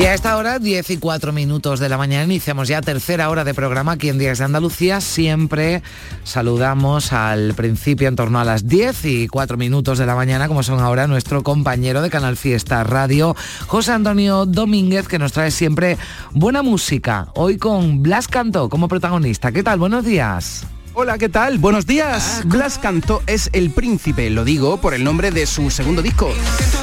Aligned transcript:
Y 0.00 0.06
a 0.06 0.14
esta 0.14 0.38
hora, 0.38 0.58
10 0.58 0.88
y 0.92 0.96
4 0.96 1.30
minutos 1.30 1.78
de 1.78 1.90
la 1.90 1.98
mañana, 1.98 2.24
iniciamos 2.24 2.68
ya 2.68 2.80
tercera 2.80 3.28
hora 3.28 3.44
de 3.44 3.52
programa 3.52 3.92
aquí 3.92 4.08
en 4.08 4.16
Días 4.16 4.38
de 4.38 4.46
Andalucía. 4.46 5.02
Siempre 5.02 5.82
saludamos 6.24 7.12
al 7.12 7.52
principio 7.52 8.08
en 8.08 8.16
torno 8.16 8.40
a 8.40 8.46
las 8.46 8.66
10 8.66 9.04
y 9.04 9.28
4 9.28 9.58
minutos 9.58 9.98
de 9.98 10.06
la 10.06 10.14
mañana, 10.14 10.48
como 10.48 10.62
son 10.62 10.80
ahora 10.80 11.06
nuestro 11.06 11.42
compañero 11.42 12.00
de 12.00 12.08
Canal 12.08 12.38
Fiesta 12.38 12.82
Radio, 12.82 13.36
José 13.66 13.92
Antonio 13.92 14.46
Domínguez, 14.46 15.06
que 15.06 15.18
nos 15.18 15.32
trae 15.32 15.50
siempre 15.50 15.98
buena 16.32 16.62
música. 16.62 17.28
Hoy 17.34 17.58
con 17.58 18.02
Blas 18.02 18.26
Cantó 18.26 18.70
como 18.70 18.88
protagonista. 18.88 19.52
¿Qué 19.52 19.62
tal? 19.62 19.78
Buenos 19.78 20.06
días. 20.06 20.64
Hola, 20.92 21.18
¿qué 21.18 21.28
tal? 21.28 21.58
Buenos 21.58 21.86
días. 21.86 22.42
Blas 22.44 22.78
Cantó 22.78 23.22
es 23.26 23.48
el 23.52 23.70
príncipe, 23.70 24.28
lo 24.28 24.44
digo 24.44 24.80
por 24.80 24.92
el 24.92 25.04
nombre 25.04 25.30
de 25.30 25.46
su 25.46 25.70
segundo 25.70 26.02
disco. 26.02 26.32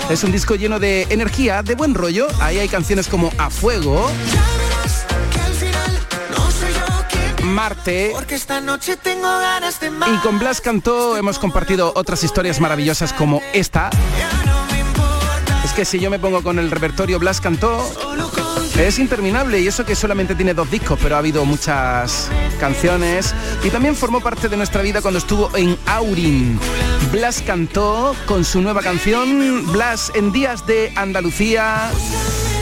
Es 0.10 0.24
un 0.24 0.32
disco 0.32 0.56
lleno 0.56 0.80
de 0.80 1.04
energía, 1.10 1.62
de 1.62 1.76
buen 1.76 1.94
rollo. 1.94 2.28
Ahí 2.40 2.58
hay 2.58 2.70
canciones 2.70 3.08
como 3.08 3.32
A 3.38 3.50
Fuego, 3.50 4.10
Marte. 7.44 8.14
Y 10.08 10.18
con 10.20 10.40
Blas 10.40 10.62
Cantó 10.62 11.18
hemos 11.18 11.38
compartido 11.38 11.92
otras 11.96 12.24
historias 12.24 12.62
maravillosas 12.62 13.12
como 13.12 13.42
esta. 13.54 13.90
Es 15.66 15.74
que 15.74 15.84
si 15.84 16.00
yo 16.00 16.10
me 16.10 16.18
pongo 16.18 16.42
con 16.44 16.60
el 16.60 16.72
repertorio 16.72 17.20
Blas 17.20 17.42
Cantó, 17.42 17.84
es 18.78 19.00
interminable 19.00 19.60
y 19.60 19.68
eso 19.68 19.86
que 19.86 19.96
solamente 19.96 20.36
tiene 20.36 20.54
dos 20.54 20.70
discos, 20.70 21.00
pero 21.02 21.16
ha 21.16 21.20
habido 21.20 21.44
muchas 21.46 22.30
canciones 22.60 23.34
y 23.64 23.70
también 23.70 23.96
formó 23.96 24.20
parte 24.20 24.50
de 24.50 24.58
nuestra 24.58 24.82
vida 24.82 25.02
cuando 25.02 25.18
estuvo 25.18 25.56
en 25.58 25.78
Aurin. 25.88 26.60
Blas 27.12 27.42
cantó 27.42 28.16
con 28.28 28.46
su 28.46 28.62
nueva 28.62 28.82
canción, 28.82 29.72
Blas 29.72 30.12
en 30.16 30.32
Días 30.32 30.68
de 30.68 30.92
Andalucía. 30.96 31.90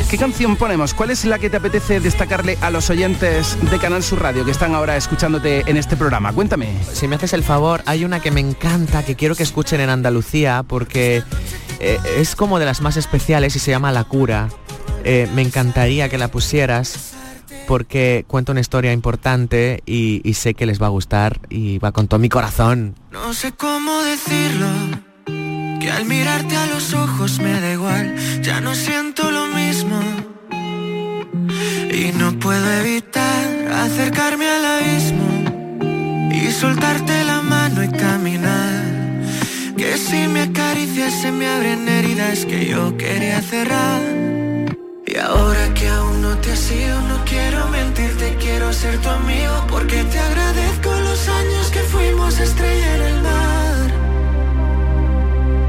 ¿Qué 0.10 0.18
canción 0.18 0.56
ponemos? 0.56 0.94
¿Cuál 0.94 1.12
es 1.12 1.26
la 1.26 1.38
que 1.38 1.50
te 1.50 1.58
apetece 1.58 2.00
destacarle 2.00 2.58
a 2.62 2.70
los 2.70 2.90
oyentes 2.90 3.58
de 3.70 3.78
Canal 3.78 4.04
Sur 4.04 4.22
Radio 4.22 4.46
que 4.46 4.52
están 4.52 4.74
ahora 4.74 4.96
escuchándote 4.96 5.64
en 5.66 5.78
este 5.78 5.98
programa? 5.98 6.32
Cuéntame. 6.32 6.70
Si 6.94 7.08
me 7.08 7.18
haces 7.18 7.34
el 7.34 7.44
favor, 7.44 7.82
hay 7.86 8.06
una 8.06 8.22
que 8.22 8.32
me 8.32 8.40
encanta, 8.40 9.04
que 9.04 9.16
quiero 9.16 9.36
que 9.36 9.44
escuchen 9.44 9.82
en 9.82 9.90
Andalucía, 9.90 10.64
porque 10.66 11.24
eh, 11.80 12.00
es 12.18 12.36
como 12.36 12.60
de 12.60 12.66
las 12.66 12.82
más 12.82 12.96
especiales 12.96 13.56
y 13.56 13.60
se 13.60 13.72
llama 13.72 13.92
La 13.92 14.06
Cura. 14.06 14.50
Eh, 15.08 15.30
me 15.36 15.44
encantaría 15.44 16.10
que 16.10 16.18
la 16.18 16.30
pusieras 16.30 17.14
porque 17.68 18.26
cuenta 18.28 18.52
una 18.52 18.62
historia 18.62 18.92
importante 18.92 19.84
y, 19.86 20.20
y, 20.24 20.34
sé 20.34 20.56
que 20.56 20.66
les 20.66 20.82
va 20.82 20.88
a 20.88 20.90
gustar 20.90 21.40
y 21.50 21.78
va 21.78 21.92
con 21.92 22.08
todo 22.08 22.20
mi 22.20 22.28
corazón. 22.28 22.96
No 23.12 23.34
sé 23.36 23.52
cómo 23.52 24.02
decirlo, 24.02 24.68
que 25.80 25.92
al 25.92 26.06
mirarte 26.06 26.56
a 26.56 26.66
los 26.66 26.96
ojos 26.96 27.40
me 27.40 27.60
da 27.62 27.72
igual, 27.72 28.16
ya 28.42 28.62
no 28.62 28.74
siento 28.74 29.30
lo 29.30 29.46
mismo. 29.48 30.00
Y 31.94 32.12
no 32.18 32.38
puedo 32.40 32.72
evitar 32.72 33.72
acercarme 33.72 34.50
al 34.50 34.66
abismo 34.66 36.32
y 36.32 36.52
soltarte 36.52 37.24
la 37.24 37.42
mano 37.42 37.84
y 37.84 37.90
caminar. 37.90 38.84
Que 39.78 39.98
si 39.98 40.28
me 40.28 40.42
acaricias 40.42 41.14
se 41.22 41.32
me 41.32 41.48
abren 41.48 41.88
heridas 41.88 42.46
que 42.46 42.66
yo 42.66 42.98
quería 42.98 43.42
cerrar. 43.44 44.45
Ahora 45.28 45.74
que 45.74 45.88
aún 45.88 46.22
no 46.22 46.38
te 46.38 46.52
has 46.52 46.72
ido, 46.72 47.02
no 47.02 47.26
quiero 47.26 47.68
mentirte, 47.70 48.36
quiero 48.40 48.72
ser 48.72 49.02
tu 49.02 49.10
amigo, 49.10 49.66
porque 49.68 50.04
te 50.04 50.20
agradezco 50.20 50.92
los 50.92 51.28
años 51.28 51.72
que 51.72 51.80
fuimos 51.80 52.40
estrella 52.40 52.96
en 52.96 53.02
el 53.02 53.22
mar. 53.24 53.88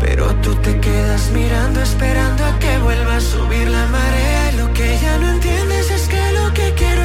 Pero 0.00 0.34
tú 0.42 0.54
te 0.56 0.78
quedas 0.78 1.30
mirando, 1.30 1.80
esperando 1.80 2.44
a 2.44 2.58
que 2.58 2.78
vuelva 2.80 3.16
a 3.16 3.20
subir 3.20 3.66
la 3.68 3.86
marea, 3.86 4.52
y 4.52 4.56
lo 4.56 4.70
que 4.74 4.98
ya 4.98 5.16
no 5.16 5.30
entiendes 5.30 5.90
es 5.90 6.06
que 6.06 6.32
lo 6.32 6.52
que 6.52 6.74
quiero 6.74 6.95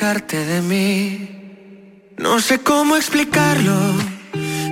de. 0.00 2.14
No 2.18 2.40
sé 2.40 2.60
cómo 2.60 2.96
explicarlo. 2.96 3.74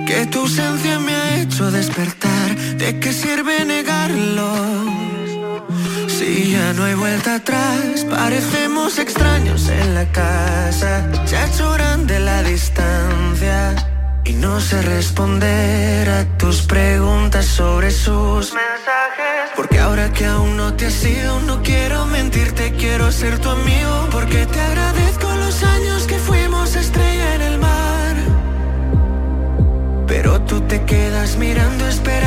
Que 0.05 0.25
tu 0.27 0.39
ausencia 0.39 0.99
me 0.99 1.13
ha 1.13 1.41
hecho 1.41 1.69
despertar. 1.69 2.55
¿De 2.77 2.97
qué 2.99 3.11
sirve 3.11 3.65
negarlo? 3.65 4.53
Si 6.07 6.51
ya 6.51 6.71
no 6.73 6.85
hay 6.85 6.93
vuelta 6.93 7.35
atrás, 7.35 8.05
parecemos 8.09 8.99
extraños 8.99 9.67
en 9.67 9.95
la 9.95 10.09
casa. 10.13 11.09
Ha 11.11 11.45
hecho 11.45 11.71
grande 11.73 12.19
la 12.21 12.41
distancia. 12.43 13.75
Y 14.27 14.33
no 14.33 14.59
sé 14.59 14.81
responder 14.81 16.09
a 16.09 16.25
tus 16.37 16.61
preguntas 16.63 17.45
sobre 17.45 17.91
sus 17.91 18.53
mensajes. 18.53 19.51
Porque 19.55 19.79
ahora 19.79 20.11
que 20.11 20.25
aún 20.25 20.57
no 20.57 20.73
te 20.73 20.87
has 20.87 21.05
ido, 21.05 21.39
no 21.41 21.63
quiero 21.63 22.05
mentirte, 22.07 22.73
quiero 22.73 23.09
ser 23.13 23.39
tu 23.39 23.49
amigo. 23.49 24.09
Porque 24.11 24.45
te 24.45 24.59
agradezco 24.59 25.33
los 25.33 25.63
años 25.63 26.07
que 26.07 26.19
fuimos 26.19 26.75
estrella 26.75 27.35
en 27.35 27.41
el 27.41 27.57
mar. 27.57 28.15
Pero 30.07 30.41
tú 30.41 30.59
te 30.61 30.83
quedas 30.83 31.37
mirando, 31.37 31.87
esperando 31.87 32.26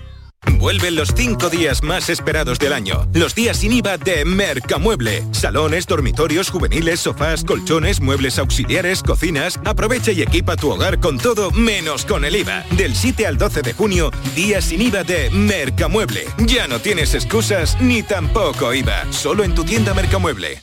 Vuelven 0.61 0.95
los 0.95 1.09
cinco 1.15 1.49
días 1.49 1.81
más 1.81 2.07
esperados 2.09 2.59
del 2.59 2.73
año. 2.73 3.07
Los 3.13 3.33
días 3.33 3.57
sin 3.57 3.73
IVA 3.73 3.97
de 3.97 4.25
Mercamueble. 4.25 5.23
Salones, 5.31 5.87
dormitorios, 5.87 6.51
juveniles, 6.51 6.99
sofás, 6.99 7.43
colchones, 7.43 7.99
muebles 7.99 8.37
auxiliares, 8.37 9.01
cocinas. 9.01 9.59
Aprovecha 9.65 10.11
y 10.11 10.21
equipa 10.21 10.55
tu 10.55 10.69
hogar 10.69 10.99
con 10.99 11.17
todo 11.17 11.49
menos 11.49 12.05
con 12.05 12.25
el 12.25 12.35
IVA. 12.35 12.63
Del 12.77 12.95
7 12.95 13.25
al 13.25 13.39
12 13.39 13.63
de 13.63 13.73
junio, 13.73 14.11
días 14.35 14.65
sin 14.65 14.83
IVA 14.83 15.03
de 15.03 15.31
Mercamueble. 15.31 16.25
Ya 16.45 16.67
no 16.67 16.79
tienes 16.79 17.15
excusas 17.15 17.75
ni 17.81 18.03
tampoco 18.03 18.71
IVA. 18.71 19.11
Solo 19.11 19.43
en 19.43 19.55
tu 19.55 19.63
tienda 19.63 19.95
Mercamueble. 19.95 20.61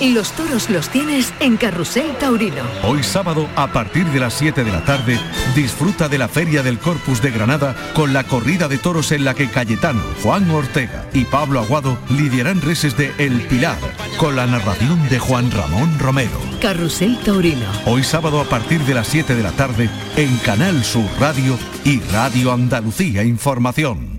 Y 0.00 0.12
los 0.12 0.32
toros 0.32 0.70
los 0.70 0.88
tienes 0.90 1.32
en 1.40 1.56
Carrusel 1.56 2.16
Taurino. 2.18 2.62
Hoy 2.84 3.02
sábado, 3.02 3.48
a 3.56 3.72
partir 3.72 4.06
de 4.06 4.20
las 4.20 4.34
7 4.34 4.62
de 4.62 4.70
la 4.70 4.84
tarde, 4.84 5.18
disfruta 5.56 6.08
de 6.08 6.18
la 6.18 6.28
Feria 6.28 6.62
del 6.62 6.78
Corpus 6.78 7.20
de 7.20 7.30
Granada 7.30 7.74
con 7.94 8.12
la 8.12 8.24
corrida 8.24 8.68
de 8.68 8.78
toros 8.78 9.10
en 9.12 9.24
la 9.24 9.34
que 9.34 9.48
Cayetano, 9.48 10.02
Juan 10.22 10.48
Ortega 10.50 11.08
y 11.12 11.24
Pablo 11.24 11.60
Aguado 11.60 11.98
lidiarán 12.10 12.60
reses 12.60 12.96
de 12.96 13.12
El 13.18 13.42
Pilar, 13.42 13.78
con 14.18 14.36
la 14.36 14.46
narración 14.46 15.08
de 15.08 15.18
Juan 15.18 15.50
Ramón 15.50 15.98
Romero. 15.98 16.38
Carrusel 16.60 17.18
Taurino. 17.18 17.66
Hoy 17.86 18.04
sábado 18.04 18.40
a 18.40 18.44
partir 18.44 18.80
de 18.82 18.94
las 18.94 19.08
7 19.08 19.34
de 19.34 19.42
la 19.42 19.52
tarde 19.52 19.90
en 20.16 20.36
Canal 20.38 20.84
Sur 20.84 21.08
Radio 21.18 21.58
y 21.84 22.00
Radio 22.00 22.52
Andalucía 22.52 23.24
Información. 23.24 24.17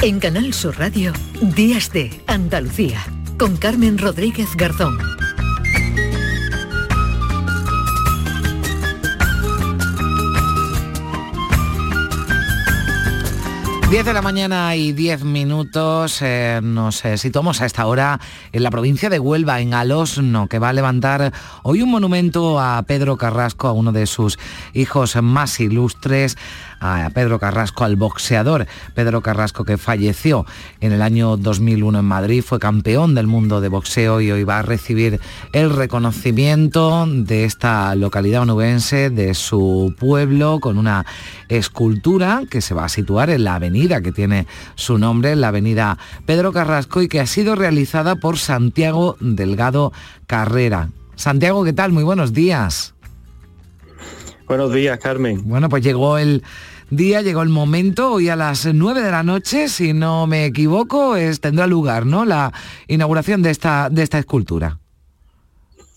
En 0.00 0.20
Canal 0.20 0.54
Sur 0.54 0.78
Radio, 0.78 1.12
Días 1.42 1.92
de 1.92 2.22
Andalucía, 2.28 3.04
con 3.36 3.56
Carmen 3.56 3.98
Rodríguez 3.98 4.48
Garzón. 4.56 4.96
10 13.90 14.04
de 14.04 14.12
la 14.12 14.20
mañana 14.20 14.76
y 14.76 14.92
10 14.92 15.24
minutos 15.24 16.20
eh, 16.20 16.60
nos 16.62 17.02
eh, 17.06 17.16
situamos 17.16 17.62
a 17.62 17.66
esta 17.66 17.86
hora 17.86 18.20
en 18.52 18.62
la 18.62 18.70
provincia 18.70 19.08
de 19.08 19.18
Huelva, 19.18 19.62
en 19.62 19.72
Alosno, 19.72 20.46
que 20.46 20.58
va 20.58 20.68
a 20.68 20.72
levantar 20.74 21.32
hoy 21.62 21.80
un 21.80 21.90
monumento 21.90 22.60
a 22.60 22.82
Pedro 22.82 23.16
Carrasco, 23.16 23.66
a 23.66 23.72
uno 23.72 23.90
de 23.90 24.06
sus 24.06 24.38
hijos 24.74 25.16
más 25.22 25.58
ilustres, 25.58 26.36
a 26.80 27.10
Pedro 27.14 27.38
Carrasco, 27.38 27.84
al 27.84 27.96
boxeador 27.96 28.66
Pedro 28.94 29.20
Carrasco, 29.22 29.64
que 29.64 29.78
falleció 29.78 30.46
en 30.80 30.92
el 30.92 31.02
año 31.02 31.36
2001 31.36 31.98
en 31.98 32.04
Madrid, 32.04 32.42
fue 32.42 32.58
campeón 32.58 33.14
del 33.14 33.26
mundo 33.26 33.60
de 33.60 33.68
boxeo 33.68 34.20
y 34.20 34.30
hoy 34.30 34.44
va 34.44 34.58
a 34.58 34.62
recibir 34.62 35.20
el 35.52 35.70
reconocimiento 35.70 37.06
de 37.06 37.44
esta 37.44 37.94
localidad 37.94 38.42
onubense, 38.42 39.10
de 39.10 39.34
su 39.34 39.94
pueblo, 39.98 40.58
con 40.60 40.78
una 40.78 41.06
escultura 41.48 42.42
que 42.50 42.60
se 42.60 42.74
va 42.74 42.84
a 42.84 42.88
situar 42.88 43.30
en 43.30 43.44
la 43.44 43.56
avenida 43.56 44.00
que 44.00 44.12
tiene 44.12 44.46
su 44.74 44.98
nombre, 44.98 45.36
la 45.36 45.48
avenida 45.48 45.98
Pedro 46.26 46.52
Carrasco 46.52 47.02
y 47.02 47.08
que 47.08 47.20
ha 47.20 47.26
sido 47.26 47.54
realizada 47.54 48.16
por 48.16 48.38
Santiago 48.38 49.16
Delgado 49.20 49.92
Carrera. 50.26 50.90
Santiago, 51.16 51.64
¿qué 51.64 51.72
tal? 51.72 51.92
Muy 51.92 52.04
buenos 52.04 52.32
días. 52.32 52.94
Buenos 54.48 54.72
días, 54.72 54.98
Carmen. 54.98 55.42
Bueno, 55.46 55.68
pues 55.68 55.82
llegó 55.84 56.16
el 56.18 56.42
día, 56.90 57.20
llegó 57.22 57.42
el 57.42 57.50
momento, 57.50 58.12
hoy 58.12 58.30
a 58.30 58.36
las 58.36 58.64
9 58.66 59.02
de 59.02 59.10
la 59.10 59.22
noche, 59.22 59.68
si 59.68 59.92
no 59.92 60.26
me 60.26 60.46
equivoco, 60.46 61.16
es, 61.16 61.40
tendrá 61.40 61.66
lugar, 61.66 62.06
¿no? 62.06 62.24
La 62.24 62.52
inauguración 62.86 63.42
de 63.42 63.50
esta, 63.50 63.90
de 63.90 64.02
esta 64.02 64.18
escultura. 64.18 64.78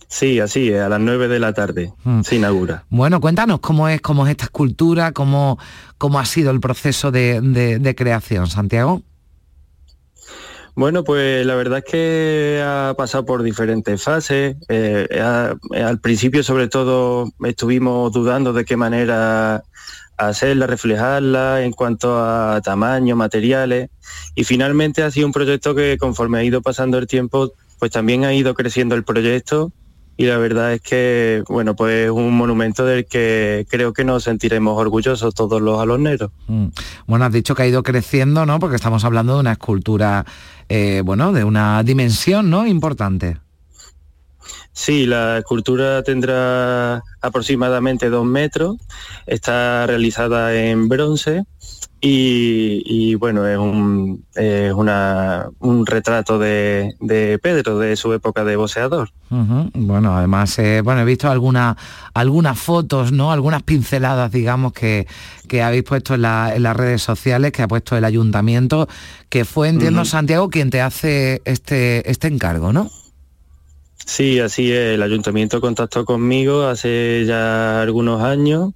Sí, 0.10 0.42
así 0.42 0.68
es, 0.70 0.82
a 0.82 0.90
las 0.90 1.00
9 1.00 1.30
de 1.30 1.40
la 1.40 1.54
tarde 1.54 1.94
Mm. 2.04 2.22
se 2.24 2.36
inaugura. 2.36 2.84
Bueno, 2.90 3.22
cuéntanos 3.22 3.62
cómo 3.62 3.88
es, 3.88 4.02
cómo 4.02 4.26
es 4.28 4.32
esta 4.32 4.44
escultura, 4.46 5.14
cómo, 5.14 5.58
cómo 5.98 6.20
ha 6.20 6.26
sido 6.26 6.52
el 6.52 6.60
proceso 6.60 7.12
de, 7.12 7.40
de- 7.40 7.80
de 7.80 7.96
creación, 7.96 8.48
Santiago. 8.48 9.02
Bueno, 10.76 11.04
pues 11.04 11.46
la 11.46 11.56
verdad 11.56 11.80
es 11.80 11.92
que 11.92 12.64
ha 12.66 12.94
pasado 12.98 13.26
por 13.26 13.44
diferentes 13.44 14.02
fases. 14.02 14.56
Eh, 14.70 15.08
ha- 15.22 15.54
al 15.86 16.00
principio, 16.00 16.44
sobre 16.44 16.68
todo, 16.70 17.30
estuvimos 17.44 18.12
dudando 18.14 18.54
de 18.54 18.64
qué 18.66 18.78
manera 18.78 19.64
hacerla, 20.18 20.68
reflejarla 20.68 21.64
en 21.64 21.72
cuanto 21.74 22.18
a 22.24 22.62
tamaño, 22.64 23.16
materiales. 23.16 23.90
Y 24.36 24.44
finalmente 24.46 25.04
ha 25.04 25.12
sido 25.12 25.28
un 25.28 25.34
proyecto 25.34 25.76
que 25.76 25.98
conforme 25.98 26.40
ha 26.40 26.44
ido 26.44 26.62
pasando 26.62 26.98
el 26.98 27.08
tiempo, 27.08 27.52
pues 27.80 27.92
también 27.92 28.24
ha 28.24 28.34
ido 28.34 28.54
creciendo 28.54 28.96
el 28.96 29.04
proyecto. 29.04 29.72
Y 30.22 30.26
la 30.26 30.38
verdad 30.38 30.74
es 30.74 30.82
que, 30.82 31.44
bueno, 31.50 31.76
pues 31.76 32.06
es 32.06 32.12
un 32.12 32.32
monumento 32.38 32.86
del 32.86 33.08
que 33.08 33.66
creo 33.68 33.92
que 33.92 34.04
nos 34.04 34.26
sentiremos 34.26 34.78
orgullosos 34.78 35.34
todos 35.34 35.60
los 35.60 35.80
alorneros. 35.80 36.30
Mm. 36.46 36.68
Bueno, 37.08 37.26
has 37.26 37.34
dicho 37.34 37.56
que 37.56 37.64
ha 37.64 37.68
ido 37.68 37.82
creciendo, 37.82 38.46
¿no? 38.46 38.60
Porque 38.60 38.76
estamos 38.76 39.04
hablando 39.04 39.34
de 39.34 39.40
una 39.40 39.54
escultura, 39.54 40.24
eh, 40.70 41.02
bueno, 41.04 41.34
de 41.34 41.44
una 41.44 41.82
dimensión, 41.82 42.52
¿no? 42.52 42.68
Importante. 42.68 43.40
Sí, 44.74 45.08
la 45.08 45.40
escultura 45.40 46.04
tendrá 46.04 47.02
aproximadamente 47.20 48.12
dos 48.12 48.24
metros, 48.24 48.78
está 49.26 49.88
realizada 49.88 50.54
en 50.54 50.88
bronce 50.88 51.46
y, 52.04 52.82
y, 52.86 53.14
bueno, 53.16 53.48
es 53.48 53.58
un, 53.60 54.26
es 54.36 54.74
una- 54.74 55.50
un 55.60 55.86
retrato 55.86 56.40
de, 56.40 56.96
de 57.00 57.38
Pedro, 57.38 57.78
de 57.78 57.96
su 57.96 58.12
época 58.14 58.44
de 58.44 58.56
boxeador. 58.56 59.10
Ujú. 59.30 59.70
Bueno, 59.76 60.18
además, 60.18 60.58
eh, 60.58 60.82
bueno, 60.84 61.02
he 61.02 61.06
visto 61.06 61.30
alguna- 61.30 61.78
algunas 62.16 62.58
fotos, 62.58 63.12
¿no? 63.12 63.32
Algunas 63.32 63.62
pinceladas, 63.64 64.32
digamos, 64.32 64.74
que, 64.74 65.06
que 65.48 65.62
habéis 65.62 65.84
puesto 65.84 66.16
en, 66.16 66.24
la- 66.24 66.54
en 66.56 66.64
las 66.64 66.76
redes 66.76 67.04
sociales, 67.04 67.52
que 67.52 67.62
ha 67.62 67.68
puesto 67.68 67.96
el 67.96 68.04
ayuntamiento, 68.04 68.88
que 69.30 69.46
fue, 69.46 69.70
entiendo. 69.70 70.04
Santiago, 70.04 70.50
quien 70.50 70.72
te 70.72 70.82
hace 70.82 71.42
este, 71.46 72.10
este 72.10 72.28
encargo, 72.28 72.74
¿no? 72.74 72.90
Sí, 74.04 74.40
así 74.40 74.72
es, 74.72 74.96
el 74.96 75.04
ayuntamiento 75.04 75.62
contactó 75.62 76.04
conmigo 76.06 76.64
hace 76.66 77.24
ya 77.28 77.82
algunos 77.82 78.22
años 78.24 78.72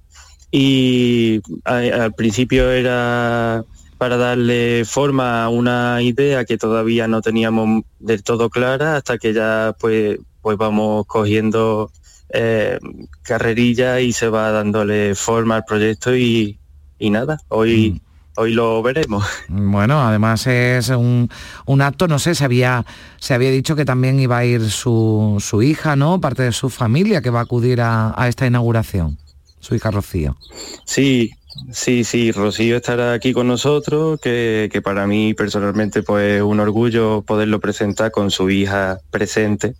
y 0.50 1.40
a- 1.64 2.04
al 2.04 2.12
principio 2.14 2.70
era 2.70 3.64
para 3.98 4.16
darle 4.16 4.84
forma 4.84 5.44
a 5.44 5.48
una 5.48 6.02
idea 6.02 6.44
que 6.44 6.58
todavía 6.58 7.08
no 7.08 7.22
teníamos 7.22 7.82
del 7.98 8.22
todo 8.22 8.50
clara 8.50 8.96
hasta 8.96 9.16
que 9.18 9.32
ya 9.32 9.74
pues, 9.80 10.18
pues 10.42 10.56
vamos 10.58 11.06
cogiendo 11.06 11.90
eh, 12.30 12.78
carrerilla 13.22 14.00
y 14.00 14.12
se 14.12 14.28
va 14.28 14.50
dándole 14.50 15.14
forma 15.14 15.56
al 15.56 15.64
proyecto 15.64 16.14
y, 16.14 16.58
y 16.98 17.10
nada, 17.10 17.38
hoy 17.48 18.00
hoy 18.38 18.52
lo 18.52 18.82
veremos. 18.82 19.24
Bueno, 19.48 20.06
además 20.06 20.46
es 20.46 20.90
un, 20.90 21.30
un 21.64 21.80
acto, 21.80 22.06
no 22.06 22.18
sé, 22.18 22.34
se 22.34 22.44
había, 22.44 22.84
se 23.18 23.32
había 23.32 23.50
dicho 23.50 23.74
que 23.76 23.86
también 23.86 24.20
iba 24.20 24.36
a 24.36 24.44
ir 24.44 24.68
su, 24.70 25.36
su 25.40 25.62
hija, 25.62 25.96
¿no? 25.96 26.20
Parte 26.20 26.42
de 26.42 26.52
su 26.52 26.68
familia 26.68 27.22
que 27.22 27.30
va 27.30 27.38
a 27.40 27.44
acudir 27.44 27.80
a, 27.80 28.12
a 28.14 28.28
esta 28.28 28.46
inauguración, 28.46 29.16
su 29.66 29.74
hija 29.74 29.90
Rocío. 29.90 30.36
Sí, 30.84 31.32
sí, 31.72 32.04
sí, 32.04 32.32
Rocío 32.32 32.76
estará 32.76 33.12
aquí 33.12 33.32
con 33.32 33.48
nosotros, 33.48 34.20
que, 34.20 34.68
que 34.72 34.80
para 34.80 35.06
mí 35.06 35.34
personalmente 35.34 36.02
pues 36.02 36.40
un 36.42 36.60
orgullo 36.60 37.22
poderlo 37.22 37.60
presentar 37.60 38.10
con 38.10 38.30
su 38.30 38.48
hija 38.50 38.98
presente. 39.10 39.74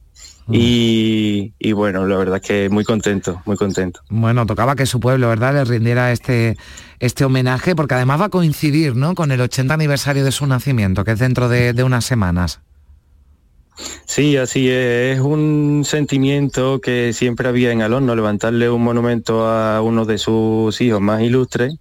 Y, 0.49 1.55
y 1.59 1.73
bueno, 1.73 2.07
la 2.07 2.17
verdad 2.17 2.37
es 2.37 2.43
que 2.43 2.69
muy 2.69 2.85
contento, 2.85 3.43
muy 3.47 3.57
contento. 3.57 4.01
Bueno, 4.09 4.47
tocaba 4.47 4.77
que 4.77 4.87
su 4.87 5.01
pueblo, 5.01 5.29
¿verdad?, 5.29 5.55
le 5.55 5.65
rindiera 5.65 6.13
este, 6.13 6.57
este 7.01 7.25
homenaje, 7.25 7.75
porque 7.75 7.95
además 7.95 8.21
va 8.21 8.27
a 8.27 8.29
coincidir, 8.29 8.95
¿no?, 8.95 9.17
con 9.17 9.33
el 9.33 9.41
80 9.41 9.75
aniversario 9.75 10.25
de 10.25 10.31
su 10.31 10.47
nacimiento, 10.47 11.05
que 11.05 11.13
es 11.13 11.19
dentro 11.19 11.49
de, 11.49 11.73
de 11.73 11.83
unas 11.83 12.05
semanas. 12.05 12.61
Sí, 14.05 14.37
así 14.37 14.69
es. 14.69 15.17
Es 15.17 15.21
un 15.21 15.83
sentimiento 15.85 16.81
que 16.81 17.13
siempre 17.13 17.49
había 17.49 17.73
en 17.73 17.83
Alonso, 17.83 18.15
levantarle 18.15 18.71
un 18.71 18.83
monumento 18.83 19.47
a 19.47 19.81
uno 19.83 20.05
de 20.05 20.19
sus 20.19 20.81
hijos 20.81 21.01
más 21.01 21.23
ilustres. 21.23 21.75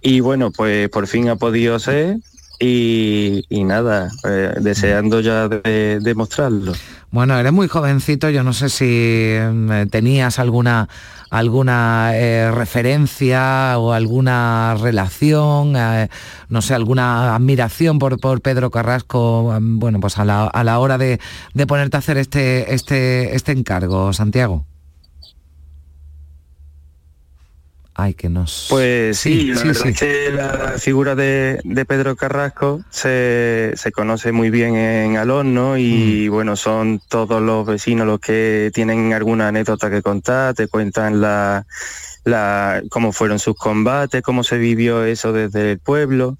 Y 0.00 0.20
bueno, 0.20 0.50
pues 0.50 0.88
por 0.88 1.06
fin 1.06 1.28
ha 1.28 1.36
podido 1.36 1.78
ser 1.78 2.18
y, 2.60 3.44
nada, 3.50 4.10
eh, 4.24 4.54
deseando 4.60 5.20
ya 5.20 5.48
de, 5.48 6.00
de 6.00 6.14
mostrarlo. 6.14 6.72
Bueno, 7.10 7.38
eres 7.38 7.52
muy 7.52 7.68
jovencito, 7.68 8.28
yo 8.30 8.42
no 8.42 8.52
sé 8.52 8.68
si 8.68 8.84
eh, 8.86 9.86
tenías 9.90 10.38
alguna 10.38 10.88
alguna 11.30 12.12
eh, 12.14 12.50
referencia 12.50 13.78
o 13.78 13.92
alguna 13.92 14.76
relación, 14.80 15.74
eh, 15.76 16.08
no 16.48 16.62
sé, 16.62 16.74
alguna 16.74 17.34
admiración 17.34 17.98
por, 17.98 18.18
por 18.20 18.40
Pedro 18.40 18.70
Carrasco, 18.70 19.42
um, 19.42 19.78
bueno, 19.78 20.00
pues 20.00 20.18
a 20.18 20.24
la, 20.24 20.46
a 20.46 20.64
la 20.64 20.78
hora 20.78 20.98
de, 20.98 21.20
de 21.54 21.66
ponerte 21.66 21.96
a 21.96 22.00
hacer 22.00 22.18
este, 22.18 22.74
este, 22.74 23.34
este 23.34 23.52
encargo, 23.52 24.12
Santiago. 24.12 24.64
Ay, 28.00 28.14
que 28.14 28.28
nos... 28.28 28.68
Pues 28.70 29.18
sí, 29.18 29.46
la 29.52 29.64
verdad 29.64 29.88
es 29.88 29.98
que 29.98 30.30
la 30.30 30.74
figura 30.78 31.16
de, 31.16 31.58
de 31.64 31.84
Pedro 31.84 32.14
Carrasco 32.14 32.80
se, 32.90 33.72
se 33.74 33.90
conoce 33.90 34.30
muy 34.30 34.50
bien 34.50 34.76
en 34.76 35.16
Alón, 35.16 35.52
¿no? 35.52 35.76
Y 35.76 36.28
bueno, 36.28 36.54
son 36.54 37.00
todos 37.08 37.42
los 37.42 37.66
vecinos 37.66 38.06
los 38.06 38.20
que 38.20 38.70
tienen 38.72 39.12
alguna 39.14 39.48
anécdota 39.48 39.90
que 39.90 40.00
contar, 40.00 40.54
te 40.54 40.68
cuentan 40.68 41.20
la, 41.20 41.66
la, 42.22 42.82
cómo 42.88 43.10
fueron 43.10 43.40
sus 43.40 43.56
combates, 43.56 44.22
cómo 44.22 44.44
se 44.44 44.58
vivió 44.58 45.02
eso 45.02 45.32
desde 45.32 45.72
el 45.72 45.80
pueblo. 45.80 46.36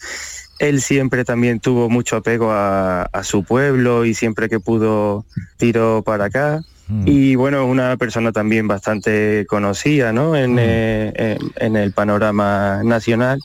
Él 0.60 0.80
siempre 0.80 1.24
también 1.24 1.58
tuvo 1.58 1.90
mucho 1.90 2.14
apego 2.14 2.52
a, 2.52 3.02
a 3.02 3.24
su 3.24 3.42
pueblo 3.42 4.04
y 4.04 4.14
siempre 4.14 4.48
que 4.48 4.60
pudo 4.60 5.26
tiró 5.56 6.04
para 6.06 6.26
acá. 6.26 6.60
Y 7.04 7.34
bueno, 7.34 7.66
una 7.66 7.96
persona 7.98 8.32
también 8.32 8.66
bastante 8.66 9.44
conocida 9.46 10.12
¿no? 10.12 10.34
en, 10.34 10.56
eh, 10.58 11.12
en, 11.14 11.52
en 11.56 11.76
el 11.76 11.92
panorama 11.92 12.82
nacional 12.82 13.40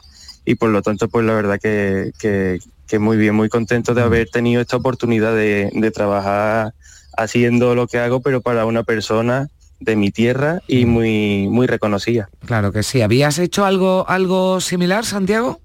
y 0.45 0.55
por 0.55 0.69
lo 0.69 0.81
tanto 0.81 1.09
pues 1.09 1.25
la 1.25 1.33
verdad 1.33 1.59
que, 1.61 2.11
que, 2.19 2.59
que 2.87 2.99
muy 2.99 3.17
bien, 3.17 3.35
muy 3.35 3.49
contento 3.49 3.93
de 3.93 4.01
haber 4.01 4.29
tenido 4.29 4.61
esta 4.61 4.77
oportunidad 4.77 5.35
de, 5.35 5.69
de 5.73 5.91
trabajar 5.91 6.73
haciendo 7.17 7.75
lo 7.75 7.87
que 7.87 7.99
hago 7.99 8.21
pero 8.21 8.41
para 8.41 8.65
una 8.65 8.83
persona 8.83 9.49
de 9.79 9.95
mi 9.95 10.11
tierra 10.11 10.61
y 10.67 10.85
muy, 10.85 11.47
muy 11.49 11.67
reconocida. 11.67 12.29
Claro 12.45 12.71
que 12.71 12.83
sí. 12.83 13.01
¿Habías 13.01 13.37
hecho 13.39 13.65
algo, 13.65 14.05
algo 14.07 14.61
similar, 14.61 15.05
Santiago? 15.05 15.59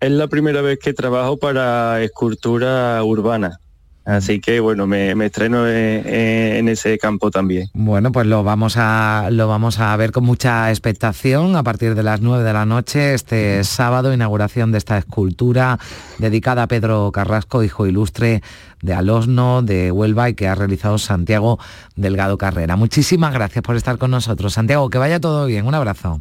Es 0.00 0.10
la 0.10 0.26
primera 0.26 0.60
vez 0.60 0.78
que 0.80 0.92
trabajo 0.92 1.36
para 1.38 2.02
escultura 2.02 3.02
urbana. 3.04 3.60
Así 4.04 4.40
que 4.40 4.60
bueno, 4.60 4.86
me, 4.86 5.14
me 5.14 5.26
estreno 5.26 5.66
en, 5.66 6.06
en, 6.06 6.68
ese 6.68 6.98
campo 6.98 7.30
también. 7.30 7.68
Bueno, 7.72 8.12
pues 8.12 8.26
lo 8.26 8.44
vamos 8.44 8.76
a 8.76 9.28
lo 9.30 9.48
vamos 9.48 9.80
a 9.80 9.96
ver 9.96 10.12
con 10.12 10.24
mucha 10.24 10.68
expectación 10.70 11.56
a 11.56 11.62
partir 11.62 11.94
de 11.94 12.02
las 12.02 12.20
9 12.20 12.44
de 12.44 12.52
la 12.52 12.66
noche, 12.66 13.14
este 13.14 13.64
sábado, 13.64 14.12
inauguración 14.12 14.72
de 14.72 14.78
esta 14.78 14.98
escultura 14.98 15.78
dedicada 16.18 16.64
a 16.64 16.68
Pedro 16.68 17.10
Carrasco, 17.12 17.62
hijo 17.62 17.86
ilustre 17.86 18.42
de 18.82 18.92
Alosno, 18.92 19.62
de 19.62 19.90
Huelva 19.90 20.28
y 20.28 20.34
que 20.34 20.48
ha 20.48 20.54
realizado 20.54 20.98
Santiago 20.98 21.58
Delgado 21.96 22.36
Carrera. 22.36 22.76
Muchísimas 22.76 23.32
gracias 23.32 23.62
por 23.62 23.76
estar 23.76 23.96
con 23.96 24.10
nosotros. 24.10 24.52
Santiago, 24.52 24.90
que 24.90 24.98
vaya 24.98 25.18
todo 25.18 25.46
bien. 25.46 25.66
Un 25.66 25.74
abrazo. 25.74 26.20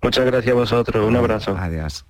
Muchas 0.00 0.24
gracias 0.24 0.52
a 0.52 0.58
vosotros. 0.58 1.06
Un 1.06 1.16
abrazo. 1.16 1.56
Adiós. 1.58 2.06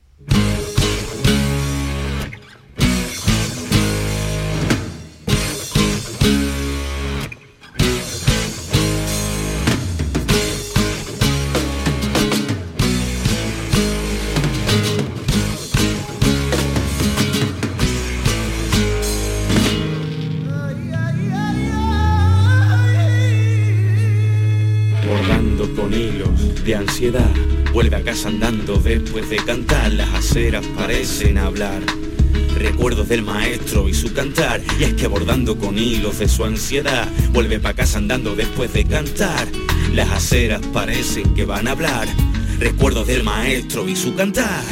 De 26.69 26.75
ansiedad, 26.75 27.31
vuelve 27.73 27.97
a 27.97 28.03
casa 28.03 28.29
andando 28.29 28.77
después 28.77 29.31
de 29.31 29.37
cantar, 29.37 29.91
las 29.91 30.13
aceras 30.13 30.67
parecen 30.77 31.39
hablar. 31.39 31.81
Recuerdos 32.59 33.09
del 33.09 33.23
maestro 33.23 33.89
y 33.89 33.95
su 33.95 34.13
cantar, 34.13 34.61
y 34.79 34.85
es 34.85 34.93
que 34.93 35.07
bordando 35.07 35.57
con 35.57 35.79
hilos 35.79 36.19
de 36.19 36.29
su 36.29 36.45
ansiedad, 36.45 37.09
vuelve 37.33 37.59
pa' 37.59 37.73
casa 37.73 37.97
andando 37.97 38.37
después 38.37 38.71
de 38.75 38.85
cantar, 38.85 39.49
las 39.95 40.11
aceras 40.11 40.61
parecen 40.75 41.33
que 41.33 41.47
van 41.47 41.69
a 41.69 41.71
hablar. 41.71 42.07
Recuerdos 42.59 43.07
del 43.07 43.25
maestro 43.25 43.89
y 43.89 43.97
su 43.97 44.15
cantar. 44.15 44.63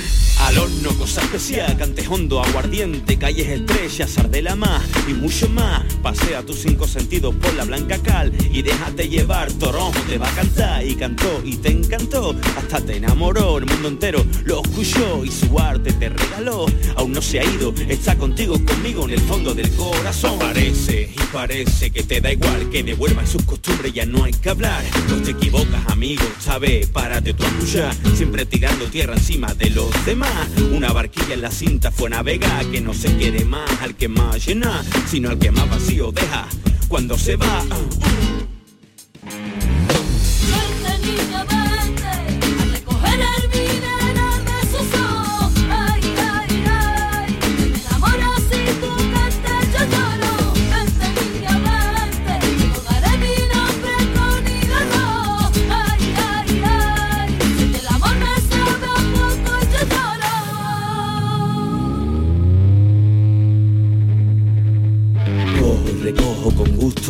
Al 0.47 0.59
horno, 0.59 0.97
cosa 0.97 1.23
especial, 1.23 1.77
cantes 1.77 2.07
hondo, 2.09 2.41
aguardiente, 2.41 3.19
calles 3.19 3.49
estrellas, 3.49 4.17
ardela 4.17 4.55
más 4.55 4.81
y 5.09 5.13
mucho 5.13 5.49
más. 5.49 5.83
Pasea 6.03 6.45
tus 6.45 6.61
cinco 6.61 6.87
sentidos 6.87 7.35
por 7.35 7.53
la 7.55 7.65
blanca 7.65 7.99
cal 7.99 8.33
y 8.53 8.63
déjate 8.63 9.09
llevar, 9.09 9.51
Toronjo 9.55 9.99
te 10.09 10.19
va 10.19 10.29
a 10.29 10.35
cantar 10.37 10.87
y 10.87 10.95
cantó 10.95 11.43
y 11.45 11.57
te 11.57 11.71
encantó, 11.73 12.37
hasta 12.57 12.81
te 12.81 12.97
enamoró, 12.97 13.59
el 13.59 13.67
mundo 13.67 13.89
entero 13.89 14.25
lo 14.45 14.63
escuchó 14.63 15.25
y 15.25 15.33
su 15.33 15.59
arte 15.59 15.93
te 15.93 16.11
regaló. 16.11 16.67
Aún 16.95 17.11
no 17.11 17.23
se 17.23 17.41
ha 17.41 17.45
ido, 17.45 17.75
está 17.89 18.17
contigo, 18.17 18.55
conmigo 18.65 19.05
en 19.07 19.15
el 19.15 19.21
fondo 19.23 19.53
del 19.53 19.71
corazón. 19.73 20.39
Parece 20.39 21.11
y 21.13 21.21
parece 21.33 21.91
que 21.91 22.05
te 22.05 22.21
da 22.21 22.31
igual 22.31 22.71
que 22.71 22.85
devuelvan 22.85 23.27
sus 23.27 23.43
costumbres, 23.43 23.93
ya 23.93 24.07
no 24.07 24.23
hay 24.23 24.33
que 24.33 24.51
hablar. 24.51 24.85
No 25.09 25.17
te 25.17 25.33
equivocas, 25.33 25.89
amigo, 25.89 26.23
sabes, 26.39 26.87
párate 26.87 27.35
a 27.37 27.47
escuchar, 27.47 27.97
siempre 28.15 28.47
tirando 28.47 28.85
tierra 28.85 29.15
encima 29.15 29.53
de 29.53 29.71
los 29.71 29.91
demás. 30.07 30.36
Una 30.73 30.93
barquilla 30.93 31.35
en 31.35 31.43
la 31.43 31.51
cinta 31.51 31.91
fue 31.91 32.11
navega 32.11 32.61
que 32.71 32.81
no 32.81 32.95
se 32.95 33.15
quiere 33.17 33.45
más 33.45 33.71
al 33.83 33.95
que 33.95 34.09
más 34.09 34.47
llena, 34.47 34.83
sino 35.09 35.31
al 35.31 35.39
que 35.39 35.51
más 35.51 35.69
vacío 35.69 36.13
deja 36.13 36.47
cuando 36.89 37.17
se 37.19 37.37
va. 37.37 37.65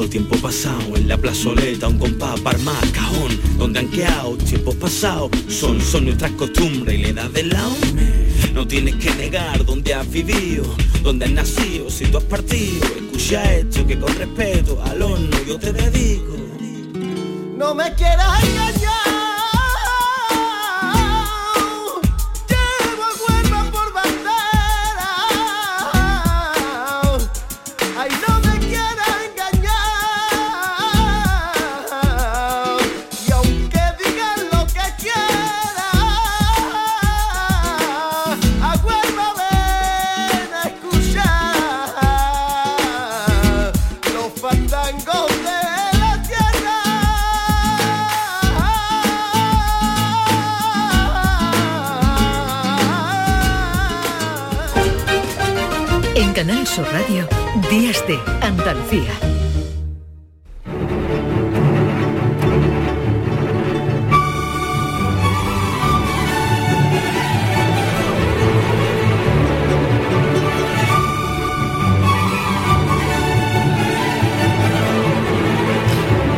El 0.03 0.11
tiempo 0.11 0.37
pasado 0.37 0.97
en 0.97 1.09
la 1.09 1.17
plazoleta, 1.17 1.89
un 1.89 1.99
compás 1.99 2.39
par 2.41 2.59
más 2.61 2.85
cajón, 2.93 3.41
donde 3.57 3.81
han 3.81 3.89
quedado 3.89 4.37
tiempos 4.37 4.75
pasados, 4.75 5.31
son, 5.49 5.81
son 5.81 6.05
nuestras 6.05 6.33
costumbres 6.33 6.99
y 6.99 7.03
la 7.03 7.09
edad 7.09 7.31
del 7.31 7.49
lado. 7.49 7.77
No 8.53 8.67
tienes 8.67 8.97
que 8.97 9.11
negar 9.15 9.65
dónde 9.65 9.95
has 9.95 10.11
vivido, 10.11 10.65
dónde 11.03 11.25
has 11.25 11.31
nacido, 11.31 11.89
si 11.91 12.05
tú 12.07 12.19
has 12.19 12.25
partido. 12.25 12.85
Escucha 12.85 13.55
esto 13.55 13.87
que 13.87 13.99
con 13.99 14.15
respeto 14.17 14.83
al 14.85 15.01
horno 15.01 15.37
yo 15.47 15.59
te 15.59 15.73
dedico. 15.73 16.37
No 17.57 17.75
me 17.75 17.95
quieras 17.95 18.45
engañar. 18.45 19.16
Canal 56.47 56.65
Sur 56.65 56.87
Radio, 56.93 57.27
Días 57.69 58.07
de 58.07 58.21
Andalucía. 58.41 59.36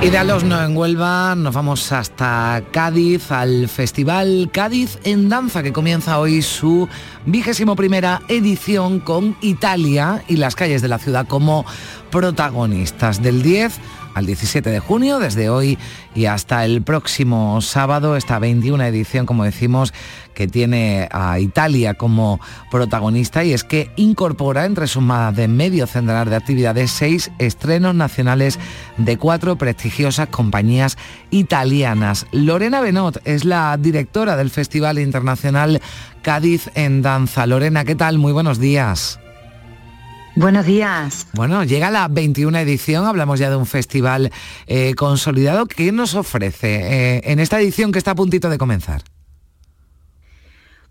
Y 0.09 0.11
de 0.11 0.17
Alosno 0.17 0.65
en 0.65 0.75
Huelva 0.75 1.35
nos 1.35 1.55
vamos 1.55 1.93
hasta 1.93 2.63
Cádiz, 2.71 3.31
al 3.31 3.69
Festival 3.69 4.49
Cádiz 4.51 4.99
en 5.05 5.29
Danza, 5.29 5.63
que 5.63 5.75
comienza 5.75 6.19
hoy 6.19 6.41
su 6.41 6.89
vigésimo 7.27 7.77
primera 7.77 8.23
edición 8.29 9.01
con 9.01 9.37
Italia 9.43 10.25
y 10.27 10.37
las 10.37 10.57
calles 10.57 10.81
de 10.81 10.89
la 10.89 10.99
ciudad 10.99 11.27
como 11.29 11.67
protagonistas. 12.11 13.23
Del 13.23 13.43
10 13.43 13.79
al 14.15 14.27
17 14.27 14.71
de 14.71 14.81
junio, 14.81 15.19
desde 15.19 15.51
hoy 15.51 15.79
y 16.15 16.27
hasta 16.27 16.65
el 16.65 16.83
próximo 16.83 17.61
sábado, 17.61 18.17
esta 18.17 18.39
21 18.39 18.83
edición, 18.85 19.27
como 19.27 19.45
decimos, 19.45 19.93
que 20.35 20.47
tiene 20.47 21.09
a 21.11 21.41
Italia 21.41 21.95
como 21.95 22.41
protagonista 22.71 23.45
y 23.45 23.53
es 23.53 23.65
que 23.65 23.91
incorpora 23.97 24.67
entre 24.67 24.87
sus 24.87 25.03
más 25.03 25.35
de 25.35 25.49
medio 25.49 25.87
centenar 25.87 26.31
de 26.31 26.37
actividades 26.37 26.91
seis 26.93 27.31
estrenos 27.39 27.95
nacionales 27.95 28.59
de 28.97 29.17
cuatro 29.17 29.57
prestigiosas 29.57 30.29
compañías 30.29 30.97
italianas. 31.31 32.27
Lorena 32.31 32.81
Benot 32.81 33.21
es 33.25 33.45
la 33.45 33.77
directora 33.77 34.37
del 34.37 34.51
Festival 34.51 34.99
Internacional 34.99 35.81
Cádiz 36.23 36.71
en 36.75 37.03
Danza. 37.03 37.47
Lorena, 37.47 37.85
¿qué 37.85 37.95
tal? 37.95 38.19
Muy 38.19 38.33
buenos 38.33 38.59
días. 38.59 39.19
Buenos 40.39 40.67
días. 40.67 41.27
Bueno, 41.33 41.65
llega 41.65 41.91
la 41.91 42.07
21 42.07 42.59
edición, 42.59 43.07
hablamos 43.07 43.41
ya 43.41 43.51
de 43.51 43.57
un 43.57 43.67
festival 43.67 44.31
eh, 44.69 44.95
consolidado. 44.95 45.67
¿Qué 45.67 45.91
nos 45.91 46.15
ofrece 46.15 47.17
eh, 47.17 47.21
en 47.25 47.41
esta 47.41 47.61
edición 47.61 47.91
que 47.91 47.99
está 47.99 48.13
a 48.13 48.15
puntito 48.15 48.49
de 48.49 48.57
comenzar? 48.57 49.03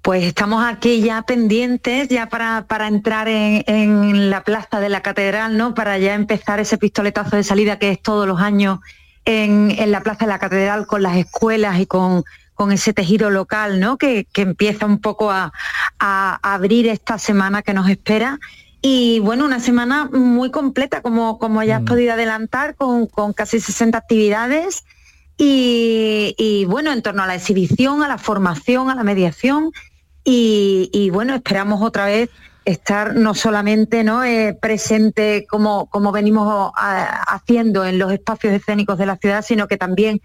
Pues 0.02 0.26
estamos 0.26 0.66
aquí 0.66 1.00
ya 1.00 1.22
pendientes, 1.22 2.10
ya 2.10 2.28
para, 2.28 2.66
para 2.68 2.90
entrar 2.90 3.30
en, 3.30 3.64
en, 3.68 4.30
la 4.30 4.44
plaza 4.44 4.82
de 4.82 4.90
la 4.90 5.00
catedral, 5.00 5.56
¿no? 5.58 5.74
Para 5.74 5.98
ya 5.98 6.14
empezar 6.14 6.60
ese 6.60 6.78
pistoletazo 6.78 7.38
de 7.38 7.46
salida 7.46 7.80
que 7.80 7.92
es 7.92 8.02
todos 8.02 8.28
los 8.28 8.42
años 8.42 8.80
en, 9.24 9.72
en 9.72 9.92
la 9.94 10.02
plaza 10.02 10.26
de 10.26 10.32
la 10.32 10.40
catedral 10.40 10.88
con 10.88 11.04
las 11.04 11.16
escuelas 11.16 11.80
y 11.80 11.86
con, 11.86 12.26
con 12.54 12.74
ese 12.74 12.92
tejido 12.92 13.30
local, 13.30 13.80
¿no? 13.80 13.98
Que, 13.98 14.26
que 14.26 14.42
empieza 14.42 14.86
un 14.86 15.00
poco 15.00 15.32
a, 15.32 15.54
a 16.00 16.54
abrir 16.54 16.88
esta 16.88 17.18
semana 17.18 17.62
que 17.62 17.74
nos 17.74 17.90
espera 17.90 18.40
y 18.82 19.20
bueno, 19.20 19.46
una 19.46 19.60
semana 19.60 20.06
muy 20.06 20.52
completa, 20.52 21.02
como, 21.02 21.40
como 21.40 21.64
ya 21.64 21.78
has 21.78 21.84
podido 21.84 22.14
adelantar, 22.14 22.76
con, 22.76 23.08
con 23.08 23.34
casi 23.34 23.60
60 23.60 23.98
actividades. 23.98 24.84
Y, 25.38 26.36
y, 26.38 26.66
bueno, 26.66 26.92
en 26.92 27.02
torno 27.02 27.24
a 27.24 27.28
la 27.28 27.36
exhibición, 27.36 28.04
a 28.04 28.08
la 28.08 28.18
formación, 28.18 28.90
a 28.90 28.96
la 28.96 29.04
mediación. 29.04 29.72
Y, 30.24 30.90
y 30.94 31.10
bueno, 31.10 31.36
esperamos 31.36 31.82
otra 31.82 32.06
vez 32.06 32.30
estar 32.68 33.16
no 33.16 33.34
solamente 33.34 34.04
¿no? 34.04 34.26
Eh, 34.26 34.54
presente 34.60 35.48
como, 35.50 35.86
como 35.90 36.12
venimos 36.12 36.72
a, 36.76 37.24
haciendo 37.34 37.86
en 37.86 37.98
los 37.98 38.12
espacios 38.12 38.54
escénicos 38.54 38.98
de 38.98 39.06
la 39.06 39.16
ciudad, 39.16 39.42
sino 39.42 39.68
que 39.68 39.78
también 39.78 40.22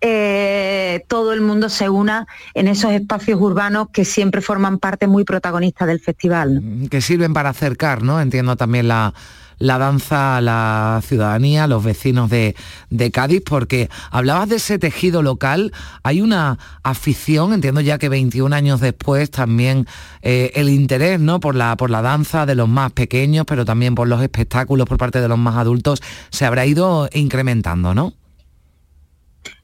eh, 0.00 1.04
todo 1.08 1.32
el 1.32 1.40
mundo 1.40 1.68
se 1.68 1.88
una 1.88 2.26
en 2.54 2.68
esos 2.68 2.92
espacios 2.92 3.40
urbanos 3.40 3.88
que 3.92 4.04
siempre 4.04 4.40
forman 4.40 4.78
parte 4.78 5.06
muy 5.06 5.24
protagonista 5.24 5.86
del 5.86 6.00
festival. 6.00 6.60
¿no? 6.62 6.88
Que 6.88 7.00
sirven 7.00 7.32
para 7.32 7.50
acercar, 7.50 8.02
¿no? 8.02 8.20
Entiendo 8.20 8.56
también 8.56 8.88
la, 8.88 9.12
la 9.60 9.78
danza 9.78 10.38
a 10.38 10.40
la 10.40 11.00
ciudadanía, 11.06 11.64
a 11.64 11.66
los 11.68 11.84
vecinos 11.84 12.30
de, 12.30 12.56
de, 12.88 13.10
Cádiz, 13.12 13.42
porque 13.44 13.90
hablabas 14.10 14.48
de 14.48 14.56
ese 14.56 14.78
tejido 14.78 15.22
local, 15.22 15.72
hay 16.02 16.22
una 16.22 16.58
afición, 16.82 17.52
entiendo 17.52 17.82
ya 17.82 17.98
que 17.98 18.08
21 18.08 18.56
años 18.56 18.80
después 18.80 19.30
también 19.30 19.86
eh, 20.22 20.50
el 20.54 20.70
interés 20.70 21.20
¿no? 21.20 21.40
por, 21.40 21.54
la, 21.54 21.76
por 21.76 21.90
la 21.90 22.00
danza 22.00 22.46
de 22.46 22.54
los 22.54 22.68
más 22.68 22.92
pequeños, 22.92 23.44
pero 23.46 23.64
también 23.66 23.94
por 23.94 24.08
los 24.08 24.22
espectáculos 24.22 24.88
por 24.88 24.96
parte 24.96 25.20
de 25.20 25.28
los 25.28 25.38
más 25.38 25.56
adultos, 25.56 26.02
se 26.30 26.46
habrá 26.46 26.64
ido 26.64 27.08
incrementando, 27.12 27.94
¿no? 27.94 28.14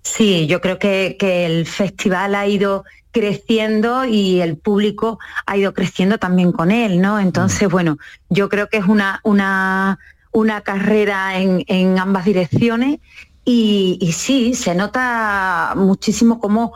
Sí, 0.07 0.47
yo 0.47 0.61
creo 0.61 0.79
que, 0.79 1.17
que, 1.19 1.47
el 1.47 1.67
festival 1.67 2.37
ha 2.37 2.47
ido 2.47 2.85
creciendo 3.11 4.05
y 4.05 4.41
el 4.41 4.57
público 4.57 5.19
ha 5.47 5.57
ido 5.57 5.75
creciendo 5.75 6.17
también 6.17 6.53
con 6.53 6.71
él, 6.71 7.01
¿no? 7.01 7.19
Entonces, 7.19 7.69
bueno, 7.69 7.99
yo 8.31 8.49
creo 8.49 8.69
que 8.69 8.77
es 8.77 8.85
una, 8.85 9.21
una, 9.25 9.99
una 10.31 10.61
carrera 10.61 11.39
en, 11.39 11.65
en 11.67 11.99
ambas 11.99 12.25
direcciones 12.25 13.01
y, 13.45 13.99
y, 14.01 14.13
sí, 14.13 14.55
se 14.55 14.77
nota 14.77 15.75
muchísimo 15.77 16.39
cómo 16.39 16.73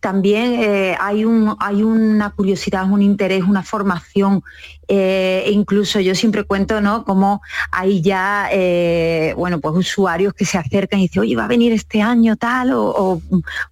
también 0.00 0.54
eh, 0.54 0.96
hay, 0.98 1.24
un, 1.24 1.54
hay 1.60 1.82
una 1.82 2.30
curiosidad, 2.30 2.90
un 2.90 3.02
interés, 3.02 3.44
una 3.44 3.62
formación. 3.62 4.42
Eh, 4.88 5.48
incluso 5.52 6.00
yo 6.00 6.14
siempre 6.14 6.44
cuento, 6.44 6.80
¿no? 6.80 7.04
Como 7.04 7.42
hay 7.70 8.00
ya, 8.00 8.48
eh, 8.50 9.34
bueno, 9.36 9.60
pues 9.60 9.76
usuarios 9.76 10.34
que 10.34 10.44
se 10.44 10.58
acercan 10.58 11.00
y 11.00 11.02
dicen, 11.02 11.22
oye, 11.22 11.36
va 11.36 11.44
a 11.44 11.48
venir 11.48 11.72
este 11.72 12.02
año 12.02 12.36
tal, 12.36 12.72
o, 12.72 13.20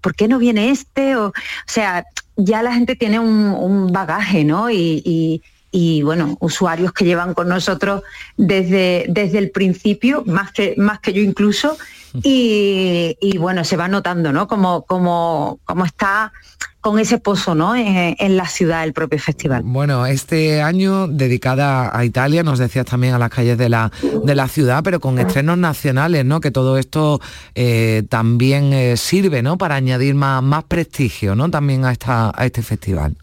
¿por 0.00 0.14
qué 0.14 0.28
no 0.28 0.38
viene 0.38 0.70
este? 0.70 1.16
O, 1.16 1.32
sea, 1.66 2.04
ya 2.36 2.62
la 2.62 2.72
gente 2.72 2.94
tiene 2.94 3.18
un, 3.18 3.54
un 3.58 3.92
bagaje, 3.92 4.44
¿no? 4.44 4.70
Y, 4.70 5.02
y, 5.04 5.42
y, 5.72 6.02
bueno, 6.02 6.36
usuarios 6.40 6.92
que 6.92 7.04
llevan 7.04 7.34
con 7.34 7.48
nosotros 7.48 8.02
desde, 8.36 9.06
desde 9.08 9.38
el 9.38 9.50
principio, 9.50 10.22
más 10.26 10.52
que, 10.52 10.74
más 10.76 11.00
que 11.00 11.12
yo 11.12 11.22
incluso, 11.22 11.76
y, 12.22 13.38
bueno, 13.38 13.64
se 13.64 13.76
va 13.76 13.88
notando, 13.88 14.32
¿no? 14.32 14.48
Como, 14.48 14.82
como, 14.82 15.60
como 15.64 15.84
está 15.84 16.32
con 16.80 16.98
ese 16.98 17.18
pozo, 17.18 17.54
¿no? 17.54 17.74
En, 17.74 18.16
en, 18.18 18.36
la 18.36 18.46
ciudad, 18.46 18.84
el 18.84 18.92
propio 18.92 19.18
festival. 19.18 19.62
Bueno, 19.64 20.06
este 20.06 20.62
año 20.62 21.08
dedicada 21.08 21.96
a 21.96 22.04
Italia, 22.04 22.42
nos 22.42 22.58
decías 22.58 22.86
también 22.86 23.14
a 23.14 23.18
las 23.18 23.30
calles 23.30 23.58
de 23.58 23.68
la, 23.68 23.90
de 24.24 24.34
la 24.34 24.48
ciudad, 24.48 24.82
pero 24.82 25.00
con 25.00 25.18
estrenos 25.18 25.58
nacionales, 25.58 26.24
¿no? 26.24 26.40
Que 26.40 26.50
todo 26.50 26.78
esto 26.78 27.20
eh, 27.54 28.04
también 28.08 28.72
eh, 28.72 28.96
sirve, 28.96 29.42
¿no? 29.42 29.58
Para 29.58 29.74
añadir 29.74 30.14
más, 30.14 30.42
más 30.42 30.64
prestigio, 30.64 31.34
¿no? 31.34 31.50
También 31.50 31.84
a, 31.84 31.92
esta, 31.92 32.32
a 32.34 32.46
este 32.46 32.62
festival. 32.62 33.16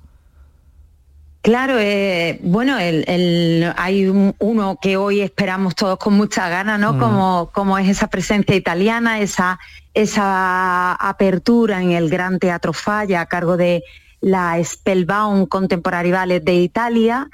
Claro, 1.46 1.78
eh, 1.78 2.40
bueno, 2.42 2.80
el, 2.80 3.06
el, 3.08 3.72
hay 3.78 4.08
un, 4.08 4.34
uno 4.40 4.80
que 4.82 4.98
hoy 4.98 5.22
esperamos 5.22 5.76
todos 5.76 6.00
con 6.00 6.16
mucha 6.16 6.50
gana, 6.50 6.80
¿no? 6.80 6.94
Mm. 6.94 7.00
Como, 7.00 7.52
como 7.54 7.78
es 7.78 7.88
esa 7.88 8.08
presencia 8.08 8.56
italiana, 8.56 9.20
esa, 9.20 9.60
esa 9.94 10.94
apertura 10.94 11.84
en 11.84 11.92
el 11.92 12.10
Gran 12.10 12.40
Teatro 12.40 12.74
Falla 12.74 13.22
a 13.22 13.28
cargo 13.28 13.58
de 13.58 13.84
la 14.22 14.58
Spellbound 14.64 15.48
Contemporary 15.48 16.10
Ballet 16.10 16.44
de 16.44 16.56
Italia. 16.56 17.30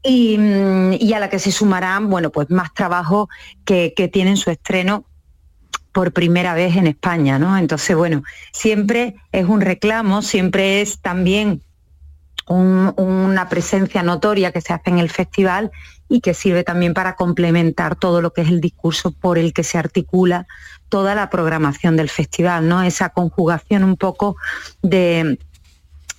Y, 0.00 0.38
y, 1.00 1.12
a 1.14 1.18
la 1.18 1.28
que 1.28 1.40
se 1.40 1.50
sumarán, 1.50 2.08
bueno, 2.08 2.30
pues 2.30 2.48
más 2.50 2.72
trabajo 2.72 3.28
que, 3.64 3.94
que 3.96 4.06
tienen 4.06 4.36
su 4.36 4.52
estreno 4.52 5.06
por 5.90 6.12
primera 6.12 6.54
vez 6.54 6.76
en 6.76 6.86
España, 6.86 7.40
¿no? 7.40 7.58
Entonces, 7.58 7.96
bueno, 7.96 8.22
siempre 8.52 9.16
es 9.32 9.46
un 9.46 9.60
reclamo, 9.60 10.22
siempre 10.22 10.82
es 10.82 11.00
también 11.00 11.62
un, 12.48 12.94
una 12.96 13.48
presencia 13.48 14.02
notoria 14.02 14.52
que 14.52 14.60
se 14.60 14.72
hace 14.72 14.90
en 14.90 14.98
el 14.98 15.10
festival 15.10 15.70
y 16.08 16.20
que 16.20 16.34
sirve 16.34 16.64
también 16.64 16.94
para 16.94 17.16
complementar 17.16 17.96
todo 17.96 18.22
lo 18.22 18.32
que 18.32 18.42
es 18.42 18.48
el 18.48 18.60
discurso 18.60 19.10
por 19.10 19.38
el 19.38 19.52
que 19.52 19.64
se 19.64 19.78
articula 19.78 20.46
toda 20.88 21.14
la 21.14 21.30
programación 21.30 21.96
del 21.96 22.08
festival, 22.08 22.68
¿no? 22.68 22.82
Esa 22.82 23.08
conjugación 23.08 23.82
un 23.82 23.96
poco 23.96 24.36
de, 24.82 25.38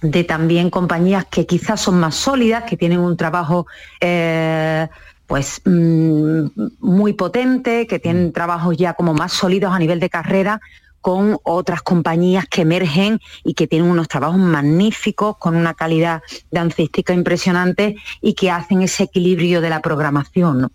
de 0.02 0.24
también 0.24 0.70
compañías 0.70 1.26
que 1.26 1.46
quizás 1.46 1.82
son 1.82 2.00
más 2.00 2.16
sólidas, 2.16 2.64
que 2.64 2.76
tienen 2.76 3.00
un 3.00 3.16
trabajo 3.16 3.66
eh, 4.02 4.88
pues 5.26 5.62
mmm, 5.66 6.48
muy 6.80 7.14
potente, 7.14 7.88
que 7.88 8.00
tienen 8.00 8.32
trabajos 8.32 8.76
ya 8.78 8.94
como 8.94 9.14
más 9.14 9.34
sólidos 9.34 9.74
a 9.74 9.80
nivel 9.80 10.00
de 10.00 10.10
carrera, 10.10 10.60
con 11.02 11.38
otras 11.44 11.82
compañías 11.82 12.46
que 12.48 12.62
emergen 12.62 13.20
y 13.44 13.54
que 13.54 13.68
tienen 13.68 13.90
unos 13.90 14.08
trabajos 14.08 14.38
magníficos, 14.38 15.38
con 15.38 15.56
una 15.56 15.74
calidad 15.74 16.22
dancística 16.52 17.14
impresionante 17.14 17.96
y 18.22 18.34
que 18.34 18.52
hacen 18.52 18.82
ese 18.82 19.04
equilibrio 19.04 19.62
de 19.62 19.70
la 19.70 19.82
programación. 19.82 20.72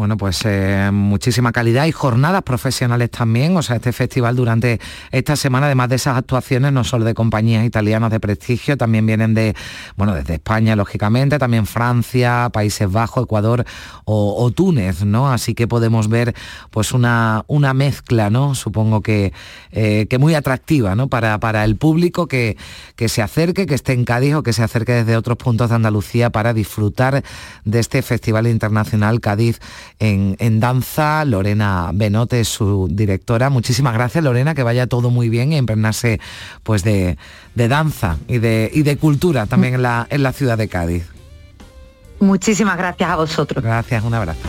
Bueno, 0.00 0.16
pues 0.16 0.40
eh, 0.46 0.88
muchísima 0.90 1.52
calidad 1.52 1.84
y 1.84 1.92
jornadas 1.92 2.42
profesionales 2.42 3.10
también. 3.10 3.54
O 3.58 3.62
sea, 3.62 3.76
este 3.76 3.92
festival 3.92 4.34
durante 4.34 4.80
esta 5.10 5.36
semana, 5.36 5.66
además 5.66 5.90
de 5.90 5.96
esas 5.96 6.16
actuaciones, 6.16 6.72
no 6.72 6.84
solo 6.84 7.04
de 7.04 7.12
compañías 7.12 7.66
italianas 7.66 8.10
de 8.10 8.18
prestigio, 8.18 8.78
también 8.78 9.04
vienen 9.04 9.34
de, 9.34 9.54
bueno, 9.96 10.14
desde 10.14 10.36
España, 10.36 10.74
lógicamente, 10.74 11.38
también 11.38 11.66
Francia, 11.66 12.48
Países 12.50 12.90
Bajos, 12.90 13.24
Ecuador 13.24 13.66
o, 14.06 14.50
Túnez, 14.52 15.04
¿no? 15.04 15.30
Así 15.30 15.54
que 15.54 15.68
podemos 15.68 16.08
ver 16.08 16.34
pues 16.70 16.92
una, 16.92 17.44
una 17.46 17.74
mezcla, 17.74 18.30
¿no? 18.30 18.54
Supongo 18.54 19.02
que, 19.02 19.34
eh, 19.70 20.06
que 20.08 20.16
muy 20.16 20.34
atractiva, 20.34 20.94
¿no? 20.94 21.08
Para, 21.08 21.38
para 21.40 21.62
el 21.62 21.76
público 21.76 22.26
que, 22.26 22.56
que 22.96 23.10
se 23.10 23.20
acerque, 23.20 23.66
que 23.66 23.74
esté 23.74 23.92
en 23.92 24.06
Cádiz 24.06 24.36
o 24.36 24.42
que 24.42 24.54
se 24.54 24.62
acerque 24.62 24.92
desde 24.92 25.18
otros 25.18 25.36
puntos 25.36 25.68
de 25.68 25.76
Andalucía 25.76 26.30
para 26.30 26.54
disfrutar 26.54 27.22
de 27.66 27.78
este 27.78 28.00
Festival 28.00 28.46
Internacional 28.46 29.20
Cádiz 29.20 29.60
en, 29.98 30.60
danza. 30.60 31.24
Lorena 31.24 31.90
Benote 31.92 32.44
su 32.44 32.88
directora. 32.90 33.50
Muchísimas 33.50 33.94
gracias, 33.94 34.22
Lorena, 34.24 34.54
que 34.54 34.62
vaya 34.62 34.86
todo 34.86 35.10
muy 35.10 35.28
bien 35.28 35.52
y 35.52 35.56
impregnarse 35.56 36.20
pues 36.62 36.84
de, 36.84 37.16
danza 37.54 38.16
y 38.28 38.38
de, 38.38 38.70
y 38.72 38.82
de 38.82 38.96
cultura 38.96 39.46
también 39.46 39.74
en 39.74 39.82
la, 39.82 40.06
en 40.10 40.22
la 40.22 40.32
ciudad 40.32 40.58
de 40.58 40.68
Cádiz. 40.68 41.08
Muchísimas 42.20 42.76
gracias 42.76 43.10
a 43.10 43.16
vosotros. 43.16 43.64
Gracias, 43.64 44.04
un 44.04 44.14
abrazo. 44.14 44.48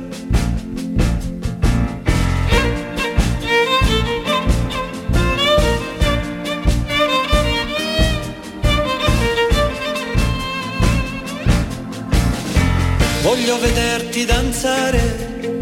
Voglio 13.21 13.59
vederti 13.59 14.25
danzare 14.25 15.59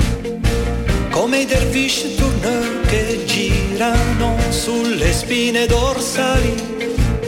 come 1.09 1.39
i 1.39 1.45
dervish 1.45 2.15
tourneur 2.15 2.85
che 2.87 3.25
girano 3.25 4.37
sulle 4.47 5.11
spine 5.11 5.65
dorsali 5.65 6.55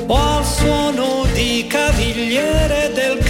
o 0.08 0.16
al 0.16 0.46
suono 0.46 1.26
di 1.34 1.66
cavigliere 1.68 2.92
del 2.94 3.21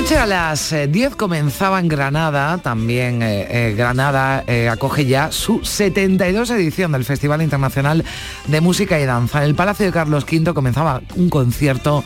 Anoche 0.00 0.16
a 0.16 0.24
las 0.24 0.72
eh, 0.72 0.86
10 0.86 1.14
comenzaba 1.14 1.78
en 1.78 1.86
Granada, 1.86 2.56
también 2.56 3.22
eh, 3.22 3.46
eh, 3.50 3.74
Granada 3.76 4.44
eh, 4.46 4.66
acoge 4.70 5.04
ya 5.04 5.30
su 5.30 5.62
72 5.62 6.48
edición 6.52 6.92
del 6.92 7.04
Festival 7.04 7.42
Internacional 7.42 8.02
de 8.46 8.60
Música 8.62 8.98
y 8.98 9.04
Danza. 9.04 9.42
En 9.42 9.50
el 9.50 9.54
Palacio 9.54 9.84
de 9.84 9.92
Carlos 9.92 10.24
V 10.24 10.54
comenzaba 10.54 11.02
un 11.16 11.28
concierto 11.28 12.02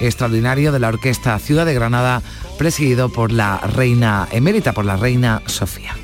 extraordinario 0.00 0.70
de 0.70 0.80
la 0.80 0.88
Orquesta 0.88 1.38
Ciudad 1.38 1.64
de 1.64 1.72
Granada, 1.72 2.20
presidido 2.58 3.08
por 3.08 3.32
la 3.32 3.56
reina 3.56 4.28
emérita, 4.32 4.74
por 4.74 4.84
la 4.84 4.98
reina 4.98 5.40
Sofía. 5.46 5.96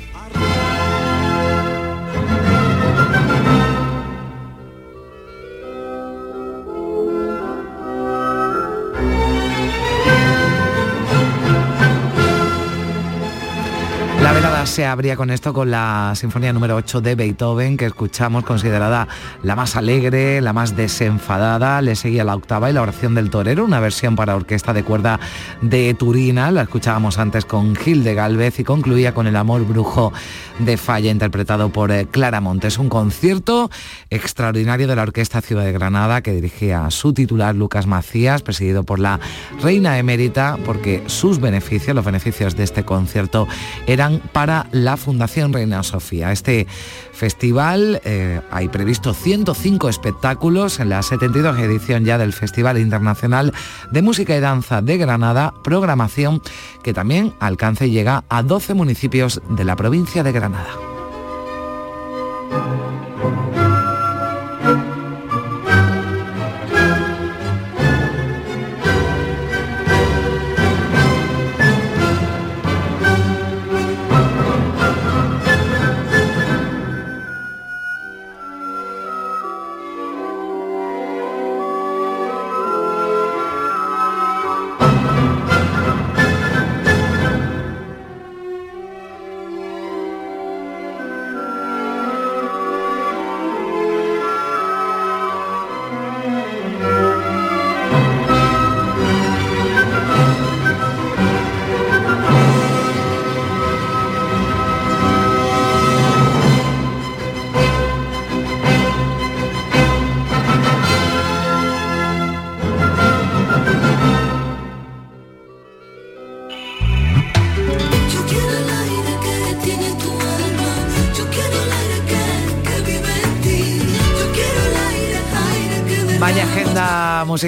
Se 14.77 14.85
abría 14.85 15.15
con 15.15 15.31
esto, 15.31 15.53
con 15.53 15.71
la 15.71 16.13
Sinfonía 16.15 16.53
número 16.53 16.75
8 16.75 17.01
de 17.01 17.15
Beethoven, 17.15 17.77
que 17.77 17.87
escuchamos 17.87 18.43
considerada 18.43 19.07
la 19.41 19.55
más 19.55 19.75
alegre, 19.75 20.39
la 20.39 20.53
más 20.53 20.75
desenfadada. 20.75 21.81
Le 21.81 21.95
seguía 21.95 22.23
la 22.23 22.35
octava 22.35 22.69
y 22.69 22.73
la 22.73 22.83
oración 22.83 23.15
del 23.15 23.31
torero, 23.31 23.65
una 23.65 23.79
versión 23.79 24.15
para 24.15 24.35
orquesta 24.35 24.73
de 24.73 24.83
cuerda 24.83 25.19
de 25.63 25.95
Turina. 25.95 26.51
La 26.51 26.61
escuchábamos 26.61 27.17
antes 27.17 27.43
con 27.43 27.75
Gil 27.75 28.03
de 28.03 28.13
Galvez 28.13 28.59
y 28.59 28.63
concluía 28.63 29.15
con 29.15 29.25
El 29.25 29.37
amor 29.37 29.65
brujo 29.65 30.13
de 30.59 30.77
Falla, 30.77 31.09
interpretado 31.09 31.69
por 31.69 31.91
eh, 31.91 32.05
Clara 32.05 32.39
Montes. 32.39 32.77
Un 32.77 32.89
concierto 32.89 33.71
extraordinario 34.11 34.87
de 34.87 34.95
la 34.95 35.01
Orquesta 35.01 35.41
Ciudad 35.41 35.65
de 35.65 35.71
Granada 35.71 36.21
que 36.21 36.33
dirigía 36.33 36.91
su 36.91 37.13
titular 37.13 37.55
Lucas 37.55 37.87
Macías, 37.87 38.43
presidido 38.43 38.83
por 38.83 38.99
la 38.99 39.19
reina 39.59 39.97
emérita, 39.97 40.59
porque 40.67 41.03
sus 41.07 41.41
beneficios, 41.41 41.95
los 41.95 42.05
beneficios 42.05 42.55
de 42.55 42.63
este 42.63 42.85
concierto, 42.85 43.47
eran 43.87 44.21
para 44.33 44.66
la 44.71 44.97
Fundación 44.97 45.53
Reina 45.53 45.83
Sofía. 45.83 46.31
Este 46.31 46.67
festival 47.13 48.01
eh, 48.03 48.41
hay 48.51 48.67
previsto 48.67 49.13
105 49.13 49.89
espectáculos 49.89 50.79
en 50.79 50.89
la 50.89 51.01
72 51.01 51.57
edición 51.59 52.05
ya 52.05 52.17
del 52.17 52.33
Festival 52.33 52.77
Internacional 52.77 53.53
de 53.91 54.01
Música 54.01 54.35
y 54.35 54.39
Danza 54.39 54.81
de 54.81 54.97
Granada, 54.97 55.53
programación 55.63 56.41
que 56.83 56.93
también 56.93 57.33
alcanza 57.39 57.85
y 57.85 57.91
llega 57.91 58.23
a 58.29 58.43
12 58.43 58.73
municipios 58.73 59.41
de 59.49 59.65
la 59.65 59.75
provincia 59.75 60.23
de 60.23 60.31
Granada. 60.31 60.96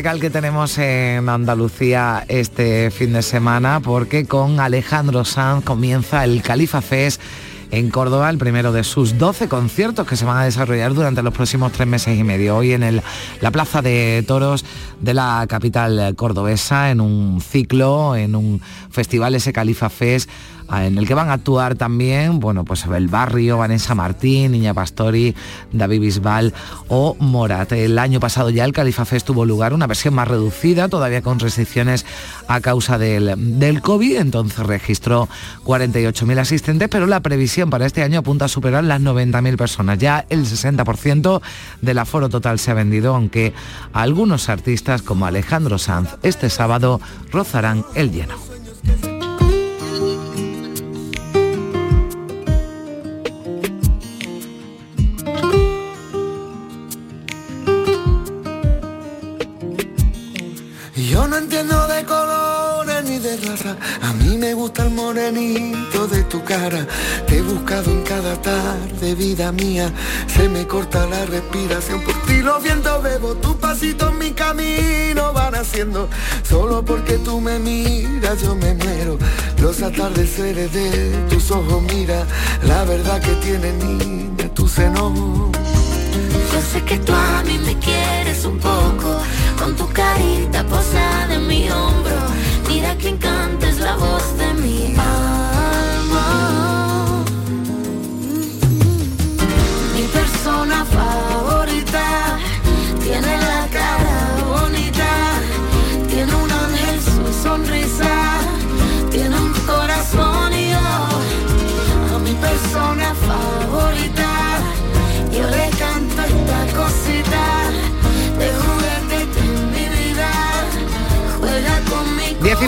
Que 0.02 0.30
tenemos 0.30 0.78
en 0.78 1.28
Andalucía 1.28 2.24
este 2.30 2.90
fin 2.90 3.12
de 3.12 3.22
semana, 3.22 3.82
porque 3.82 4.26
con 4.26 4.62
Alejandro 4.62 5.26
Sanz 5.26 5.66
comienza 5.66 6.24
el 6.24 6.42
Califa 6.42 6.82
Fest 6.82 7.22
en 7.72 7.90
Córdoba, 7.90 8.30
el 8.30 8.38
primero 8.38 8.72
de 8.72 8.84
sus 8.84 9.18
12 9.18 9.48
conciertos 9.48 10.08
que 10.08 10.16
se 10.16 10.26
van 10.26 10.38
a 10.38 10.44
desarrollar 10.46 10.94
durante 10.94 11.22
los 11.22 11.34
próximos 11.34 11.72
tres 11.72 11.88
meses 11.88 12.18
y 12.18 12.24
medio. 12.24 12.58
Hoy 12.58 12.74
en 12.74 12.84
el, 12.84 13.02
la 13.42 13.52
Plaza 13.52 13.82
de 13.82 14.24
Toros 14.28 14.66
de 15.00 15.14
la 15.14 15.46
capital 15.48 16.16
cordobesa, 16.16 16.92
en 16.92 17.02
un 17.02 17.42
ciclo, 17.42 18.16
en 18.16 18.36
un 18.36 18.62
festival, 18.90 19.36
ese 19.36 19.54
Califa 19.54 19.90
Fest 19.90 20.30
en 20.78 20.98
el 20.98 21.08
que 21.08 21.14
van 21.14 21.30
a 21.30 21.34
actuar 21.34 21.76
también, 21.76 22.40
bueno, 22.40 22.64
pues 22.64 22.86
el 22.86 23.08
barrio, 23.08 23.58
Vanessa 23.58 23.96
Martín, 23.96 24.52
Niña 24.52 24.74
Pastori, 24.74 25.36
David 25.72 26.02
Bisbal 26.02 26.54
o 26.88 27.16
Morat. 27.20 27.72
El 27.72 27.98
año 27.98 28.20
pasado 28.20 28.50
ya 28.50 28.66
el 28.66 28.72
Califa 28.72 29.06
Fest 29.06 29.26
tuvo 29.26 29.46
lugar 29.46 29.74
una 29.74 29.88
versión 29.88 30.14
más 30.14 30.28
reducida, 30.28 30.88
todavía 30.88 31.22
con 31.22 31.40
restricciones 31.40 32.06
a 32.50 32.62
causa 32.62 32.98
del, 32.98 33.60
del 33.60 33.82
COVID, 33.82 34.18
entonces 34.18 34.58
registró 34.66 35.30
48.000 35.66 36.40
asistentes, 36.40 36.90
pero 36.90 37.06
la 37.06 37.20
previsión 37.20 37.70
para 37.70 37.86
este 37.86 38.02
año 38.02 38.20
apunta 38.20 38.46
a 38.46 38.48
superar 38.48 38.84
las 38.84 39.00
90.000 39.02 39.56
personas. 39.56 40.00
Ya 40.00 40.26
el 40.30 40.46
60% 40.46 41.42
del 41.82 41.98
aforo 42.00 42.28
total 42.28 42.58
se 42.58 42.72
ha 42.72 42.74
vendido, 42.74 43.14
aunque 43.16 43.54
algunos 43.94 44.50
artistas 44.50 45.04
como 45.04 45.28
Alejandro 45.28 45.78
Sanz 45.78 46.10
este 46.24 46.50
sábado 46.50 47.00
rozarán 47.32 47.86
el 47.94 48.12
lleno. 48.12 48.34
Me 64.40 64.54
gusta 64.54 64.84
el 64.84 64.92
morenito 64.92 66.08
de 66.08 66.24
tu 66.24 66.44
cara. 66.44 66.88
Te 67.28 67.38
he 67.38 67.42
buscado 67.42 67.92
en 67.92 68.02
cada 68.04 68.42
tarde, 68.42 69.14
vida 69.14 69.52
mía. 69.52 69.92
Se 70.28 70.48
me 70.48 70.66
corta 70.66 71.06
la 71.08 71.26
respiración. 71.26 72.02
Por 72.02 72.16
ti 72.26 72.38
los 72.42 72.64
vientos 72.64 73.04
bebo. 73.04 73.36
Tus 73.36 73.56
pasitos 73.56 74.12
en 74.12 74.18
mi 74.18 74.32
camino 74.32 75.34
van 75.34 75.56
haciendo. 75.56 76.10
Solo 76.48 76.84
porque 76.84 77.18
tú 77.18 77.42
me 77.42 77.60
miras, 77.60 78.42
yo 78.42 78.56
me 78.56 78.74
muero. 78.76 79.18
Los 79.62 79.82
atardeceres 79.82 80.72
de 80.72 81.12
tus 81.30 81.52
ojos, 81.52 81.82
mira. 81.94 82.26
La 82.64 82.86
verdad 82.86 83.20
que 83.22 83.34
tiene 83.46 83.74
niña 83.74 84.54
tu 84.54 84.68
seno. 84.68 85.52
Yo 86.54 86.62
sé 86.72 86.82
que 86.84 86.98
tú 87.00 87.14
a 87.14 87.44
mí 87.44 87.60
me 87.60 87.78
quieres 87.78 88.46
un 88.46 88.58
poco, 88.58 89.22
con 89.60 89.76
tu 89.76 89.88
carita 89.90 90.64
posada 90.64 91.36
en 91.36 91.46
mi 91.46 91.70
hombro. 91.70 92.16
Mira 92.68 92.98
que 92.98 93.10
encanta 93.10 93.39
la 93.90 93.96
voz 93.96 94.38
de 94.38 94.49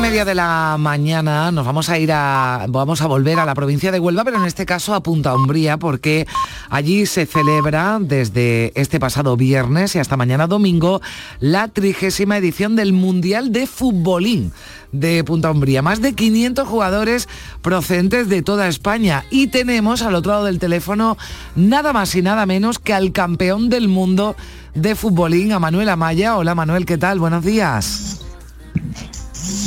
media 0.02 0.26
de 0.26 0.34
la 0.34 0.78
mañana 0.80 1.52
nos 1.52 1.64
vamos 1.64 1.90
a 1.90 2.00
ir 2.00 2.12
a 2.12 2.66
vamos 2.70 3.04
a 3.04 3.08
volver 3.08 3.38
a 3.38 3.46
la 3.46 3.54
provincia 3.54 3.92
de 3.92 4.00
Huelva, 4.00 4.24
pero 4.24 4.38
en 4.38 4.46
este 4.46 4.66
caso 4.66 4.96
a 4.96 5.04
Punta 5.04 5.36
Umbría, 5.36 5.78
porque 5.78 6.26
allí 6.72 7.06
se 7.06 7.28
celebra 7.28 8.00
desde 8.02 8.72
este 8.74 9.00
pasado 9.00 9.38
viernes 9.38 9.96
y 9.96 10.00
hasta 10.00 10.18
mañana 10.18 10.48
domingo 10.48 11.02
la 11.40 11.68
trigésima 11.68 12.38
edición 12.38 12.76
del 12.76 12.94
Mundial 12.94 13.52
de 13.52 13.68
Futbolín 13.68 14.52
de 14.92 15.24
Punta 15.24 15.52
Umbría. 15.52 15.84
Más 15.84 16.02
de 16.02 16.14
500 16.14 16.68
jugadores 16.68 17.30
procedentes 17.62 18.28
de 18.28 18.42
toda 18.42 18.68
España 18.68 19.24
y 19.30 19.48
tenemos 19.48 20.02
al 20.02 20.16
otro 20.16 20.32
lado 20.32 20.46
del 20.46 20.58
teléfono 20.58 21.16
nada 21.56 21.94
más 21.94 22.16
y 22.16 22.24
nada 22.24 22.48
menos 22.48 22.80
que 22.80 22.96
al 22.96 23.12
campeón 23.12 23.70
del 23.70 23.88
mundo 23.88 24.36
de 24.74 24.96
futbolín, 24.96 25.52
a 25.52 25.60
Manuel 25.60 25.90
Amaya. 25.90 26.38
Hola 26.38 26.56
Manuel, 26.56 26.88
¿qué 26.88 26.98
tal? 26.98 27.20
Buenos 27.20 27.46
días. 27.46 28.22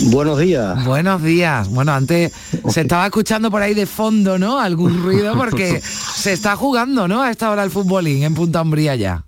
Buenos 0.07 0.39
días. 0.39 0.85
Buenos 0.85 1.23
días. 1.23 1.69
Bueno, 1.69 1.93
antes 1.93 2.33
se 2.71 2.81
estaba 2.83 3.07
escuchando 3.07 3.51
por 3.51 3.63
ahí 3.63 3.75
de 3.75 3.87
fondo, 3.87 4.39
¿no? 4.39 4.59
Algún 4.59 5.03
ruido 5.03 5.35
porque 5.37 5.81
se 5.81 6.33
está 6.33 6.57
jugando, 6.57 7.09
¿no? 7.09 7.23
A 7.23 7.31
esta 7.31 7.51
hora 7.51 7.65
el 7.65 7.71
futbolín 7.71 8.23
en 8.23 8.35
Punta 8.35 8.63
Umbría 8.63 8.95
ya. 8.97 9.25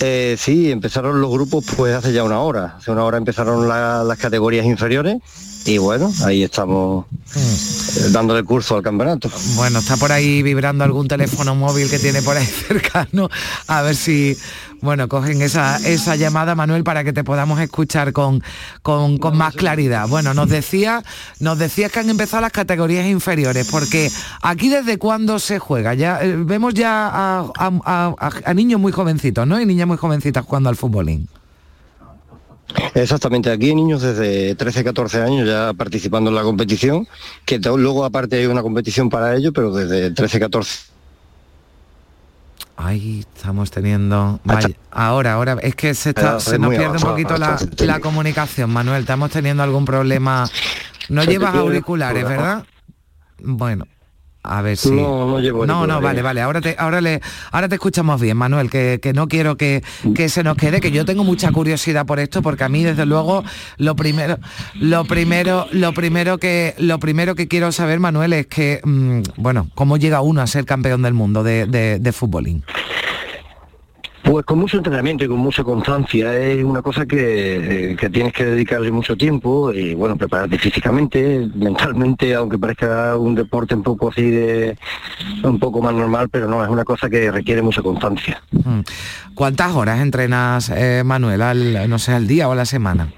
Eh, 0.00 0.36
sí, 0.38 0.70
empezaron 0.70 1.20
los 1.20 1.30
grupos 1.30 1.64
pues 1.76 1.94
hace 1.94 2.12
ya 2.12 2.24
una 2.24 2.40
hora. 2.40 2.74
Hace 2.78 2.90
una 2.90 3.04
hora 3.04 3.16
empezaron 3.16 3.68
la- 3.68 4.02
las 4.04 4.18
categorías 4.18 4.66
inferiores 4.66 5.18
y 5.66 5.78
bueno, 5.78 6.12
ahí 6.24 6.42
estamos 6.42 7.06
eh, 7.36 8.08
dándole 8.10 8.42
curso 8.42 8.76
al 8.76 8.82
campeonato. 8.82 9.30
Bueno, 9.54 9.78
está 9.78 9.96
por 9.96 10.12
ahí 10.12 10.42
vibrando 10.42 10.84
algún 10.84 11.08
teléfono 11.08 11.54
móvil 11.54 11.88
que 11.88 11.98
tiene 11.98 12.20
por 12.22 12.36
ahí 12.36 12.44
cercano. 12.68 13.30
A 13.68 13.82
ver 13.82 13.94
si, 13.96 14.36
bueno, 14.84 15.08
cogen 15.08 15.42
esa, 15.42 15.78
esa 15.78 16.14
llamada, 16.16 16.54
Manuel, 16.54 16.84
para 16.84 17.02
que 17.02 17.12
te 17.12 17.24
podamos 17.24 17.58
escuchar 17.60 18.12
con, 18.12 18.42
con, 18.82 19.18
con 19.18 19.36
más 19.36 19.54
claridad. 19.54 20.06
Bueno, 20.08 20.34
nos 20.34 20.48
decía, 20.48 21.02
nos 21.40 21.58
decías 21.58 21.90
que 21.90 22.00
han 22.00 22.10
empezado 22.10 22.42
las 22.42 22.52
categorías 22.52 23.06
inferiores, 23.06 23.66
porque 23.70 24.10
aquí 24.42 24.68
desde 24.68 24.98
cuándo 24.98 25.38
se 25.38 25.58
juega. 25.58 25.94
Ya 25.94 26.22
eh, 26.22 26.36
vemos 26.36 26.74
ya 26.74 27.08
a, 27.08 27.40
a- 27.40 27.80
a- 27.84 28.14
a- 28.18 28.32
a 28.44 28.54
niños 28.54 28.80
muy 28.80 28.92
jovencitos, 28.92 29.46
¿no? 29.46 29.60
Y 29.60 29.66
niñas 29.66 29.88
muy 29.88 29.96
jovencitas 29.96 30.44
jugando 30.44 30.68
al 30.68 30.76
futbolín. 30.76 31.28
Exactamente, 32.94 33.50
aquí 33.50 33.68
hay 33.68 33.74
niños 33.74 34.02
desde 34.02 34.54
13, 34.54 34.84
14 34.84 35.20
años 35.22 35.46
ya 35.46 35.72
participando 35.74 36.30
en 36.30 36.36
la 36.36 36.42
competición, 36.42 37.06
que 37.44 37.58
luego 37.58 38.04
aparte 38.04 38.36
hay 38.36 38.46
una 38.46 38.62
competición 38.62 39.10
para 39.10 39.36
ellos, 39.36 39.52
pero 39.54 39.72
desde 39.72 40.10
13, 40.10 40.40
14 40.40 40.93
Ahí 42.76 43.20
estamos 43.20 43.70
teniendo. 43.70 44.40
Vaya, 44.44 44.68
ahora, 44.90 45.34
ahora, 45.34 45.56
es 45.62 45.76
que 45.76 45.94
se, 45.94 46.10
está, 46.10 46.32
nos 46.32 46.70
pierde 46.70 46.96
un 46.96 47.02
poquito 47.02 47.36
la, 47.36 48.00
comunicación, 48.00 48.70
Manuel. 48.70 49.02
Estamos 49.02 49.30
teniendo 49.30 49.62
algún 49.62 49.84
problema. 49.84 50.48
No 51.08 51.22
llevas 51.24 51.54
auriculares, 51.54 52.26
¿verdad? 52.26 52.64
Bueno. 53.38 53.86
A 54.46 54.60
ver 54.60 54.76
si. 54.76 54.90
No, 54.90 55.26
no 55.26 55.40
llevo 55.40 55.64
No, 55.66 55.86
no, 55.86 55.94
auriculares. 55.94 56.02
vale, 56.02 56.22
vale. 56.22 56.40
Ahora 56.42 56.60
te, 56.60 56.76
ahora 56.78 57.00
le, 57.00 57.20
ahora 57.50 57.66
te 57.68 57.76
escuchamos 57.76 58.20
bien, 58.20 58.36
Manuel, 58.36 58.68
que, 58.68 59.00
que 59.02 59.14
no 59.14 59.26
quiero 59.26 59.56
que, 59.56 59.82
que 60.14 60.28
se 60.28 60.42
nos 60.44 60.56
quede, 60.58 60.82
que 60.82 60.90
yo 60.90 61.06
tengo 61.06 61.24
mucha 61.24 61.50
curiosidad 61.50 62.04
por 62.04 62.20
esto, 62.20 62.42
porque 62.42 62.62
a 62.64 62.68
mí, 62.68 62.84
desde 62.84 63.06
luego, 63.06 63.42
lo 63.78 63.96
primero, 63.96 64.38
lo 64.74 65.04
primero, 65.06 65.66
lo 65.72 65.94
primero 65.94 66.36
que, 66.36 66.74
lo 66.76 66.98
primero 66.98 67.34
que 67.34 67.48
quiero 67.48 67.72
saber, 67.72 68.00
Manuel, 68.00 68.34
es 68.34 68.46
que, 68.46 68.80
mm, 68.84 69.20
bueno, 69.38 69.68
cómo 69.74 69.96
llega 69.96 70.20
uno 70.20 70.42
a 70.42 70.46
ser 70.46 70.66
campeón 70.66 71.00
del 71.00 71.14
mundo 71.14 71.42
de, 71.42 71.64
de, 71.66 71.98
de 71.98 72.12
futbolín. 72.12 72.64
Pues 74.24 74.46
con 74.46 74.58
mucho 74.58 74.78
entrenamiento 74.78 75.22
y 75.22 75.28
con 75.28 75.38
mucha 75.38 75.62
constancia, 75.62 76.34
es 76.34 76.64
una 76.64 76.80
cosa 76.80 77.04
que, 77.04 77.90
eh, 77.92 77.96
que 77.96 78.08
tienes 78.08 78.32
que 78.32 78.46
dedicarle 78.46 78.90
mucho 78.90 79.18
tiempo 79.18 79.70
y 79.70 79.92
bueno, 79.94 80.16
prepararte 80.16 80.56
físicamente, 80.58 81.46
mentalmente, 81.54 82.34
aunque 82.34 82.58
parezca 82.58 83.18
un 83.18 83.34
deporte 83.34 83.74
un 83.74 83.82
poco 83.82 84.08
así 84.08 84.30
de 84.30 84.78
un 85.42 85.58
poco 85.58 85.82
más 85.82 85.92
normal, 85.92 86.30
pero 86.30 86.48
no, 86.48 86.64
es 86.64 86.70
una 86.70 86.84
cosa 86.84 87.10
que 87.10 87.30
requiere 87.30 87.60
mucha 87.60 87.82
constancia. 87.82 88.40
Mm. 88.50 88.80
¿Cuántas 89.34 89.74
horas 89.74 90.00
entrenas, 90.00 90.70
eh, 90.70 91.02
Manuel, 91.04 91.42
al, 91.42 91.90
no 91.90 91.98
sé, 91.98 92.12
al 92.12 92.26
día 92.26 92.48
o 92.48 92.52
a 92.52 92.56
la 92.56 92.64
semana? 92.64 93.12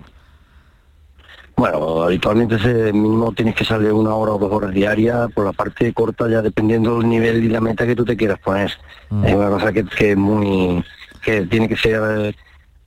Bueno, 1.57 2.03
habitualmente 2.03 2.59
se, 2.59 2.93
mínimo 2.93 3.33
tienes 3.33 3.55
que 3.55 3.65
salir 3.65 3.93
una 3.93 4.15
hora 4.15 4.33
o 4.33 4.39
dos 4.39 4.53
horas 4.53 4.75
diarias, 4.75 5.31
por 5.33 5.47
la 5.47 5.53
parte 5.53 5.93
corta 5.95 6.29
ya 6.29 6.43
dependiendo 6.43 6.99
del 6.99 7.09
nivel 7.09 7.45
y 7.45 7.49
la 7.49 7.61
meta 7.61 7.87
que 7.87 7.95
tú 7.95 8.05
te 8.05 8.17
quieras 8.17 8.41
poner. 8.41 8.73
Es 9.25 9.35
una 9.35 9.49
cosa 9.49 9.73
que, 9.73 9.85
que 9.85 10.11
es 10.11 10.17
muy, 10.19 10.85
que 11.27 11.45
tiene 11.47 11.69
que 11.69 11.77
ser 11.77 12.37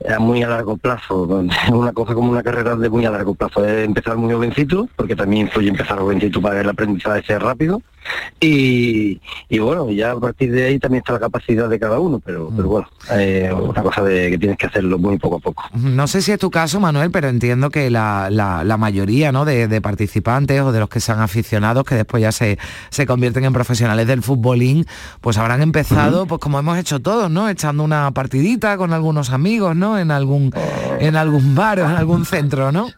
a 0.07 0.19
muy 0.19 0.43
a 0.43 0.47
largo 0.49 0.77
plazo, 0.77 1.23
una 1.71 1.91
cosa 1.93 2.13
como 2.13 2.31
una 2.31 2.43
carrera 2.43 2.75
de 2.75 2.89
muy 2.89 3.05
a 3.05 3.11
largo 3.11 3.33
plazo, 3.35 3.65
es 3.65 3.85
empezar 3.85 4.15
muy 4.17 4.33
jovencito, 4.33 4.87
porque 4.95 5.15
también 5.15 5.47
influye 5.47 5.69
empezar 5.69 5.99
jovencito 5.99 6.41
para 6.41 6.61
el 6.61 6.69
aprendizaje 6.69 7.23
sea 7.25 7.39
rápido, 7.39 7.81
Y, 8.39 9.19
y 9.49 9.59
bueno, 9.59 9.89
ya 9.91 10.11
a 10.11 10.19
partir 10.19 10.51
de 10.51 10.65
ahí 10.65 10.79
también 10.79 10.99
está 11.01 11.13
la 11.13 11.19
capacidad 11.19 11.67
de 11.69 11.77
cada 11.79 11.99
uno, 11.99 12.19
pero, 12.23 12.49
pero 12.55 12.69
bueno, 12.69 12.87
eh, 13.11 13.51
una 13.53 13.83
cosa 13.83 14.01
de 14.03 14.31
que 14.31 14.37
tienes 14.37 14.57
que 14.57 14.67
hacerlo 14.67 14.97
muy 14.97 15.17
poco 15.17 15.35
a 15.35 15.39
poco. 15.39 15.63
No 15.73 16.07
sé 16.07 16.21
si 16.21 16.31
es 16.31 16.39
tu 16.39 16.49
caso, 16.49 16.79
Manuel, 16.79 17.11
pero 17.11 17.27
entiendo 17.27 17.69
que 17.69 17.89
la, 17.89 18.29
la- 18.31 18.63
la 18.63 18.77
mayoría 18.77 19.31
¿no? 19.31 19.43
de, 19.45 19.67
de 19.67 19.81
participantes 19.81 20.61
o 20.61 20.71
de 20.71 20.79
los 20.79 20.89
que 20.89 20.99
sean 21.01 21.19
aficionados, 21.19 21.83
que 21.83 21.95
después 21.95 22.21
ya 22.21 22.31
se, 22.31 22.57
se 22.89 23.05
convierten 23.05 23.43
en 23.43 23.53
profesionales 23.53 24.07
del 24.07 24.23
futbolín, 24.23 24.85
pues 25.21 25.37
habrán 25.37 25.61
empezado, 25.61 26.25
pues 26.25 26.39
como 26.39 26.57
hemos 26.59 26.77
hecho 26.77 26.99
todos, 27.01 27.29
¿no? 27.29 27.49
Echando 27.49 27.83
una 27.83 28.09
partidita 28.11 28.77
con 28.77 28.93
algunos 28.93 29.31
amigos, 29.31 29.75
¿no? 29.75 29.88
En 29.97 30.11
algún, 30.11 30.53
en 30.99 31.15
algún 31.15 31.55
bar 31.55 31.79
o 31.79 31.85
en 31.85 31.95
algún 31.95 32.25
centro, 32.25 32.71
¿no? 32.71 32.89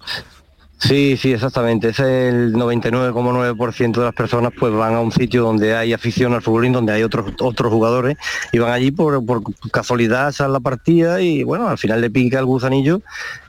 Sí, 0.81 1.15
sí, 1.15 1.31
exactamente. 1.31 1.89
Es 1.89 1.99
el 1.99 2.53
99,9% 2.53 3.99
de 3.99 4.03
las 4.03 4.15
personas 4.15 4.51
pues 4.59 4.73
van 4.73 4.95
a 4.95 4.99
un 4.99 5.11
sitio 5.11 5.43
donde 5.43 5.75
hay 5.75 5.93
afición 5.93 6.33
al 6.33 6.41
futbolín, 6.41 6.73
donde 6.73 6.91
hay 6.91 7.03
otros 7.03 7.33
otros 7.39 7.71
jugadores 7.71 8.17
y 8.51 8.57
van 8.57 8.71
allí 8.71 8.89
por, 8.89 9.23
por 9.23 9.43
casualidad 9.71 10.29
echar 10.29 10.49
la 10.49 10.59
partida 10.59 11.21
y 11.21 11.43
bueno, 11.43 11.67
al 11.67 11.77
final 11.77 12.01
le 12.01 12.09
pica 12.09 12.39
el 12.39 12.45
gusanillo 12.45 13.01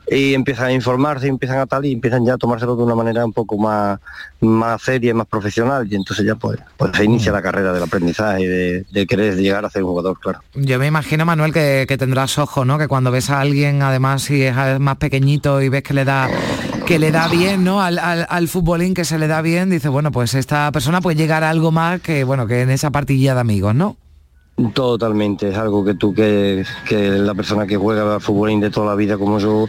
y 0.07 0.35
empiezan 0.35 0.67
a 0.67 0.73
informarse, 0.73 1.27
empiezan 1.27 1.57
a 1.57 1.65
tal 1.65 1.85
y 1.85 1.93
empiezan 1.93 2.23
ya 2.23 2.35
a 2.35 2.37
tomárselo 2.37 2.75
de 2.75 2.83
una 2.83 2.93
manera 2.93 3.25
un 3.25 3.33
poco 3.33 3.57
más, 3.57 3.99
más 4.39 4.81
seria 4.83 5.13
más 5.15 5.25
profesional 5.25 5.87
y 5.89 5.95
entonces 5.95 6.25
ya 6.25 6.35
pues, 6.35 6.59
pues 6.77 6.91
se 6.95 7.03
inicia 7.03 7.31
la 7.31 7.41
carrera 7.41 7.73
del 7.73 7.81
aprendizaje 7.81 8.47
de, 8.47 8.85
de 8.91 9.07
querer 9.07 9.37
llegar 9.37 9.65
a 9.65 9.71
ser 9.71 9.81
jugador, 9.81 10.19
claro. 10.19 10.39
Yo 10.53 10.77
me 10.77 10.85
imagino, 10.85 11.25
Manuel, 11.25 11.51
que, 11.51 11.85
que 11.87 11.97
tendrás 11.97 12.37
ojo, 12.37 12.63
¿no? 12.63 12.77
Que 12.77 12.87
cuando 12.87 13.09
ves 13.09 13.31
a 13.31 13.39
alguien, 13.39 13.81
además, 13.81 14.23
si 14.23 14.43
es 14.43 14.55
más 14.79 14.97
pequeñito 14.97 15.61
y 15.61 15.69
ves 15.69 15.83
que 15.83 15.93
le 15.93 16.05
da 16.05 16.29
que 16.85 16.99
le 16.99 17.11
da 17.11 17.27
bien, 17.27 17.63
¿no? 17.63 17.81
Al, 17.81 17.97
al, 17.99 18.25
al 18.29 18.47
futbolín 18.47 18.93
que 18.93 19.05
se 19.05 19.17
le 19.17 19.27
da 19.27 19.41
bien, 19.41 19.69
dice, 19.69 19.89
bueno, 19.89 20.11
pues 20.11 20.33
esta 20.33 20.71
persona 20.71 21.01
puede 21.01 21.15
llegar 21.15 21.43
a 21.43 21.49
algo 21.49 21.71
más 21.71 22.01
que, 22.01 22.23
bueno, 22.23 22.45
que 22.47 22.61
en 22.61 22.69
esa 22.69 22.91
partilla 22.91 23.33
de 23.33 23.39
amigos, 23.39 23.73
¿no? 23.73 23.95
Totalmente, 24.73 25.49
es 25.49 25.57
algo 25.57 25.83
que 25.83 25.95
tú 25.95 26.13
que, 26.13 26.63
que 26.87 27.09
la 27.09 27.33
persona 27.33 27.65
que 27.65 27.75
juega 27.75 28.13
al 28.15 28.21
futbolín 28.21 28.59
de 28.59 28.69
toda 28.69 28.85
la 28.87 28.95
vida 28.95 29.17
como 29.17 29.39
yo 29.39 29.65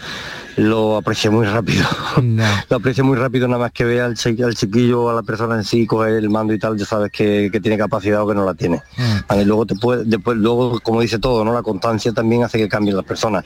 lo 0.56 0.96
aprecia 0.98 1.30
muy 1.30 1.46
rápido. 1.46 1.86
lo 2.68 2.76
aprecia 2.76 3.02
muy 3.02 3.16
rápido 3.16 3.48
nada 3.48 3.60
más 3.62 3.72
que 3.72 3.84
vea 3.84 4.04
al, 4.04 4.14
chi- 4.14 4.40
al 4.42 4.54
chiquillo 4.54 5.08
a 5.08 5.14
la 5.14 5.22
persona 5.22 5.54
en 5.56 5.64
sí 5.64 5.86
coger 5.86 6.12
el 6.14 6.28
mando 6.28 6.52
y 6.52 6.58
tal, 6.58 6.76
ya 6.76 6.84
sabes 6.84 7.10
que, 7.10 7.48
que 7.50 7.60
tiene 7.60 7.78
capacidad 7.78 8.22
o 8.22 8.28
que 8.28 8.34
no 8.34 8.44
la 8.44 8.54
tiene. 8.54 8.82
Y 9.34 9.44
luego 9.44 9.64
te 9.64 9.74
puede, 9.74 10.04
después, 10.04 10.36
luego, 10.36 10.78
como 10.80 11.00
dice 11.00 11.18
todo, 11.18 11.44
¿no? 11.46 11.54
La 11.54 11.62
constancia 11.62 12.12
también 12.12 12.44
hace 12.44 12.58
que 12.58 12.68
cambien 12.68 12.94
las 12.94 13.06
personas. 13.06 13.44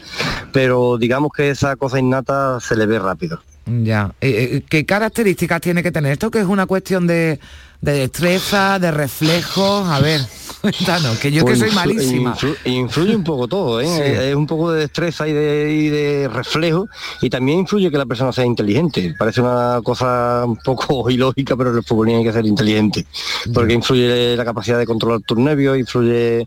Pero 0.52 0.98
digamos 0.98 1.30
que 1.34 1.50
esa 1.50 1.76
cosa 1.76 2.00
innata 2.00 2.58
se 2.60 2.74
le 2.76 2.84
ve 2.86 2.98
rápido. 2.98 3.40
Ya. 3.82 4.12
Eh, 4.20 4.50
eh, 4.52 4.62
¿Qué 4.68 4.84
características 4.86 5.60
tiene 5.60 5.82
que 5.82 5.92
tener 5.92 6.12
esto? 6.12 6.30
Que 6.30 6.40
es 6.40 6.46
una 6.46 6.66
cuestión 6.66 7.06
de, 7.06 7.38
de 7.80 7.92
destreza, 7.92 8.78
de 8.78 8.90
reflejos. 8.90 9.86
A 9.88 10.00
ver, 10.00 10.20
cuéntanos, 10.60 11.18
que 11.18 11.30
yo 11.30 11.40
que 11.44 11.52
Pues 11.52 11.58
soy 11.58 11.68
influ- 11.70 11.74
malísima. 11.74 12.34
influ- 12.36 12.56
influye 12.64 13.14
un 13.14 13.24
poco 13.24 13.46
todo, 13.46 13.80
¿eh? 13.80 13.86
Sí. 13.86 14.02
Es 14.30 14.34
un 14.34 14.46
poco 14.46 14.72
de 14.72 14.80
destreza 14.80 15.28
y 15.28 15.32
de, 15.32 15.72
y 15.72 15.88
de 15.88 16.28
reflejo 16.28 16.86
y 17.20 17.28
también 17.30 17.60
influye 17.60 17.90
que 17.90 17.98
la 17.98 18.06
persona 18.06 18.32
sea 18.32 18.44
inteligente. 18.44 19.14
Parece 19.18 19.40
una 19.40 19.80
cosa 19.84 20.44
un 20.46 20.56
poco 20.56 21.08
ilógica, 21.10 21.56
pero 21.56 21.76
el 21.76 21.82
fútbol 21.84 22.08
hay 22.08 22.24
que 22.24 22.32
ser 22.32 22.46
inteligente. 22.46 23.06
Porque 23.52 23.74
influye 23.74 24.36
la 24.36 24.44
capacidad 24.44 24.78
de 24.78 24.86
controlar 24.86 25.20
tus 25.20 25.38
nervios, 25.38 25.78
influye 25.78 26.46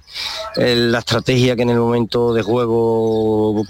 eh, 0.57 0.75
la 0.75 0.99
estrategia 0.99 1.55
que 1.55 1.61
en 1.61 1.69
el 1.69 1.77
momento 1.79 2.33
de 2.33 2.41
juego 2.41 3.63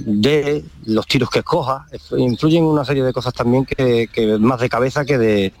de 0.00 0.64
los 0.86 1.06
tiros 1.06 1.30
que 1.30 1.40
escojas, 1.40 1.82
influyen 2.16 2.64
una 2.64 2.84
serie 2.84 3.02
de 3.02 3.12
cosas 3.12 3.32
también 3.34 3.64
que, 3.64 4.08
más 4.40 4.60
de 4.60 4.68
cabeza 4.68 5.04
que 5.04 5.18
de, 5.18 5.52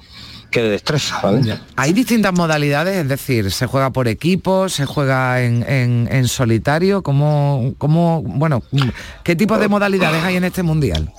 que 0.50 0.62
de 0.62 0.70
destreza. 0.70 1.20
Hay 1.76 1.92
distintas 1.92 2.32
modalidades, 2.32 2.96
es 2.96 3.08
decir, 3.08 3.50
se 3.50 3.66
juega 3.66 3.90
por 3.90 4.08
equipos, 4.08 4.72
se 4.74 4.84
juega 4.86 5.42
en, 5.42 5.62
en- 5.68 6.08
en 6.10 6.28
solitario, 6.28 7.02
¿cómo, 7.02 7.74
cómo, 7.78 8.22
bueno, 8.22 8.62
qué 9.24 9.34
tipo 9.36 9.58
de 9.58 9.68
modalidades 9.68 10.22
hay 10.24 10.36
en 10.36 10.44
este 10.44 10.62
mundial? 10.62 11.12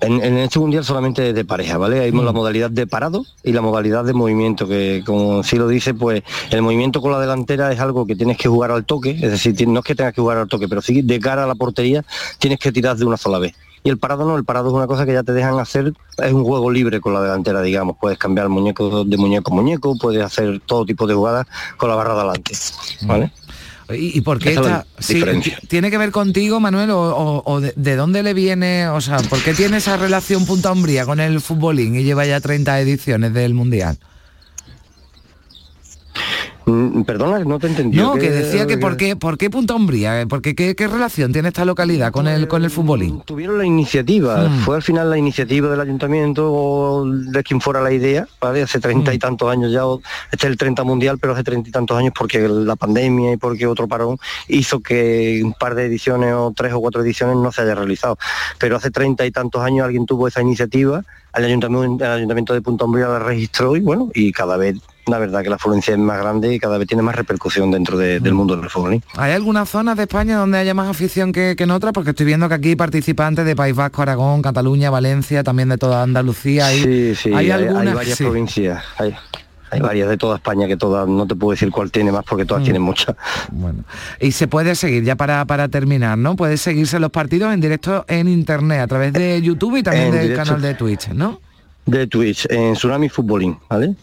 En, 0.00 0.22
en 0.22 0.38
este 0.38 0.58
mundial 0.58 0.82
solamente 0.82 1.32
de 1.32 1.44
pareja, 1.44 1.76
¿vale? 1.76 2.00
Hay 2.00 2.10
la 2.10 2.32
modalidad 2.32 2.70
de 2.70 2.86
parado 2.86 3.26
y 3.44 3.52
la 3.52 3.60
modalidad 3.60 4.04
de 4.04 4.14
movimiento, 4.14 4.66
que 4.66 5.02
como 5.04 5.42
sí 5.42 5.56
lo 5.56 5.68
dice, 5.68 5.92
pues 5.92 6.22
el 6.50 6.62
movimiento 6.62 7.02
con 7.02 7.12
la 7.12 7.20
delantera 7.20 7.70
es 7.70 7.80
algo 7.80 8.06
que 8.06 8.16
tienes 8.16 8.38
que 8.38 8.48
jugar 8.48 8.70
al 8.70 8.86
toque, 8.86 9.10
es 9.10 9.30
decir, 9.30 9.68
no 9.68 9.80
es 9.80 9.84
que 9.84 9.94
tengas 9.94 10.14
que 10.14 10.22
jugar 10.22 10.38
al 10.38 10.48
toque, 10.48 10.68
pero 10.68 10.80
sí 10.80 11.02
de 11.02 11.20
cara 11.20 11.44
a 11.44 11.46
la 11.46 11.54
portería 11.54 12.04
tienes 12.38 12.58
que 12.58 12.72
tirar 12.72 12.96
de 12.96 13.04
una 13.04 13.18
sola 13.18 13.38
vez. 13.38 13.54
Y 13.82 13.88
el 13.88 13.98
parado 13.98 14.26
no, 14.26 14.36
el 14.36 14.44
parado 14.44 14.68
es 14.68 14.74
una 14.74 14.86
cosa 14.86 15.06
que 15.06 15.14
ya 15.14 15.22
te 15.22 15.32
dejan 15.32 15.58
hacer, 15.58 15.94
es 16.18 16.32
un 16.32 16.44
juego 16.44 16.70
libre 16.70 17.00
con 17.00 17.14
la 17.14 17.22
delantera, 17.22 17.62
digamos, 17.62 17.96
puedes 17.98 18.18
cambiar 18.18 18.48
muñeco 18.50 19.04
de 19.04 19.16
muñeco 19.16 19.52
a 19.52 19.54
muñeco, 19.54 19.96
puedes 19.98 20.22
hacer 20.22 20.60
todo 20.66 20.84
tipo 20.84 21.06
de 21.06 21.14
jugadas 21.14 21.46
con 21.78 21.88
la 21.88 21.94
barra 21.94 22.14
de 22.14 22.20
adelante, 22.20 22.52
¿vale? 23.02 23.32
¿Y, 23.94 24.16
y 24.18 24.20
por 24.20 24.38
qué 24.38 24.50
esta- 24.68 24.86
sí, 24.98 25.20
tiene 25.68 25.90
que 25.90 25.98
ver 25.98 26.10
contigo, 26.10 26.60
Manuel, 26.60 26.90
o, 26.90 27.00
o- 27.00 27.42
o 27.44 27.60
de, 27.60 27.72
de 27.76 27.96
dónde 27.96 28.22
le 28.22 28.34
viene, 28.34 28.88
o 28.88 29.00
sea, 29.00 29.18
por 29.18 29.42
qué 29.42 29.54
tiene 29.54 29.78
esa 29.78 29.96
relación 29.96 30.46
punta 30.46 30.72
umbría 30.72 31.04
con 31.06 31.20
el 31.20 31.40
futbolín 31.40 31.96
y 31.96 32.02
lleva 32.04 32.24
ya 32.26 32.40
30 32.40 32.80
ediciones 32.80 33.32
del 33.34 33.54
mundial? 33.54 33.98
Mm, 36.70 37.02
Perdona, 37.02 37.38
no 37.40 37.58
te 37.58 37.66
entendí. 37.66 37.96
No, 37.98 38.14
que 38.14 38.30
decía 38.30 38.66
que 38.66 38.78
por 38.78 38.96
qué, 38.96 39.16
por 39.16 39.36
qué 39.36 39.50
Punta 39.50 39.74
Umbría, 39.74 40.24
porque 40.28 40.54
qué, 40.54 40.74
qué 40.76 40.86
relación 40.86 41.32
tiene 41.32 41.48
esta 41.48 41.64
localidad 41.64 42.12
con 42.12 42.28
el 42.28 42.46
con 42.48 42.62
el 42.64 42.70
futbolín. 42.70 43.20
tuvieron 43.22 43.58
la 43.58 43.64
iniciativa, 43.66 44.48
Mm. 44.48 44.58
fue 44.60 44.76
al 44.76 44.82
final 44.82 45.10
la 45.10 45.18
iniciativa 45.18 45.68
del 45.70 45.80
ayuntamiento 45.80 46.50
o 46.52 47.04
de 47.06 47.42
quien 47.42 47.60
fuera 47.60 47.80
la 47.80 47.92
idea, 47.92 48.26
¿vale? 48.40 48.62
Hace 48.62 48.78
treinta 48.80 49.12
y 49.12 49.16
Mm. 49.16 49.20
tantos 49.20 49.50
años 49.50 49.72
ya, 49.72 49.82
este 50.32 50.46
es 50.46 50.50
el 50.50 50.56
30 50.56 50.84
mundial, 50.84 51.18
pero 51.18 51.32
hace 51.32 51.42
treinta 51.44 51.68
y 51.68 51.72
tantos 51.72 51.96
años 51.98 52.12
porque 52.16 52.46
la 52.48 52.76
pandemia 52.76 53.32
y 53.32 53.36
porque 53.36 53.66
otro 53.66 53.88
parón 53.88 54.16
hizo 54.48 54.80
que 54.80 55.40
un 55.44 55.52
par 55.54 55.74
de 55.74 55.86
ediciones 55.86 56.32
o 56.34 56.52
tres 56.56 56.72
o 56.72 56.80
cuatro 56.80 57.02
ediciones 57.02 57.36
no 57.36 57.50
se 57.52 57.62
haya 57.62 57.74
realizado. 57.74 58.18
Pero 58.58 58.76
hace 58.76 58.90
treinta 58.90 59.26
y 59.26 59.30
tantos 59.30 59.62
años 59.62 59.84
alguien 59.84 60.06
tuvo 60.06 60.28
esa 60.28 60.40
iniciativa, 60.42 61.02
el 61.34 61.44
ayuntamiento, 61.44 62.04
el 62.04 62.10
ayuntamiento 62.10 62.54
de 62.54 62.62
Punta 62.62 62.84
Umbría 62.84 63.08
la 63.08 63.18
registró 63.18 63.76
y 63.76 63.80
bueno, 63.80 64.10
y 64.14 64.32
cada 64.32 64.56
vez 64.56 64.76
la 65.10 65.18
verdad 65.18 65.42
que 65.42 65.50
la 65.50 65.56
afluencia 65.56 65.92
es 65.92 65.98
más 65.98 66.18
grande 66.18 66.54
y 66.54 66.58
cada 66.58 66.78
vez 66.78 66.86
tiene 66.88 67.02
más 67.02 67.14
repercusión 67.14 67.70
dentro 67.70 67.98
de- 67.98 68.20
Mm. 68.20 68.22
del 68.22 68.34
mundo 68.34 68.56
del 68.56 68.70
fútbol. 68.70 68.94
¿eh? 68.94 69.00
¿Hay 69.16 69.32
algunas 69.32 69.68
zonas 69.68 69.96
de 69.96 70.04
España 70.04 70.36
donde 70.38 70.58
haya 70.58 70.74
más 70.74 70.88
afición 70.88 71.32
que, 71.32 71.54
que 71.56 71.64
en 71.64 71.70
otras? 71.72 71.92
Porque 71.92 72.10
estoy 72.10 72.26
viendo 72.26 72.48
que 72.48 72.54
aquí 72.54 72.76
participantes 72.76 73.44
de 73.44 73.54
País 73.56 73.74
Vasco, 73.76 74.02
Aragón, 74.02 74.42
Cataluña, 74.42 74.90
Valencia, 74.90 75.42
también 75.44 75.68
de 75.68 75.78
toda 75.78 76.02
Andalucía. 76.02 76.66
¿Hay, 76.66 76.80
Sí, 76.82 77.14
sí, 77.14 77.28
¿hay 77.30 77.50
hay, 77.50 77.50
hay 77.50 77.66
algunas? 77.68 77.94
varias 77.94 78.16
Sí. 78.18 78.24
provincias. 78.24 78.82
Hay, 78.98 79.14
hay 79.72 79.80
varias 79.80 80.08
de 80.08 80.16
toda 80.16 80.36
España 80.36 80.66
que 80.66 80.76
todas, 80.76 81.06
no 81.06 81.26
te 81.28 81.34
puedo 81.36 81.52
decir 81.52 81.70
cuál 81.70 81.90
tiene 81.92 82.10
más 82.10 82.24
porque 82.24 82.44
todas 82.44 82.62
Mm. 82.62 82.64
tienen 82.64 82.82
muchas. 82.82 83.14
Bueno, 83.52 83.84
y 84.20 84.32
se 84.32 84.48
puede 84.48 84.74
seguir, 84.74 85.04
ya 85.04 85.14
para, 85.16 85.44
para 85.44 85.68
terminar, 85.68 86.18
¿no? 86.18 86.34
Puede 86.34 86.56
seguirse 86.56 86.98
los 86.98 87.10
partidos 87.10 87.52
en 87.54 87.60
directo 87.60 88.04
en 88.08 88.26
internet, 88.28 88.80
a 88.80 88.86
través 88.88 89.12
de 89.12 89.40
YouTube 89.40 89.76
y 89.76 89.82
también 89.84 90.06
En 90.06 90.12
del 90.12 90.22
directo. 90.22 90.44
canal 90.44 90.60
de 90.62 90.74
Twitch, 90.74 91.08
¿no? 91.10 91.40
De 91.90 92.06
Twitch, 92.06 92.46
en 92.50 92.74
Tsunami 92.74 93.08
Futbolín, 93.08 93.58
¿vale? 93.68 93.94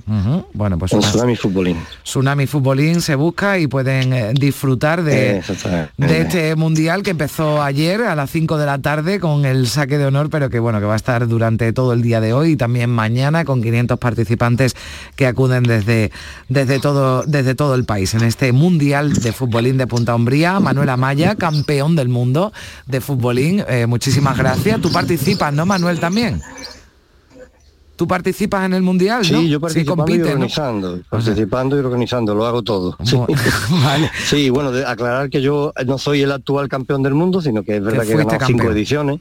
Bueno, 0.54 0.78
pues 0.78 0.91
En 0.91 1.00
una- 1.00 1.08
Tsunami 1.08 1.36
Futbolín. 1.36 1.78
Tsunami 2.04 2.45
Futbolín 2.47 3.02
se 3.02 3.15
busca 3.15 3.58
y 3.60 3.67
pueden 3.67 4.12
eh, 4.13 4.34
disfrutar 4.34 5.04
de, 5.04 5.38
Exactamente. 5.38 5.93
de 5.97 6.21
este 6.21 6.56
mundial 6.56 7.02
que 7.04 7.12
empezó 7.12 7.62
ayer 7.62 8.02
a 8.02 8.15
las 8.15 8.30
5 8.30 8.58
de 8.58 8.65
la 8.65 8.78
tarde 8.80 9.19
con 9.19 9.45
el 9.45 9.67
saque 9.67 9.97
de 9.97 10.06
honor, 10.06 10.30
pero 10.30 10.50
que 10.50 10.60
bueno, 10.60 10.80
que 10.80 10.86
va 10.86 10.93
a 10.93 10.97
estar 10.97 11.28
durante 11.28 11.71
todo 11.73 11.93
el 11.93 12.02
día 12.02 12.19
de 12.19 12.34
hoy 12.34 12.52
y 12.52 12.56
también 12.58 12.89
mañana 12.89 13.45
con 13.45 13.62
500 13.62 13.97
participantes 14.00 14.76
que 15.15 15.26
acuden 15.28 15.63
desde, 15.63 16.12
desde, 16.50 16.80
todo, 16.80 17.23
desde 17.23 17.56
todo 17.56 17.76
el 17.76 17.86
país 17.86 18.13
en 18.13 18.23
este 18.23 18.52
mundial 18.52 19.13
de 19.13 19.32
futbolín 19.32 19.78
de 19.78 19.88
Punta 19.88 20.13
Umbría. 20.13 20.60
Manuel 20.60 20.89
Amaya, 20.89 21.36
campeón 21.36 21.95
del 21.95 22.10
mundo 22.10 22.52
de 22.86 23.00
futbolín, 23.02 23.63
eh, 23.69 23.86
muchísimas 23.88 24.38
gracias. 24.38 24.82
Tú 24.82 24.91
participas, 24.91 25.54
¿no, 25.54 25.65
Manuel, 25.65 26.00
también? 26.00 26.41
¿Tú 27.97 28.07
participas 28.07 28.63
en 28.65 28.73
el 28.73 28.83
mundial? 28.83 29.25
Sí, 29.25 29.33
¿no? 29.33 29.41
yo 29.41 29.60
participando 29.60 30.15
y 30.15 30.21
organizando, 30.21 30.99
participando 31.10 31.75
y 31.75 31.79
organizando, 31.79 32.36
lo 32.36 32.45
hago 32.45 32.62
todo. 32.62 32.95
Sí, 33.03 33.17
vale. 33.83 34.12
Sí, 34.23 34.49
bueno, 34.51 34.71
de 34.71 34.86
aclarar 34.86 35.31
que 35.31 35.41
yo 35.41 35.73
no 35.86 35.97
soy 35.97 36.21
el 36.21 36.31
actual 36.31 36.69
campeón 36.69 37.01
del 37.01 37.15
mundo, 37.15 37.41
sino 37.41 37.63
que 37.63 37.77
es 37.77 37.83
verdad 37.83 38.05
que, 38.05 38.13
he 38.13 38.17
ganado 38.17 38.45
cinco 38.45 38.71
ediciones, 38.71 39.19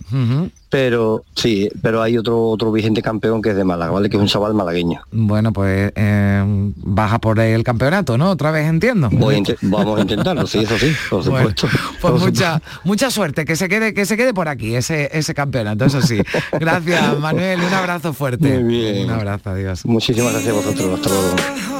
pero 0.69 1.25
sí, 1.35 1.71
pero 1.81 2.03
hay 2.03 2.19
otro 2.19 2.49
otro 2.49 2.71
vigente 2.71 3.01
campeón 3.01 3.41
que 3.41 3.51
es 3.51 3.57
de 3.57 3.65
Málaga, 3.65 3.93
¿vale? 3.93 4.11
Que 4.11 4.17
es 4.17 4.21
un 4.21 4.29
chaval 4.29 4.53
malagueño. 4.53 5.01
Bueno, 5.11 5.53
pues 5.53 5.93
eh, 5.97 6.73
baja 6.77 7.19
por 7.19 7.41
el 7.41 7.63
campeonato, 7.65 8.19
¿no? 8.19 8.31
Otra 8.31 8.51
vez 8.51 8.69
entiendo. 8.69 9.09
Voy 9.11 9.37
a 9.37 9.57
vamos 9.63 9.99
a 9.99 10.03
intentarlo, 10.03 10.47
sí, 10.47 10.59
eso 10.59 10.79
sí, 10.79 10.93
por 11.09 11.25
Bueno, 11.25 11.49
supuesto. 11.49 11.69
Pues 11.69 11.97
Por 12.01 12.21
mucha, 12.21 12.63
mucha 12.85 13.11
suerte, 13.11 13.45
que 13.45 13.57
se 13.57 13.69
quede, 13.69 13.95
que 13.95 14.05
se 14.07 14.17
quede 14.17 14.35
por 14.35 14.49
aquí 14.49 14.75
ese, 14.75 15.09
ese 15.13 15.35
campeonato, 15.35 15.87
eso 15.87 16.03
sí. 16.03 16.21
Gracias, 16.53 17.19
Manuel, 17.19 17.61
un 17.61 17.73
abrazo 17.73 18.13
fuerte. 18.13 18.66
Bien. 18.67 19.05
Un 19.05 19.11
abrazo, 19.11 19.51
adiós. 19.51 19.85
Muchísimas 19.87 20.33
gracias 20.33 20.53
a 20.53 20.57
vosotros, 20.57 20.95
hasta 20.95 21.09
luego. 21.09 21.76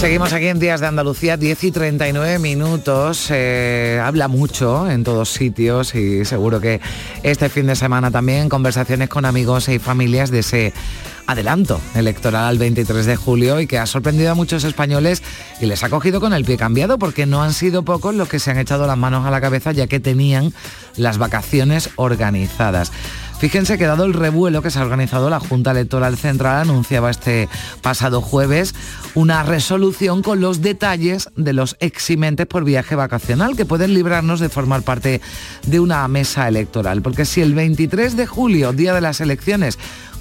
Seguimos 0.00 0.32
aquí 0.32 0.46
en 0.46 0.58
Días 0.58 0.80
de 0.80 0.86
Andalucía, 0.86 1.36
10 1.36 1.64
y 1.64 1.72
39 1.72 2.38
minutos. 2.38 3.28
Eh, 3.30 4.00
habla 4.02 4.28
mucho 4.28 4.90
en 4.90 5.04
todos 5.04 5.28
sitios 5.28 5.94
y 5.94 6.24
seguro 6.24 6.58
que 6.58 6.80
este 7.22 7.50
fin 7.50 7.66
de 7.66 7.76
semana 7.76 8.10
también 8.10 8.48
conversaciones 8.48 9.10
con 9.10 9.26
amigos 9.26 9.68
y 9.68 9.78
familias 9.78 10.30
de 10.30 10.38
ese 10.38 10.72
adelanto 11.30 11.80
electoral 11.94 12.44
al 12.44 12.58
23 12.58 13.06
de 13.06 13.16
julio 13.16 13.60
y 13.60 13.66
que 13.66 13.78
ha 13.78 13.86
sorprendido 13.86 14.32
a 14.32 14.34
muchos 14.34 14.64
españoles 14.64 15.22
y 15.60 15.66
les 15.66 15.84
ha 15.84 15.88
cogido 15.88 16.20
con 16.20 16.32
el 16.32 16.44
pie 16.44 16.56
cambiado 16.56 16.98
porque 16.98 17.26
no 17.26 17.42
han 17.42 17.52
sido 17.52 17.84
pocos 17.84 18.14
los 18.14 18.28
que 18.28 18.38
se 18.38 18.50
han 18.50 18.58
echado 18.58 18.86
las 18.86 18.98
manos 18.98 19.24
a 19.24 19.30
la 19.30 19.40
cabeza 19.40 19.72
ya 19.72 19.86
que 19.86 20.00
tenían 20.00 20.52
las 20.96 21.18
vacaciones 21.18 21.90
organizadas. 21.96 22.90
Fíjense 23.40 23.78
que 23.78 23.86
dado 23.86 24.04
el 24.04 24.12
revuelo 24.12 24.60
que 24.60 24.70
se 24.70 24.78
ha 24.78 24.82
organizado, 24.82 25.30
la 25.30 25.40
Junta 25.40 25.70
Electoral 25.70 26.18
Central 26.18 26.60
anunciaba 26.60 27.08
este 27.08 27.48
pasado 27.80 28.20
jueves 28.20 28.74
una 29.14 29.42
resolución 29.42 30.20
con 30.20 30.42
los 30.42 30.60
detalles 30.60 31.30
de 31.36 31.54
los 31.54 31.74
eximentes 31.80 32.46
por 32.46 32.64
viaje 32.64 32.96
vacacional 32.96 33.56
que 33.56 33.64
pueden 33.64 33.94
librarnos 33.94 34.40
de 34.40 34.50
formar 34.50 34.82
parte 34.82 35.22
de 35.66 35.80
una 35.80 36.06
mesa 36.06 36.48
electoral. 36.48 37.00
Porque 37.00 37.24
si 37.24 37.40
el 37.40 37.54
23 37.54 38.14
de 38.14 38.26
julio, 38.26 38.74
día 38.74 38.92
de 38.92 39.00
las 39.00 39.22
elecciones, 39.22 39.78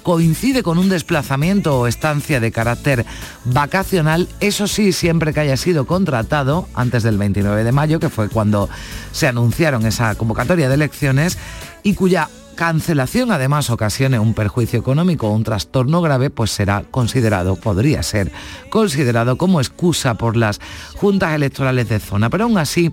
coincide 0.10 0.64
con 0.64 0.80
un 0.80 0.89
desplazamiento 0.89 1.80
o 1.80 1.86
estancia 1.86 2.39
de 2.39 2.51
carácter 2.51 3.05
vacacional, 3.45 4.28
eso 4.39 4.68
sí, 4.68 4.91
siempre 4.91 5.36
que 5.36 5.41
haya 5.41 5.55
sido 5.55 5.86
contratado 5.86 6.68
antes 6.74 7.03
del 7.03 7.20
29 7.20 7.64
de 7.64 7.72
mayo, 7.72 7.99
que 7.99 8.10
fue 8.10 8.28
cuando 8.28 8.70
se 9.12 9.28
anunciaron 9.28 9.86
esa 9.86 10.16
convocatoria 10.16 10.68
de 10.68 10.74
elecciones, 10.74 11.38
y 11.84 11.93
cuya 11.93 12.28
cancelación 12.55 13.32
además 13.32 13.70
ocasione 13.70 14.18
un 14.18 14.34
perjuicio 14.34 14.80
económico 14.80 15.28
o 15.28 15.36
un 15.36 15.43
trastorno 15.43 16.01
grave, 16.01 16.32
pues 16.32 16.49
será 16.49 16.86
considerado, 16.89 17.55
podría 17.55 18.01
ser 18.01 18.32
considerado 18.72 19.38
como 19.38 19.62
excusa 19.62 20.16
por 20.16 20.36
las 20.36 20.60
juntas 20.95 21.36
electorales 21.36 21.88
de 21.88 21.99
zona. 21.99 22.32
Pero 22.32 22.45
aún 22.45 22.57
así, 22.57 22.91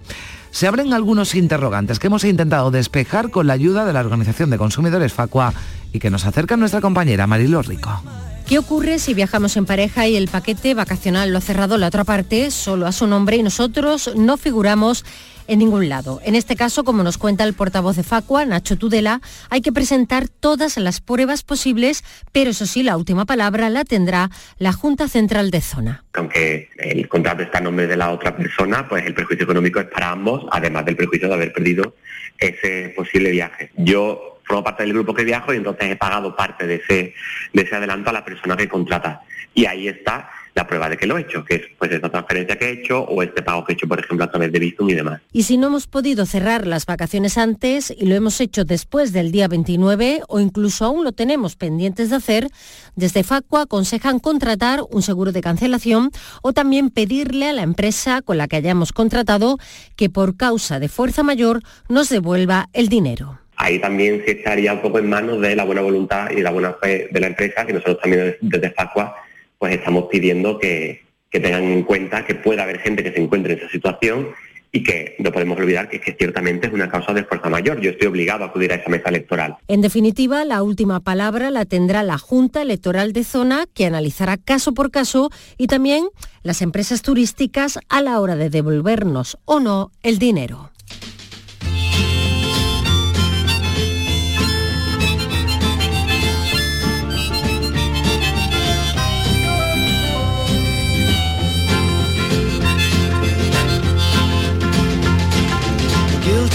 se 0.51 0.67
abren 0.67 0.93
algunos 0.93 1.35
interrogantes 1.35 1.99
que 1.99 2.07
hemos 2.07 2.25
intentado 2.25 2.71
despejar 2.71 3.31
con 3.31 3.47
la 3.47 3.53
ayuda 3.55 3.85
de 3.85 3.93
la 3.93 4.01
Organización 4.01 4.49
de 4.51 4.57
Consumidores 4.57 5.13
Facua 5.13 5.53
y 5.97 5.99
que 5.99 6.11
nos 6.11 6.27
acerca 6.27 6.57
nuestra 6.57 6.81
compañera 6.81 7.27
Marilo 7.27 7.63
Rico. 7.63 8.03
¿Qué 8.47 8.59
ocurre 8.59 9.01
si 9.01 9.13
viajamos 9.13 9.57
en 9.57 9.67
pareja 9.67 10.07
y 10.07 10.15
el 10.15 10.29
paquete 10.29 10.75
vacacional 10.75 11.33
lo 11.33 11.39
ha 11.39 11.41
cerrado 11.41 11.79
la 11.79 11.89
otra 11.89 12.05
parte 12.05 12.53
solo 12.53 12.87
a 12.87 12.93
su 12.93 13.09
nombre 13.09 13.37
y 13.37 13.43
nosotros 13.43 14.13
no 14.15 14.37
figuramos 14.37 15.05
en 15.49 15.59
ningún 15.59 15.89
lado? 15.89 16.21
En 16.23 16.37
este 16.37 16.55
caso, 16.55 16.85
como 16.85 17.03
nos 17.03 17.19
cuenta 17.19 17.43
el 17.43 17.55
portavoz 17.55 17.97
de 17.97 18.05
Facua, 18.05 18.45
Nacho 18.45 18.79
Tudela, 18.79 19.21
hay 19.51 19.63
que 19.63 19.73
presentar 19.73 20.29
todas 20.29 20.77
las 20.77 21.01
pruebas 21.01 21.43
posibles, 21.43 22.05
pero 22.31 22.51
eso 22.51 22.67
sí, 22.67 22.85
la 22.85 22.97
última 22.97 23.25
palabra 23.25 23.69
la 23.69 23.85
tendrá 23.85 24.31
la 24.59 24.73
Junta 24.73 25.09
Central 25.09 25.51
de 25.51 25.61
Zona. 25.61 26.05
aunque 26.13 26.69
el 26.79 27.09
contrato 27.09 27.43
está 27.43 27.59
a 27.59 27.63
nombre 27.63 27.89
de 27.89 27.97
la 27.97 28.13
otra 28.13 28.37
persona, 28.37 28.87
pues 28.89 29.05
el 29.07 29.15
perjuicio 29.15 29.43
económico 29.43 29.81
es 29.81 29.87
para 29.87 30.11
ambos, 30.11 30.47
además 30.53 30.85
del 30.85 30.95
perjuicio 30.95 31.27
de 31.27 31.35
haber 31.35 31.53
perdido 31.53 31.97
ese 32.39 32.93
posible 32.95 33.33
viaje. 33.33 33.73
Yo 33.77 34.36
formo 34.47 34.63
parte 34.63 34.85
del 34.85 34.93
grupo 34.93 35.13
que 35.13 35.25
viajo 35.25 35.53
y 35.53 35.57
entonces 35.57 35.91
he 35.91 35.97
pagado 35.97 36.35
parte 36.35 36.67
de 36.67 36.77
ese, 36.77 37.15
de 37.53 37.63
ese 37.63 37.75
adelanto 37.75 38.11
a 38.11 38.13
la 38.13 38.25
persona 38.25 38.57
que 38.57 38.69
contrata. 38.69 39.23
Y 39.55 39.67
ahí 39.67 39.89
está 39.89 40.31
la 40.57 40.67
prueba 40.67 40.89
de 40.89 40.97
que 40.97 41.07
lo 41.07 41.19
he 41.19 41.21
hecho, 41.21 41.45
que 41.45 41.55
es 41.57 41.63
pues 41.79 41.93
esta 41.93 42.09
transferencia 42.09 42.57
que 42.57 42.65
he 42.65 42.73
hecho 42.73 43.01
o 43.03 43.23
este 43.23 43.43
pago 43.43 43.63
que 43.65 43.73
he 43.73 43.75
hecho, 43.75 43.87
por 43.87 44.01
ejemplo, 44.01 44.25
a 44.25 44.31
través 44.31 44.51
de 44.51 44.59
Bizum 44.59 44.89
y 44.89 44.95
demás. 44.95 45.21
Y 45.31 45.43
si 45.43 45.59
no 45.59 45.67
hemos 45.67 45.87
podido 45.87 46.25
cerrar 46.25 46.67
las 46.67 46.87
vacaciones 46.87 47.37
antes 47.37 47.95
y 47.95 48.07
lo 48.07 48.15
hemos 48.15 48.41
hecho 48.41 48.65
después 48.65 49.13
del 49.13 49.33
día 49.33 49.49
29 49.49 50.23
o 50.29 50.41
incluso 50.41 50.87
aún 50.87 51.05
lo 51.05 51.13
tenemos 51.13 51.57
pendientes 51.57 52.09
de 52.09 52.17
hacer, 52.17 52.49
desde 52.95 53.23
Facua 53.23 53.63
aconsejan 53.63 54.19
contratar 54.19 54.81
un 54.91 55.03
seguro 55.03 55.31
de 55.31 55.43
cancelación 55.43 56.11
o 56.41 56.55
también 56.55 56.89
pedirle 56.89 57.51
a 57.51 57.53
la 57.53 57.63
empresa 57.63 58.23
con 58.23 58.39
la 58.39 58.49
que 58.49 58.57
hayamos 58.57 58.93
contratado 58.93 59.59
que 59.95 60.09
por 60.09 60.39
causa 60.39 60.79
de 60.79 60.89
fuerza 60.89 61.23
mayor 61.23 61.61
nos 61.91 62.09
devuelva 62.09 62.71
el 62.73 62.89
dinero. 62.89 63.41
Ahí 63.57 63.79
también 63.79 64.23
se 64.25 64.33
estaría 64.33 64.73
un 64.73 64.81
poco 64.81 64.99
en 64.99 65.09
manos 65.09 65.41
de 65.41 65.57
la 65.57 65.65
buena 65.65 65.81
voluntad 65.81 66.31
y 66.31 66.43
la 66.43 66.51
buena 66.51 66.75
fe 66.75 67.09
de 67.11 67.21
la 67.21 67.29
empresa, 67.29 67.67
que 67.67 67.73
nosotros 67.73 68.01
también 68.01 68.37
desde 68.41 68.71
Facua 68.71 69.17
pues 69.59 69.75
estamos 69.75 70.05
pidiendo 70.11 70.59
que, 70.59 71.03
que 71.31 71.41
tengan 71.41 71.65
en 71.65 71.83
cuenta 71.83 72.25
que 72.27 72.35
puede 72.35 72.61
haber 72.61 72.81
gente 72.81 73.03
que 73.03 73.13
se 73.13 73.21
encuentre 73.21 73.55
en 73.55 73.61
esa 73.61 73.71
situación 73.71 74.29
y 74.73 74.83
que 74.83 75.17
no 75.19 75.33
podemos 75.33 75.59
olvidar 75.59 75.89
que, 75.89 76.01
que 76.01 76.13
ciertamente 76.13 76.67
es 76.67 76.73
una 76.73 76.91
causa 76.91 77.15
de 77.15 77.25
fuerza 77.25 77.49
mayor. 77.49 77.81
Yo 77.81 77.91
estoy 77.91 78.09
obligado 78.09 78.45
a 78.45 78.49
acudir 78.49 78.73
a 78.73 78.77
esa 78.77 78.91
mesa 78.91 79.09
electoral. 79.09 79.57
En 79.69 79.81
definitiva, 79.81 80.45
la 80.45 80.63
última 80.63 81.01
palabra 81.01 81.51
la 81.51 81.65
tendrá 81.65 82.03
la 82.03 82.19
Junta 82.19 82.61
Electoral 82.61 83.15
de 83.15 83.25
Zona, 83.25 83.65
que 83.73 83.87
analizará 83.87 84.37
caso 84.37 84.75
por 84.75 84.91
caso, 84.91 85.31
y 85.57 85.69
también 85.69 86.09
las 86.43 86.61
empresas 86.61 87.01
turísticas 87.01 87.79
a 87.89 88.03
la 88.03 88.21
hora 88.21 88.37
de 88.37 88.51
devolvernos 88.51 89.39
o 89.47 89.61
no 89.61 89.93
el 90.03 90.19
dinero. 90.19 90.71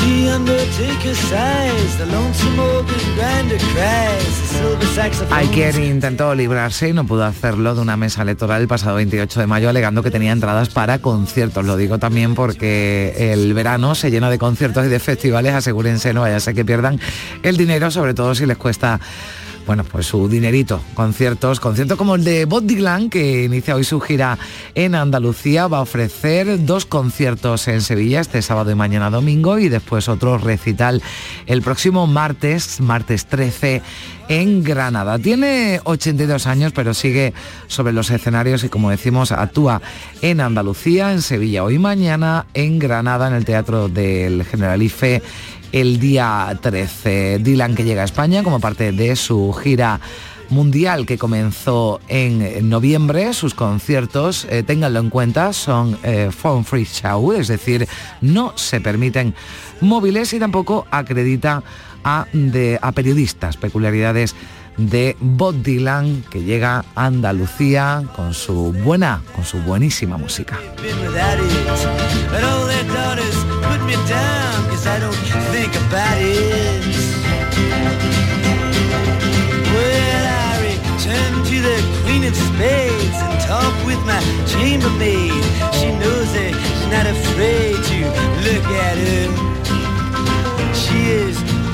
Guilty 0.02 0.30
undertaker 0.30 1.16
sighs, 1.16 1.98
the 1.98 2.06
lonesome 2.08 2.60
organ 2.60 3.16
grinder 3.16 3.58
cries, 3.58 4.26
the 4.26 4.48
silver 4.48 4.86
saxophone. 4.88 5.38
Ayer 5.38 5.78
intentó 5.80 6.34
librarse 6.34 6.90
y 6.90 6.94
no 6.94 7.06
pudo 7.06 7.24
hacerlo 7.26 7.76
de 7.76 7.82
una 7.82 7.98
mesa 7.98 8.24
electoral 8.24 8.62
el 8.62 8.68
pasado 8.68 8.96
28 8.96 9.40
de 9.40 9.48
mayo 9.48 9.70
alegando 9.70 10.02
que 10.02 10.10
tenía 10.10 10.32
entradas 10.32 10.70
para 10.70 11.00
conciertos. 11.00 11.66
Lo 11.66 11.78
digo 11.78 12.00
también 12.00 12.34
porque 12.34 13.32
el 13.32 13.54
verano 13.54 13.94
se 13.94 14.10
llena 14.10 14.30
de 14.30 14.40
conciertos 14.40 14.86
y 14.86 14.90
de 14.90 15.00
festivales. 15.00 15.54
Asegúrense, 15.54 16.14
no 16.14 16.22
vaya 16.22 16.38
a 16.38 16.40
ser 16.40 16.56
que 16.56 16.66
pierdan 16.66 17.00
el 17.44 17.58
dinero, 17.58 17.92
sobre 17.92 18.14
todo 18.14 18.34
si 18.34 18.46
les 18.46 18.58
cuesta 18.58 19.00
bueno, 19.66 19.84
pues 19.84 20.08
su 20.08 20.28
dinerito, 20.28 20.82
conciertos, 20.94 21.60
conciertos 21.60 21.98
como 21.98 22.16
el 22.16 22.24
de 22.24 22.46
Bob 22.46 22.66
que 23.10 23.44
inicia 23.44 23.76
hoy 23.76 23.84
su 23.84 24.00
gira 24.00 24.38
en 24.76 24.96
Andalucía, 24.96 25.68
va 25.68 25.80
a 25.80 25.82
ofrecer 25.82 26.66
dos 26.66 26.86
conciertos 26.86 27.68
en 27.68 27.82
Sevilla, 27.82 28.22
este 28.22 28.42
sábado 28.42 28.72
y 28.72 28.76
mañana 28.76 29.10
domingo, 29.10 29.60
y 29.60 29.70
después 29.70 30.10
otro 30.10 30.38
recital 30.38 31.02
el 31.46 31.62
próximo 31.62 32.08
martes, 32.08 32.82
martes 32.82 33.26
13, 33.26 33.82
en 34.32 34.64
Granada. 34.64 35.20
Tiene 35.20 35.82
82 35.84 36.48
años, 36.48 36.72
pero 36.74 36.94
sigue 36.94 37.34
sobre 37.68 37.92
los 37.92 38.10
escenarios 38.12 38.64
y 38.64 38.70
como 38.70 38.90
decimos, 38.90 39.34
actúa 39.34 39.82
en 40.22 40.40
Andalucía, 40.40 41.12
en 41.12 41.22
Sevilla 41.22 41.66
hoy 41.66 41.78
mañana, 41.80 42.46
en 42.54 42.80
Granada, 42.80 43.28
en 43.28 43.34
el 43.34 43.44
Teatro 43.44 43.90
del 43.90 44.46
Generalife 44.46 45.22
el 45.74 46.00
día 46.00 46.58
13. 46.62 47.40
Dylan 47.40 47.76
que 47.76 47.84
llega 47.84 48.04
a 48.04 48.06
España 48.06 48.42
como 48.42 48.62
parte 48.62 48.94
de 48.94 49.18
su 49.18 49.52
gira 49.52 50.00
mundial 50.48 51.06
que 51.06 51.18
comenzó 51.18 52.00
en 52.08 52.70
noviembre. 52.70 53.34
Sus 53.34 53.54
conciertos, 53.54 54.48
eh, 54.50 54.64
ténganlo 54.64 55.00
en 55.02 55.10
cuenta, 55.10 55.52
son 55.52 55.98
eh, 56.04 56.30
phone 56.32 56.64
free 56.64 56.86
show, 56.86 57.34
es 57.34 57.50
decir, 57.50 57.86
no 58.22 58.54
se 58.56 58.80
permiten 58.80 59.36
móviles 59.82 60.32
y 60.32 60.40
tampoco 60.40 60.88
acredita 60.90 61.64
a, 62.04 62.26
de- 62.34 62.80
a 62.82 62.92
periodistas, 62.92 63.58
peculiaridades 63.58 64.36
de 64.78 65.16
Bob 65.20 65.56
Dylan 65.62 66.24
que 66.30 66.44
llega 66.44 66.86
a 66.96 67.06
Andalucía 67.06 68.04
con 68.16 68.34
su 68.34 68.74
buena, 68.74 69.22
con 69.36 69.46
su 69.46 69.60
buenísima 69.60 70.18
música. 70.18 70.60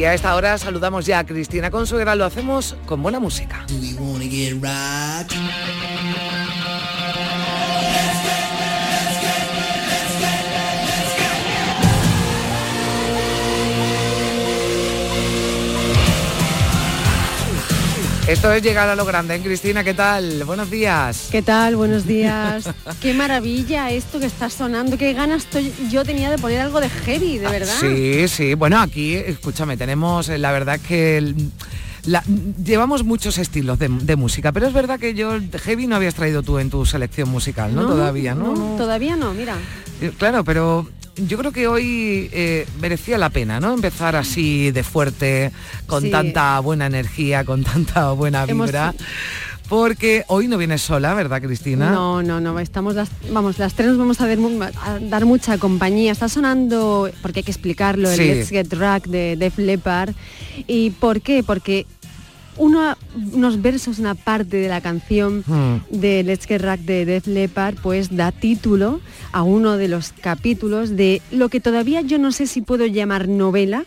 Y 0.00 0.04
a 0.06 0.14
esta 0.14 0.34
hora 0.34 0.56
saludamos 0.56 1.04
ya 1.04 1.18
a 1.18 1.26
Cristina 1.26 1.70
Consuegra, 1.70 2.14
lo 2.14 2.24
hacemos 2.24 2.74
con 2.86 3.02
buena 3.02 3.20
música. 3.20 3.66
Esto 18.28 18.52
es 18.52 18.62
llegar 18.62 18.88
a 18.88 18.94
lo 18.94 19.04
grande, 19.04 19.34
¿eh, 19.34 19.40
Cristina? 19.40 19.82
¿Qué 19.82 19.92
tal? 19.94 20.44
Buenos 20.44 20.70
días. 20.70 21.28
¿Qué 21.32 21.42
tal? 21.42 21.74
Buenos 21.74 22.06
días. 22.06 22.64
Qué 23.00 23.12
maravilla 23.12 23.90
esto 23.90 24.20
que 24.20 24.26
está 24.26 24.48
sonando. 24.50 24.96
Qué 24.96 25.12
ganas 25.14 25.42
estoy- 25.44 25.72
yo 25.90 26.04
tenía 26.04 26.30
de 26.30 26.38
poner 26.38 26.60
algo 26.60 26.80
de 26.80 26.88
heavy, 26.90 27.38
de 27.38 27.48
verdad. 27.48 27.74
Sí, 27.80 28.28
sí. 28.28 28.54
Bueno, 28.54 28.78
aquí, 28.78 29.14
escúchame, 29.14 29.76
tenemos, 29.76 30.28
eh, 30.28 30.38
la 30.38 30.52
verdad 30.52 30.78
que 30.86 31.18
el- 31.18 31.50
la- 32.04 32.22
llevamos 32.62 33.02
muchos 33.02 33.36
estilos 33.38 33.78
de, 33.80 33.88
de 33.88 34.16
música, 34.16 34.52
pero 34.52 34.68
es 34.68 34.72
verdad 34.72 35.00
que 35.00 35.14
yo 35.14 35.34
el 35.34 35.50
heavy 35.58 35.88
no 35.88 35.96
habías 35.96 36.14
traído 36.14 36.42
tú 36.44 36.58
en 36.60 36.70
tu 36.70 36.86
selección 36.86 37.28
musical, 37.30 37.74
¿no? 37.74 37.84
Todavía, 37.86 38.34
¿no? 38.36 38.54
No. 38.54 38.76
Todavía 38.76 39.16
no, 39.16 39.34
mira. 39.34 39.56
Eh, 40.00 40.12
Claro, 40.16 40.44
pero 40.44 40.88
yo 41.26 41.38
creo 41.38 41.52
que 41.52 41.66
hoy 41.68 42.28
eh, 42.32 42.66
merecía 42.80 43.18
la 43.18 43.30
pena, 43.30 43.60
¿no? 43.60 43.72
Empezar 43.74 44.16
así 44.16 44.70
de 44.70 44.82
fuerte, 44.82 45.52
con 45.86 46.02
Sí. 46.04 46.10
tanta 46.10 46.58
buena 46.60 46.86
energía, 46.86 47.44
con 47.44 47.62
tanta 47.64 48.12
buena 48.12 48.44
Hemos- 48.44 48.66
vibra. 48.66 48.94
Porque 49.68 50.24
hoy 50.26 50.48
no 50.48 50.58
vienes 50.58 50.82
sola, 50.82 51.14
¿verdad, 51.14 51.40
Cristina? 51.40 51.92
No, 51.92 52.24
no, 52.24 52.40
no, 52.40 52.58
estamos 52.58 52.96
las, 52.96 53.08
vamos, 53.30 53.56
las 53.60 53.74
tres 53.74 53.86
nos 53.90 53.98
vamos 53.98 54.20
a 54.20 54.26
dar, 54.26 54.36
mu- 54.38 54.60
a 54.64 54.98
dar 55.00 55.26
mucha 55.26 55.58
compañía. 55.58 56.10
Está 56.10 56.28
sonando, 56.28 57.08
porque 57.22 57.38
hay 57.38 57.44
que 57.44 57.52
explicarlo, 57.52 58.10
el. 58.10 58.18
Let's 58.18 58.48
Get 58.48 58.72
Rock 58.72 59.06
de 59.06 59.36
Def 59.36 59.58
Leppard. 59.58 60.10
¿Y 60.66 60.90
por 60.90 61.20
qué? 61.20 61.44
Porque 61.44 61.86
uno, 62.60 62.94
unos 63.32 63.62
versos, 63.62 63.98
una 63.98 64.14
parte 64.14 64.58
de 64.58 64.68
la 64.68 64.80
canción 64.82 65.42
Hmm. 65.46 65.80
de 65.90 66.22
Let's 66.22 66.46
Get 66.46 66.62
Rock 66.62 66.80
de 66.80 67.06
Def 67.06 67.26
Leppard, 67.26 67.76
pues 67.82 68.14
da 68.14 68.32
título 68.32 69.00
a 69.32 69.42
uno 69.42 69.76
de 69.78 69.88
los 69.88 70.12
capítulos 70.20 70.94
de 70.96 71.22
lo 71.32 71.48
que 71.48 71.60
todavía 71.60 72.02
yo 72.02 72.18
no 72.18 72.32
sé 72.32 72.46
si 72.46 72.60
puedo 72.60 72.84
llamar 72.86 73.28
novela, 73.28 73.84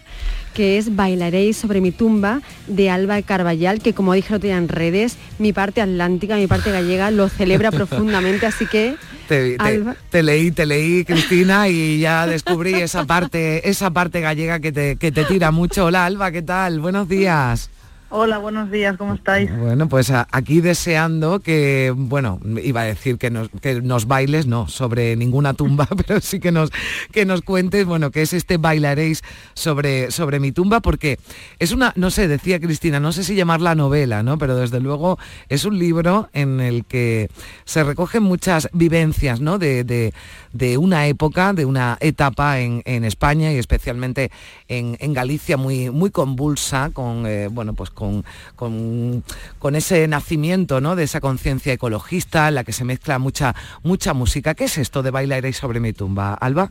que 0.56 0.78
es 0.78 0.96
Bailaréis 0.96 1.58
sobre 1.58 1.82
mi 1.82 1.92
tumba 1.92 2.42
de 2.68 2.90
Alba 2.90 3.22
Carballal, 3.22 3.80
que 3.82 3.94
como 3.94 4.14
dije 4.14 4.34
otro 4.36 4.48
día 4.48 4.58
en 4.58 4.68
redes, 4.68 5.18
mi 5.40 5.54
parte 5.54 5.82
atlántica, 5.82 6.36
mi 6.36 6.48
parte 6.48 6.72
gallega 6.72 7.12
lo 7.12 7.30
celebra 7.30 7.72
profundamente, 7.80 8.46
así 8.48 8.66
que 8.66 8.96
Te, 9.28 9.58
te 10.10 10.24
leí, 10.24 10.52
te 10.52 10.66
leí, 10.66 11.06
Cristina, 11.06 11.70
y 11.70 12.00
ya 12.00 12.26
descubrí 12.28 12.74
esa 12.74 13.06
parte, 13.06 13.70
esa 13.70 13.92
parte 13.92 14.20
gallega 14.20 14.60
que 14.60 14.72
te, 14.72 14.96
que 14.96 15.12
te 15.12 15.26
tira 15.26 15.52
mucho. 15.52 15.86
Hola, 15.86 16.06
Alba, 16.06 16.32
¿qué 16.32 16.42
tal? 16.42 16.80
Buenos 16.80 17.08
días. 17.08 17.70
Hola, 18.16 18.38
buenos 18.38 18.70
días, 18.70 18.96
¿cómo 18.96 19.16
estáis? 19.16 19.50
Bueno, 19.58 19.90
pues 19.90 20.12
aquí 20.12 20.62
deseando 20.62 21.40
que, 21.40 21.92
bueno, 21.98 22.40
iba 22.64 22.82
a 22.82 22.84
decir 22.84 23.18
que 23.18 23.32
nos, 23.32 23.50
que 23.60 23.82
nos 23.82 24.06
bailes, 24.06 24.46
no, 24.46 24.68
sobre 24.68 25.16
ninguna 25.16 25.56
tumba, 25.56 25.88
pero 26.08 26.22
sí 26.22 26.40
que 26.40 26.52
nos, 26.52 26.70
que 27.12 27.26
nos 27.26 27.42
cuentes, 27.42 27.88
bueno, 27.88 28.12
que 28.12 28.22
es 28.22 28.34
este 28.34 28.58
bailaréis 28.58 29.24
sobre, 29.56 30.12
sobre 30.12 30.40
mi 30.40 30.52
tumba, 30.52 30.80
porque 30.80 31.18
es 31.58 31.72
una, 31.72 31.92
no 31.96 32.12
sé, 32.12 32.28
decía 32.28 32.60
Cristina, 32.60 33.00
no 33.00 33.12
sé 33.14 33.24
si 33.24 33.34
llamarla 33.34 33.74
novela, 33.74 34.22
¿no? 34.22 34.38
Pero 34.38 34.58
desde 34.58 34.80
luego 34.80 35.18
es 35.50 35.66
un 35.66 35.80
libro 35.80 36.30
en 36.34 36.60
el 36.60 36.86
que 36.86 37.32
se 37.66 37.84
recogen 37.84 38.22
muchas 38.22 38.70
vivencias, 38.74 39.42
¿no? 39.42 39.58
De, 39.58 39.84
de- 39.84 40.14
de 40.54 40.78
una 40.78 41.08
época, 41.08 41.52
de 41.54 41.66
una 41.66 41.98
etapa 42.00 42.60
en, 42.60 42.84
en 42.86 43.06
España 43.06 43.52
y 43.52 43.58
especialmente 43.58 44.30
en, 44.68 44.98
en 45.00 45.12
Galicia 45.14 45.58
muy, 45.58 45.90
muy 45.90 46.12
convulsa, 46.12 46.92
con, 46.94 47.26
eh, 47.26 47.48
bueno, 47.48 47.74
pues 47.74 47.90
con, 47.90 48.03
con, 48.56 49.24
con 49.60 49.76
ese 49.76 50.08
nacimiento, 50.08 50.82
¿no? 50.82 50.96
De 50.96 51.04
esa 51.04 51.22
conciencia 51.22 51.74
ecologista 51.74 52.48
en 52.48 52.56
la 52.56 52.64
que 52.64 52.74
se 52.74 52.86
mezcla 52.86 53.20
mucha, 53.20 53.56
mucha 53.84 54.14
música. 54.14 54.54
¿Qué 54.56 54.66
es 54.66 54.78
esto 54.78 55.04
de 55.04 55.12
Bailaréis 55.12 55.58
sobre 55.58 55.80
mi 55.80 55.94
tumba, 55.94 56.34
Alba? 56.34 56.70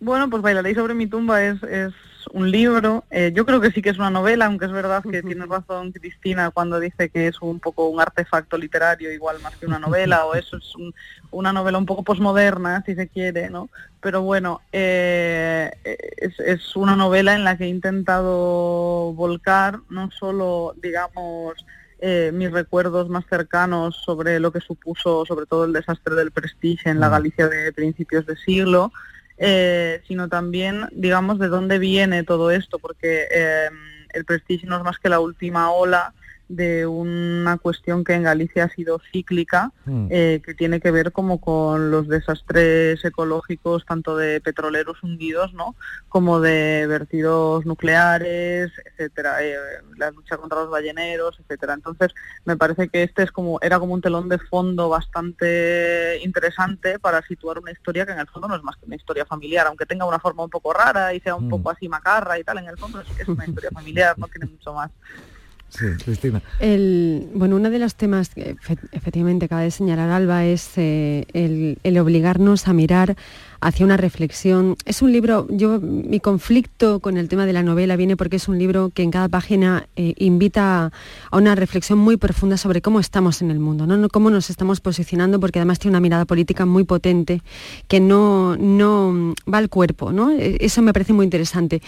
Bueno, 0.00 0.30
pues 0.30 0.42
Bailaréis 0.42 0.76
sobre 0.76 0.94
mi 0.94 1.06
tumba 1.06 1.44
es, 1.44 1.62
es 1.62 1.92
un 2.32 2.50
libro. 2.50 3.04
Eh, 3.10 3.32
yo 3.34 3.44
creo 3.44 3.60
que 3.60 3.70
sí 3.70 3.82
que 3.82 3.90
es 3.90 3.98
una 3.98 4.10
novela, 4.10 4.46
aunque 4.46 4.66
es 4.66 4.72
verdad 4.72 5.02
que 5.02 5.22
tiene 5.22 5.46
razón 5.46 5.92
Cristina 5.92 6.50
cuando 6.50 6.78
dice 6.80 7.08
que 7.10 7.26
es 7.28 7.40
un 7.42 7.60
poco 7.60 7.88
un 7.88 8.00
artefacto 8.00 8.56
literario, 8.56 9.12
igual 9.12 9.40
más 9.42 9.56
que 9.56 9.66
una 9.66 9.78
novela, 9.78 10.24
o 10.26 10.34
eso 10.34 10.56
es 10.56 10.74
un- 10.76 10.94
una 11.30 11.52
novela 11.52 11.78
un 11.78 11.86
poco 11.86 12.02
posmoderna, 12.02 12.82
si 12.86 12.94
se 12.94 13.08
quiere, 13.08 13.50
¿no? 13.50 13.68
Pero 14.00 14.22
bueno, 14.22 14.60
eh, 14.72 15.70
es, 16.16 16.38
es 16.40 16.76
una 16.76 16.96
novela 16.96 17.34
en 17.34 17.44
la 17.44 17.56
que 17.56 17.64
he 17.64 17.68
intentado 17.68 19.12
volcar 19.14 19.80
no 19.90 20.10
solo, 20.10 20.74
digamos, 20.82 21.54
eh, 22.00 22.30
mis 22.32 22.50
recuerdos 22.50 23.08
más 23.10 23.24
cercanos 23.28 23.94
sobre 24.04 24.40
lo 24.40 24.52
que 24.52 24.60
supuso 24.60 25.26
sobre 25.26 25.44
todo 25.46 25.64
el 25.64 25.72
desastre 25.74 26.14
del 26.14 26.30
Prestige 26.30 26.88
en 26.88 26.98
la 27.00 27.08
Galicia 27.10 27.46
de 27.48 27.72
principios 27.72 28.24
de 28.26 28.36
siglo, 28.36 28.90
eh, 29.42 30.02
sino 30.06 30.28
también, 30.28 30.86
digamos, 30.92 31.38
de 31.38 31.48
dónde 31.48 31.78
viene 31.78 32.24
todo 32.24 32.50
esto, 32.50 32.78
porque 32.78 33.26
eh, 33.34 33.70
el 34.12 34.24
Prestige 34.26 34.66
no 34.66 34.76
es 34.76 34.84
más 34.84 34.98
que 34.98 35.08
la 35.08 35.18
última 35.18 35.70
ola 35.70 36.12
de 36.50 36.84
una 36.84 37.58
cuestión 37.58 38.02
que 38.02 38.14
en 38.14 38.24
Galicia 38.24 38.64
ha 38.64 38.68
sido 38.70 39.00
cíclica, 39.12 39.70
Mm. 39.84 40.08
eh, 40.10 40.42
que 40.44 40.52
tiene 40.54 40.80
que 40.80 40.90
ver 40.90 41.12
como 41.12 41.40
con 41.40 41.90
los 41.92 42.08
desastres 42.08 43.04
ecológicos 43.04 43.84
tanto 43.86 44.16
de 44.16 44.40
petroleros 44.40 45.00
hundidos, 45.04 45.52
¿no? 45.54 45.76
Como 46.08 46.40
de 46.40 46.86
vertidos 46.88 47.64
nucleares, 47.66 48.72
etcétera, 48.84 49.44
eh, 49.44 49.54
la 49.96 50.10
lucha 50.10 50.36
contra 50.38 50.60
los 50.60 50.70
balleneros, 50.70 51.38
etcétera. 51.38 51.74
Entonces, 51.74 52.12
me 52.44 52.56
parece 52.56 52.88
que 52.88 53.04
este 53.04 53.22
es 53.22 53.30
como 53.30 53.58
era 53.62 53.78
como 53.78 53.94
un 53.94 54.00
telón 54.00 54.28
de 54.28 54.38
fondo 54.38 54.88
bastante 54.88 56.18
interesante 56.24 56.98
para 56.98 57.22
situar 57.22 57.60
una 57.60 57.70
historia 57.70 58.04
que 58.04 58.12
en 58.12 58.18
el 58.18 58.26
fondo 58.28 58.48
no 58.48 58.56
es 58.56 58.62
más 58.64 58.76
que 58.76 58.86
una 58.86 58.96
historia 58.96 59.24
familiar, 59.24 59.66
aunque 59.68 59.86
tenga 59.86 60.04
una 60.04 60.18
forma 60.18 60.42
un 60.44 60.50
poco 60.50 60.72
rara 60.72 61.14
y 61.14 61.20
sea 61.20 61.36
un 61.36 61.46
Mm. 61.46 61.50
poco 61.50 61.70
así 61.70 61.88
macarra 61.88 62.38
y 62.38 62.44
tal, 62.44 62.58
en 62.58 62.66
el 62.66 62.76
fondo 62.76 63.00
es, 63.00 63.08
es 63.20 63.28
una 63.28 63.46
historia 63.46 63.70
familiar, 63.70 64.18
no 64.18 64.26
tiene 64.28 64.46
mucho 64.46 64.74
más. 64.74 64.90
Sí, 65.70 65.86
Cristina. 66.04 66.42
El, 66.58 67.28
bueno, 67.34 67.56
uno 67.56 67.70
de 67.70 67.78
los 67.78 67.94
temas 67.94 68.28
que 68.30 68.56
efe- 68.56 68.78
efectivamente 68.92 69.46
acaba 69.46 69.62
de 69.62 69.70
señalar 69.70 70.10
Alba 70.10 70.44
es 70.44 70.72
eh, 70.76 71.24
el 71.82 71.98
obligarnos 71.98 72.66
a 72.68 72.72
mirar 72.72 73.16
hacia 73.60 73.84
una 73.84 73.96
reflexión. 73.96 74.76
Es 74.84 75.02
un 75.02 75.12
libro, 75.12 75.46
yo 75.50 75.80
mi 75.80 76.20
conflicto 76.20 77.00
con 77.00 77.16
el 77.16 77.28
tema 77.28 77.46
de 77.46 77.52
la 77.52 77.62
novela 77.62 77.96
viene 77.96 78.16
porque 78.16 78.36
es 78.36 78.48
un 78.48 78.58
libro 78.58 78.90
que 78.94 79.02
en 79.02 79.10
cada 79.10 79.28
página 79.28 79.86
eh, 79.96 80.14
invita 80.18 80.92
a, 81.30 81.36
una 81.36 81.54
reflexión 81.54 81.98
muy 81.98 82.16
profunda 82.16 82.56
sobre 82.56 82.80
cómo 82.80 83.00
estamos 83.00 83.42
en 83.42 83.50
el 83.50 83.58
mundo, 83.58 83.86
¿no? 83.86 84.08
Cómo 84.08 84.30
nos 84.30 84.50
estamos 84.50 84.80
posicionando, 84.80 85.40
porque 85.40 85.58
además 85.58 85.78
tiene 85.78 85.92
una 85.92 86.00
mirada 86.00 86.24
política 86.24 86.66
muy 86.66 86.84
potente 86.84 87.42
que 87.88 88.00
no, 88.00 88.56
no 88.56 89.12
mm, 89.12 89.34
va 89.52 89.58
al 89.58 89.68
cuerpo, 89.68 90.12
¿no? 90.12 90.30
Eh, 90.30 90.56
Eso 90.60 90.82
me 90.82 90.92
parece 90.92 91.12
muy 91.12 91.24
interesante. 91.24 91.82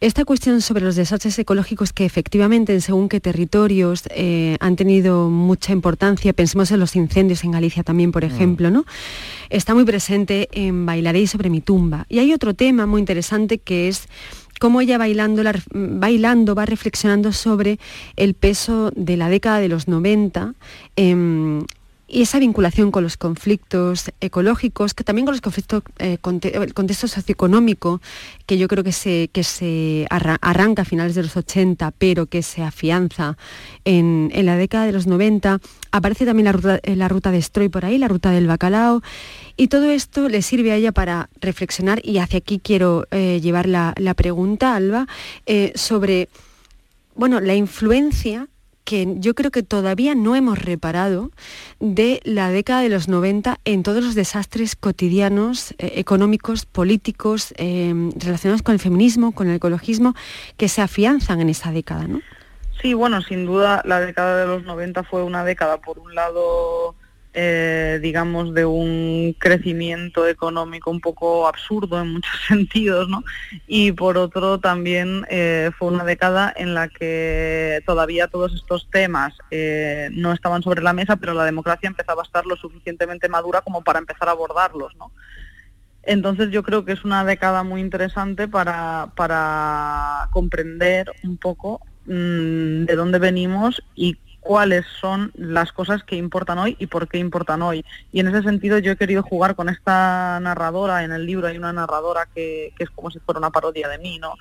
Esta 0.00 0.24
cuestión 0.24 0.60
sobre 0.60 0.84
los 0.84 0.94
desastres 0.96 1.38
ecológicos 1.38 1.92
que 1.92 2.04
efectivamente 2.04 2.72
en 2.72 2.80
según 2.80 3.08
qué 3.08 3.20
territorios 3.20 4.04
eh, 4.10 4.56
han 4.60 4.76
tenido 4.76 5.30
mucha 5.30 5.72
importancia, 5.72 6.32
pensemos 6.32 6.70
en 6.70 6.80
los 6.80 6.94
incendios 6.96 7.44
en 7.44 7.50
Galicia 7.50 7.82
también, 7.82 8.12
por 8.12 8.24
ejemplo, 8.24 8.70
¿no? 8.70 8.84
Está 9.50 9.74
muy 9.74 9.84
presente 9.84 10.48
en 10.52 10.86
Sobre 11.24 11.48
mi 11.48 11.62
tumba. 11.62 12.04
Y 12.10 12.18
hay 12.18 12.34
otro 12.34 12.52
tema 12.52 12.84
muy 12.84 13.00
interesante 13.00 13.56
que 13.56 13.88
es 13.88 14.06
cómo 14.60 14.82
ella 14.82 14.98
bailando, 14.98 15.42
la 15.42 15.54
bailando 15.72 16.54
va 16.54 16.66
reflexionando 16.66 17.32
sobre 17.32 17.78
el 18.16 18.34
peso 18.34 18.92
de 18.94 19.16
la 19.16 19.30
década 19.30 19.60
de 19.60 19.68
los 19.68 19.88
90 19.88 20.54
em, 20.96 21.64
y 22.08 22.22
esa 22.22 22.38
vinculación 22.38 22.90
con 22.92 23.02
los 23.02 23.16
conflictos 23.16 24.12
ecológicos, 24.20 24.94
que 24.94 25.02
también 25.02 25.26
con 25.26 25.32
los 25.34 25.40
conflictos, 25.40 25.82
eh, 25.98 26.18
el 26.54 26.74
contexto 26.74 27.08
socioeconómico, 27.08 28.00
que 28.46 28.58
yo 28.58 28.68
creo 28.68 28.84
que 28.84 28.92
se, 28.92 29.28
que 29.32 29.42
se 29.42 30.06
arra- 30.08 30.38
arranca 30.40 30.82
a 30.82 30.84
finales 30.84 31.14
de 31.16 31.22
los 31.24 31.36
80, 31.36 31.90
pero 31.98 32.26
que 32.26 32.42
se 32.42 32.62
afianza 32.62 33.36
en, 33.84 34.30
en 34.32 34.46
la 34.46 34.56
década 34.56 34.86
de 34.86 34.92
los 34.92 35.06
90. 35.08 35.58
Aparece 35.90 36.26
también 36.26 36.44
la 36.44 36.52
ruta, 36.52 36.80
eh, 36.82 36.94
la 36.94 37.08
ruta 37.08 37.30
de 37.32 37.42
Stroy 37.42 37.68
por 37.68 37.84
ahí, 37.84 37.98
la 37.98 38.08
ruta 38.08 38.30
del 38.30 38.46
bacalao, 38.46 39.02
y 39.56 39.66
todo 39.68 39.90
esto 39.90 40.28
le 40.28 40.42
sirve 40.42 40.70
a 40.72 40.76
ella 40.76 40.92
para 40.92 41.28
reflexionar, 41.40 42.00
y 42.04 42.18
hacia 42.18 42.38
aquí 42.38 42.60
quiero 42.62 43.06
eh, 43.10 43.40
llevar 43.42 43.66
la, 43.68 43.94
la 43.96 44.14
pregunta, 44.14 44.76
Alba, 44.76 45.08
eh, 45.46 45.72
sobre 45.74 46.28
bueno, 47.16 47.40
la 47.40 47.54
influencia 47.54 48.46
que 48.86 49.16
yo 49.18 49.34
creo 49.34 49.50
que 49.50 49.62
todavía 49.62 50.14
no 50.14 50.36
hemos 50.36 50.58
reparado 50.58 51.30
de 51.80 52.20
la 52.24 52.50
década 52.50 52.80
de 52.80 52.88
los 52.88 53.08
90 53.08 53.58
en 53.64 53.82
todos 53.82 54.02
los 54.02 54.14
desastres 54.14 54.76
cotidianos, 54.76 55.72
eh, 55.72 55.92
económicos, 55.96 56.64
políticos, 56.64 57.52
eh, 57.58 57.92
relacionados 58.16 58.62
con 58.62 58.72
el 58.72 58.78
feminismo, 58.78 59.32
con 59.32 59.48
el 59.48 59.56
ecologismo, 59.56 60.14
que 60.56 60.68
se 60.68 60.80
afianzan 60.80 61.40
en 61.40 61.50
esa 61.50 61.72
década, 61.72 62.06
¿no? 62.06 62.20
Sí, 62.80 62.94
bueno, 62.94 63.20
sin 63.22 63.44
duda 63.44 63.82
la 63.84 64.00
década 64.00 64.38
de 64.38 64.46
los 64.46 64.62
90 64.62 65.02
fue 65.02 65.24
una 65.24 65.44
década, 65.44 65.78
por 65.78 65.98
un 65.98 66.14
lado, 66.14 66.94
eh, 67.38 67.98
digamos, 68.00 68.54
de 68.54 68.64
un 68.64 69.36
crecimiento 69.38 70.26
económico 70.26 70.90
un 70.90 71.02
poco 71.02 71.46
absurdo 71.46 72.00
en 72.00 72.14
muchos 72.14 72.34
sentidos, 72.48 73.10
¿no? 73.10 73.22
Y 73.66 73.92
por 73.92 74.16
otro 74.16 74.58
también 74.58 75.26
eh, 75.28 75.70
fue 75.78 75.88
una 75.88 76.04
década 76.04 76.50
en 76.56 76.72
la 76.72 76.88
que 76.88 77.82
todavía 77.84 78.28
todos 78.28 78.54
estos 78.54 78.88
temas 78.90 79.34
eh, 79.50 80.08
no 80.12 80.32
estaban 80.32 80.62
sobre 80.62 80.82
la 80.82 80.94
mesa, 80.94 81.16
pero 81.16 81.34
la 81.34 81.44
democracia 81.44 81.88
empezaba 81.88 82.22
a 82.22 82.24
estar 82.24 82.46
lo 82.46 82.56
suficientemente 82.56 83.28
madura 83.28 83.60
como 83.60 83.84
para 83.84 83.98
empezar 83.98 84.28
a 84.28 84.32
abordarlos, 84.32 84.96
¿no? 84.96 85.12
Entonces 86.04 86.50
yo 86.50 86.62
creo 86.62 86.86
que 86.86 86.92
es 86.92 87.04
una 87.04 87.22
década 87.26 87.64
muy 87.64 87.82
interesante 87.82 88.48
para, 88.48 89.12
para 89.14 90.30
comprender 90.32 91.12
un 91.22 91.36
poco 91.36 91.82
mm, 92.06 92.84
de 92.86 92.94
dónde 92.96 93.18
venimos 93.18 93.82
y 93.94 94.16
cuáles 94.46 94.86
son 95.00 95.32
las 95.34 95.72
cosas 95.72 96.04
que 96.04 96.16
importan 96.16 96.58
hoy 96.58 96.76
y 96.78 96.86
por 96.86 97.08
qué 97.08 97.18
importan 97.18 97.62
hoy. 97.62 97.84
Y 98.12 98.20
en 98.20 98.28
ese 98.28 98.42
sentido 98.42 98.78
yo 98.78 98.92
he 98.92 98.96
querido 98.96 99.22
jugar 99.22 99.54
con 99.54 99.68
esta 99.68 100.38
narradora, 100.40 101.04
en 101.04 101.12
el 101.12 101.26
libro 101.26 101.48
hay 101.48 101.58
una 101.58 101.72
narradora 101.72 102.28
que, 102.34 102.72
que 102.76 102.84
es 102.84 102.90
como 102.90 103.10
si 103.10 103.18
fuera 103.18 103.38
una 103.38 103.50
parodia 103.50 103.88
de 103.88 103.98
mí, 103.98 104.18
¿no? 104.18 104.34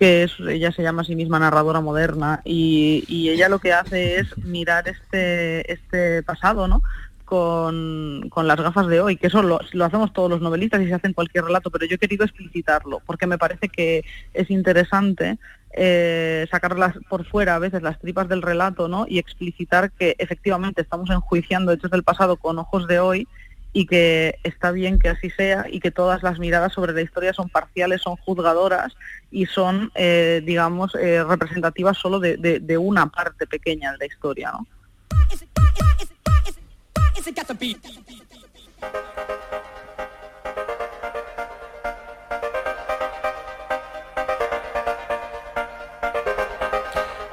que 0.00 0.22
es, 0.22 0.32
ella 0.40 0.72
se 0.72 0.82
llama 0.82 1.02
a 1.02 1.04
sí 1.04 1.14
misma 1.14 1.38
narradora 1.38 1.82
moderna 1.82 2.40
y, 2.42 3.04
y 3.06 3.28
ella 3.28 3.50
lo 3.50 3.58
que 3.58 3.74
hace 3.74 4.18
es 4.18 4.36
mirar 4.38 4.88
este, 4.88 5.70
este 5.70 6.22
pasado, 6.22 6.66
¿no? 6.66 6.82
Con, 7.30 8.28
las 8.48 8.60
gafas 8.60 8.88
de 8.88 9.00
hoy, 9.00 9.16
que 9.16 9.28
eso 9.28 9.40
lo, 9.42 9.60
hacemos 9.84 10.12
todos 10.12 10.28
los 10.28 10.40
novelistas 10.40 10.82
y 10.82 10.88
se 10.88 10.94
hace 10.94 11.06
en 11.06 11.12
cualquier 11.12 11.44
relato, 11.44 11.70
pero 11.70 11.86
yo 11.86 11.94
he 11.94 11.98
querido 11.98 12.24
explicitarlo, 12.24 13.00
porque 13.06 13.28
me 13.28 13.38
parece 13.38 13.68
que 13.68 14.04
es 14.34 14.50
interesante 14.50 15.38
eh, 15.72 16.48
sacar 16.50 16.76
las- 16.76 16.98
por 17.08 17.24
fuera 17.24 17.54
a 17.54 17.60
veces 17.60 17.82
las 17.82 18.00
tripas 18.00 18.28
del 18.28 18.42
relato 18.42 18.88
¿no? 18.88 19.06
y 19.08 19.20
explicitar 19.20 19.92
que 19.92 20.16
efectivamente 20.18 20.82
estamos 20.82 21.08
enjuiciando 21.10 21.70
hechos 21.70 21.92
del 21.92 22.02
pasado 22.02 22.36
con 22.36 22.58
ojos 22.58 22.88
de 22.88 22.98
hoy 22.98 23.28
y 23.72 23.86
que 23.86 24.40
está 24.42 24.72
bien 24.72 24.98
que 24.98 25.10
así 25.10 25.30
sea 25.30 25.66
y 25.70 25.78
que 25.78 25.92
todas 25.92 26.24
las 26.24 26.40
miradas 26.40 26.72
sobre 26.72 26.92
la 26.92 27.02
historia 27.02 27.32
son 27.32 27.48
parciales, 27.48 28.02
son 28.02 28.16
juzgadoras 28.16 28.92
y 29.30 29.46
son, 29.46 29.92
eh, 29.94 30.42
digamos, 30.44 30.96
eh, 30.96 31.22
representativas 31.22 31.96
solo 31.96 32.18
de- 32.18 32.36
de 32.36 32.76
una 32.78 33.06
parte 33.06 33.46
pequeña 33.46 33.92
de 33.92 33.98
la 33.98 34.06
historia. 34.06 34.50
¿no? 34.50 34.66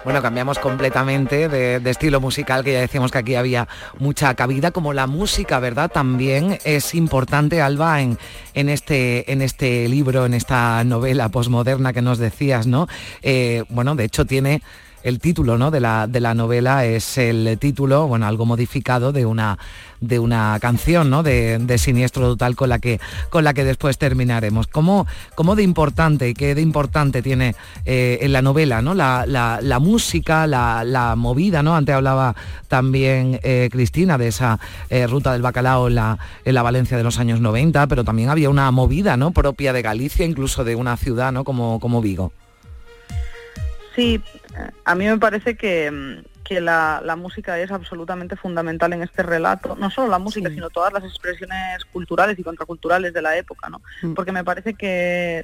Bueno, 0.07 0.21
cambiamos 0.21 0.57
completamente 0.59 1.49
de, 1.49 1.89
estilo 1.89 2.21
musical, 2.21 2.63
que 2.63 2.71
ya 2.71 2.79
decíamos 2.79 3.11
que 3.11 3.17
aquí 3.17 3.35
había 3.35 3.67
mucha 3.99 4.33
cabida, 4.35 4.71
como 4.71 4.93
la 4.93 5.05
música, 5.05 5.59
¿verdad? 5.59 5.91
También 5.91 6.59
es 6.63 6.95
importante, 6.95 7.61
Alba, 7.61 7.99
en, 8.01 8.17
en, 8.53 8.69
este, 8.69 9.29
en 9.29 9.41
este 9.41 9.89
libro, 9.89 10.25
en 10.25 10.33
esta 10.33 10.81
novela 10.85 11.27
posmoderna 11.27 11.91
que 11.91 12.01
nos 12.01 12.19
decías, 12.19 12.67
¿no? 12.67 12.87
Eh, 13.21 13.65
bueno, 13.67 13.95
de 13.95 14.05
hecho 14.05 14.23
tiene 14.23 14.61
el 15.03 15.19
título 15.19 15.57
¿no? 15.57 15.71
de, 15.71 15.79
la, 15.79 16.07
de 16.07 16.19
la 16.19 16.33
novela 16.33 16.85
es 16.85 17.17
el 17.17 17.57
título, 17.59 18.07
bueno, 18.07 18.25
algo 18.27 18.45
modificado 18.45 19.11
de 19.13 19.25
una, 19.25 19.57
de 20.01 20.19
una 20.19 20.57
canción 20.59 21.09
¿no? 21.09 21.23
de, 21.23 21.59
de 21.59 21.77
Siniestro 21.77 22.23
Total 22.27 22.55
con 22.55 22.69
la 22.69 22.79
que, 22.79 22.99
con 23.29 23.43
la 23.43 23.53
que 23.53 23.63
después 23.63 23.97
terminaremos. 23.97 24.67
¿Cómo, 24.67 25.07
cómo 25.35 25.55
de 25.55 25.63
importante 25.63 26.27
y 26.29 26.33
qué 26.33 26.55
de 26.55 26.61
importante 26.61 27.21
tiene 27.21 27.55
eh, 27.85 28.19
en 28.21 28.33
la 28.33 28.41
novela 28.41 28.81
¿no? 28.81 28.93
la, 28.93 29.25
la- 29.25 29.79
música, 29.79 30.45
la, 30.47 30.83
la 30.83 31.15
movida? 31.15 31.63
¿no? 31.63 31.75
Antes 31.75 31.95
hablaba 31.95 32.35
también 32.67 33.39
eh, 33.43 33.69
Cristina 33.71 34.17
de 34.17 34.27
esa 34.27 34.59
eh, 34.89 35.07
ruta 35.07 35.31
del 35.31 35.41
bacalao 35.41 35.87
en 35.87 35.95
la, 35.95 36.17
en 36.43 36.53
la 36.53 36.63
Valencia 36.63 36.97
de 36.97 37.03
los 37.03 37.19
años 37.19 37.39
90, 37.39 37.87
pero 37.87 38.03
también 38.03 38.29
había 38.29 38.49
una 38.49 38.69
movida 38.71 39.15
¿no? 39.15 39.31
propia 39.31 39.71
de 39.71 39.81
Galicia, 39.83 40.25
incluso 40.25 40.63
de 40.65 40.75
una 40.75 40.97
ciudad 40.97 41.31
¿no? 41.31 41.43
como, 41.43 41.79
como 41.79 42.01
Vigo. 42.01 42.33
Sí, 43.95 44.21
a 44.85 44.95
mí 44.95 45.05
me 45.05 45.17
parece 45.17 45.55
que, 45.55 45.91
mm, 45.91 46.43
que 46.43 46.61
la, 46.61 47.01
la 47.03 47.15
música 47.17 47.59
es 47.59 47.71
absolutamente 47.71 48.35
fundamental 48.37 48.93
en 48.93 49.03
este 49.03 49.21
relato, 49.21 49.75
no 49.75 49.89
solo 49.89 50.07
la 50.07 50.17
música, 50.19 50.49
sino 50.49 50.69
todas 50.69 50.93
las 50.93 51.03
expresiones 51.03 51.83
culturales 51.91 52.39
y 52.39 52.43
contraculturales 52.43 53.13
de 53.13 53.21
la 53.21 53.35
época, 53.37 53.69
¿no? 53.69 53.81
Porque 54.15 54.31
me 54.31 54.43
parece 54.45 54.73
que 54.75 55.43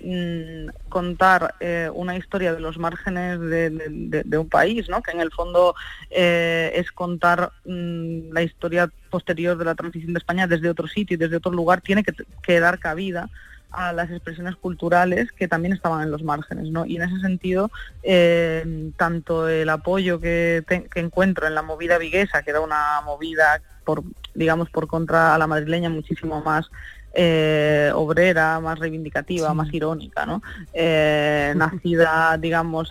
mm, 0.72 0.90
contar 0.90 1.56
eh, 1.60 1.90
una 1.94 2.16
historia 2.16 2.54
de 2.54 2.62
los 2.62 2.78
márgenes 2.78 3.40
de, 3.40 3.70
de- 3.70 3.90
de- 3.90 4.24
de 4.24 4.38
un 4.38 4.48
país, 4.48 4.88
¿no? 4.88 5.02
Que 5.02 5.12
en 5.12 5.20
el 5.22 5.32
fondo 5.32 5.76
eh, 6.10 6.72
es 6.76 6.92
contar 6.94 7.52
mm, 7.66 8.32
la 8.32 8.42
historia 8.44 8.90
posterior 9.10 9.58
de 9.58 9.66
la 9.66 9.76
transición 9.76 10.14
de 10.14 10.20
España 10.20 10.48
desde 10.48 10.70
otro 10.70 10.88
sitio 10.88 11.16
y 11.16 11.18
desde 11.18 11.36
otro 11.38 11.52
lugar, 11.52 11.82
tiene 11.82 12.04
que, 12.04 12.14
que 12.42 12.60
dar 12.62 12.80
cabida 12.80 13.30
a 13.74 13.92
las 13.94 14.10
expresiones 14.12 14.56
culturales 14.56 15.32
que 15.32 15.48
también 15.48 15.74
estaban 15.74 16.02
en 16.04 16.12
los 16.12 16.24
márgenes, 16.24 16.70
¿no? 16.70 16.86
Y 16.86 16.96
en 16.98 17.04
ese 17.04 17.20
sentido, 17.20 17.72
eh, 18.04 18.92
tanto 18.98 19.48
el 19.50 19.70
apoyo 19.70 20.20
que, 20.20 20.64
te- 20.68 20.86
que 20.90 21.00
encuentro 21.00 21.48
en 21.48 21.56
la 21.56 21.62
movida 21.64 21.98
viguesa, 21.98 22.44
que 22.44 22.52
era 22.52 22.62
una 22.62 23.02
movida 23.06 23.62
por, 23.84 24.04
digamos, 24.34 24.70
por 24.70 24.88
contra 24.88 25.36
a 25.36 25.38
la 25.38 25.48
madrileña 25.48 25.90
muchísimo 25.90 26.42
más 26.42 26.70
eh, 27.14 27.92
obrera, 27.94 28.60
más 28.60 28.80
reivindicativa, 28.80 29.54
más 29.54 29.74
irónica, 29.74 30.26
¿no? 30.26 30.42
Eh, 30.74 31.54
nacida, 31.58 32.38
digamos, 32.38 32.90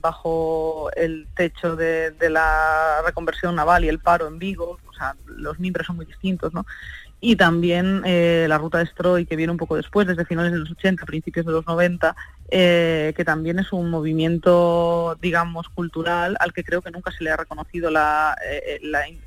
bajo 0.00 0.90
el 0.96 1.28
techo 1.36 1.76
de, 1.76 2.10
de 2.12 2.30
la 2.30 3.02
reconversión 3.06 3.54
naval 3.54 3.84
y 3.84 3.88
el 3.88 4.00
paro 4.00 4.26
en 4.26 4.38
Vigo, 4.38 4.78
o 4.88 4.92
sea, 4.94 5.14
los 5.26 5.58
mimbres 5.60 5.86
son 5.86 5.96
muy 5.96 6.06
distintos, 6.06 6.52
¿no? 6.52 6.66
Y 7.24 7.36
también 7.36 8.02
eh, 8.04 8.46
la 8.48 8.58
ruta 8.58 8.78
de 8.78 8.86
Stroy, 8.86 9.26
que 9.26 9.36
viene 9.36 9.52
un 9.52 9.56
poco 9.56 9.76
después, 9.76 10.08
desde 10.08 10.24
finales 10.24 10.50
de 10.50 10.58
los 10.58 10.72
80, 10.72 11.06
principios 11.06 11.46
de 11.46 11.52
los 11.52 11.64
90, 11.64 12.16
eh, 12.50 13.14
que 13.16 13.24
también 13.24 13.60
es 13.60 13.72
un 13.72 13.90
movimiento, 13.90 15.16
digamos, 15.22 15.68
cultural 15.68 16.36
al 16.40 16.52
que 16.52 16.64
creo 16.64 16.82
que 16.82 16.90
nunca 16.90 17.12
se 17.12 17.22
le 17.22 17.30
ha 17.30 17.36
reconocido 17.36 17.90
la, 17.92 18.36
eh, 18.44 18.80
la, 18.82 19.08
in- 19.08 19.20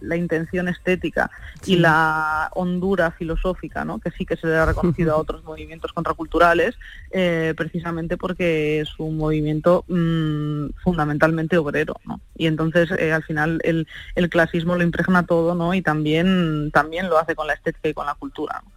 la 0.00 0.16
intención 0.16 0.68
estética 0.68 1.30
y 1.64 1.76
la 1.76 2.50
hondura 2.54 3.10
filosófica, 3.10 3.84
¿no? 3.84 3.98
que 3.98 4.10
sí 4.10 4.26
que 4.26 4.36
se 4.36 4.46
le 4.46 4.56
ha 4.56 4.66
reconocido 4.66 5.14
a 5.14 5.16
otros 5.18 5.44
movimientos 5.44 5.92
contraculturales, 5.92 6.76
eh, 7.10 7.54
precisamente 7.56 8.16
porque 8.16 8.80
es 8.80 8.98
un 8.98 9.16
movimiento 9.16 9.84
mm, 9.88 10.68
fundamentalmente 10.82 11.58
obrero. 11.58 11.94
¿no? 12.04 12.20
Y 12.36 12.46
entonces, 12.46 12.90
eh, 12.98 13.12
al 13.12 13.24
final, 13.24 13.60
el, 13.64 13.86
el 14.14 14.28
clasismo 14.28 14.76
lo 14.76 14.82
impregna 14.82 15.26
todo 15.26 15.54
¿no? 15.54 15.74
y 15.74 15.82
también, 15.82 16.70
también 16.72 17.08
lo 17.08 17.18
hace 17.18 17.34
con 17.34 17.46
la 17.46 17.54
estética 17.54 17.88
y 17.88 17.94
con 17.94 18.06
la 18.06 18.14
cultura. 18.14 18.62
¿no? 18.64 18.75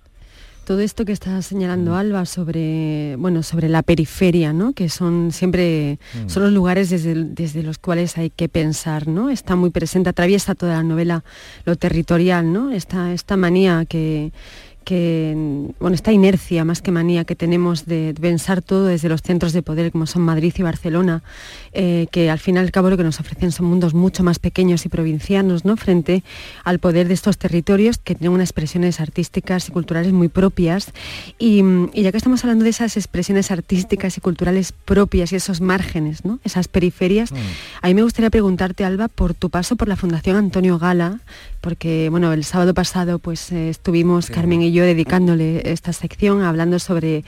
Todo 0.70 0.82
esto 0.82 1.03
que 1.03 1.13
está 1.13 1.41
señalando 1.41 1.95
Alba 1.95 2.28
sobre, 2.28 3.15
bueno, 3.17 3.41
sobre 3.41 3.70
la 3.70 3.82
periferia, 3.82 4.53
¿no? 4.53 4.74
Que 4.74 4.88
son 4.88 5.32
siempre 5.32 5.97
Mm. 6.13 6.30
son 6.30 6.43
los 6.43 6.51
lugares 6.51 6.91
desde, 6.91 7.15
desde 7.15 7.63
los 7.63 7.80
cuales 7.80 8.20
hay 8.20 8.30
que 8.30 8.49
pensar, 8.49 9.07
¿no? 9.07 9.32
Está 9.32 9.55
muy 9.55 9.72
presente, 9.72 10.11
atraviesa 10.11 10.53
toda 10.53 10.76
la 10.76 10.84
novela 10.84 11.24
lo 11.65 11.76
territorial, 11.76 12.53
¿no? 12.53 12.70
Esta, 12.70 13.13
esta 13.13 13.36
manía 13.36 13.86
que, 13.89 14.32
que, 14.89 15.35
bueno, 15.79 15.93
esta 15.93 16.11
inercia 16.11 16.65
más 16.65 16.81
que 16.81 16.89
manía 16.89 17.23
que 17.23 17.35
tenemos 17.35 17.85
de 17.85 18.15
pensar 18.19 18.63
todo 18.63 18.87
desde 18.87 19.07
los 19.07 19.21
centros 19.21 19.53
de 19.53 19.61
poder 19.61 19.91
como 19.91 20.07
son 20.07 20.23
Madrid 20.23 20.51
y 20.57 20.63
Barcelona, 20.63 21.21
eh, 21.73 22.07
que 22.11 22.31
al 22.31 22.39
fin 22.39 22.55
y 22.55 22.57
al 22.57 22.71
cabo 22.71 22.89
lo 22.89 22.97
que 22.97 23.03
nos 23.03 23.19
ofrecen 23.19 23.51
son 23.51 23.67
mundos 23.67 23.93
mucho 23.93 24.23
más 24.23 24.39
pequeños 24.39 24.87
y 24.87 24.89
provincianos, 24.89 25.63
¿no? 25.63 25.77
Frente 25.77 26.23
al 26.63 26.79
poder 26.79 27.07
de 27.07 27.13
estos 27.13 27.37
territorios 27.37 27.99
que 27.99 28.15
tienen 28.15 28.33
unas 28.33 28.47
expresiones 28.49 28.99
artísticas 28.99 29.69
y 29.69 29.71
culturales 29.71 30.11
muy 30.11 30.27
propias. 30.27 30.91
Y, 31.37 31.61
mm, 31.61 31.91
y 31.93 32.01
ya 32.01 32.11
que 32.11 32.17
estamos 32.17 32.43
hablando 32.43 32.63
de 32.63 32.71
esas 32.71 32.97
expresiones 32.97 33.51
artísticas 33.51 34.17
y 34.17 34.21
culturales 34.21 34.71
propias 34.71 35.31
y 35.33 35.35
esos 35.35 35.61
márgenes, 35.61 36.25
¿no? 36.25 36.39
Esas 36.43 36.67
periferias, 36.67 37.29
a 37.83 37.87
mí 37.87 37.93
me 37.93 38.01
gustaría 38.01 38.31
preguntarte, 38.31 38.85
Alba, 38.85 39.07
por 39.07 39.35
tu 39.35 39.51
paso 39.51 39.75
por 39.75 39.87
la 39.87 39.95
Fundación 39.95 40.35
Antonio 40.35 40.79
Gala, 40.79 41.19
porque 41.61 42.07
bueno, 42.09 42.31
el 42.33 42.43
sábado 42.43 42.73
pasado 42.73 43.19
pues 43.19 43.51
eh, 43.51 43.69
estuvimos 43.69 44.31
Carmen 44.31 44.61
y 44.61 44.71
yo 44.71 44.78
dedicándole 44.86 45.71
esta 45.71 45.93
sección 45.93 46.41
hablando 46.41 46.80
sobre 46.80 47.23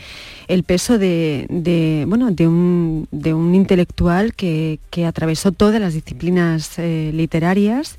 el 0.47 0.63
peso 0.63 0.97
de, 0.97 2.05
bueno, 2.07 2.31
de 2.31 2.47
un, 2.47 3.07
de 3.11 3.33
un 3.33 3.55
intelectual 3.55 4.33
que, 4.33 4.79
que 4.89 5.05
atravesó 5.05 5.51
todas 5.51 5.79
las 5.79 5.93
disciplinas 5.93 6.77
eh, 6.77 7.11
literarias 7.13 7.95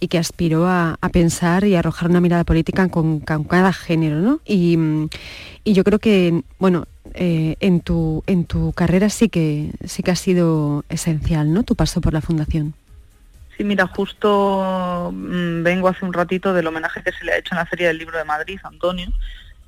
y 0.00 0.08
que 0.08 0.18
aspiró 0.18 0.66
a, 0.66 0.98
a 1.00 1.08
pensar 1.08 1.64
y 1.64 1.74
arrojar 1.74 2.10
una 2.10 2.20
mirada 2.20 2.44
política 2.44 2.88
con, 2.88 3.20
cada 3.20 3.72
género, 3.72 4.20
¿no? 4.20 4.40
Y, 4.46 4.78
y 5.64 5.72
yo 5.72 5.84
creo 5.84 5.98
que, 5.98 6.42
bueno, 6.58 6.86
eh, 7.14 7.56
en, 7.60 7.80
tu, 7.80 8.22
en 8.26 8.44
tu 8.44 8.72
carrera 8.72 9.08
sí 9.08 9.28
que, 9.28 9.70
sí 9.84 10.02
que 10.02 10.10
ha 10.10 10.16
sido 10.16 10.84
esencial, 10.88 11.52
¿no? 11.52 11.62
Tu 11.62 11.74
paso 11.74 12.00
por 12.00 12.12
la 12.12 12.20
fundación. 12.20 12.74
Sí, 13.56 13.64
mira, 13.64 13.86
justo 13.86 15.10
mm, 15.14 15.62
vengo 15.62 15.88
hace 15.88 16.04
un 16.04 16.12
ratito 16.12 16.52
del 16.52 16.66
homenaje 16.66 17.02
que 17.02 17.12
se 17.12 17.24
le 17.24 17.32
ha 17.32 17.38
hecho 17.38 17.54
en 17.54 17.58
la 17.58 17.66
Feria 17.66 17.88
del 17.88 17.98
Libro 17.98 18.18
de 18.18 18.24
Madrid, 18.24 18.58
Antonio, 18.64 19.08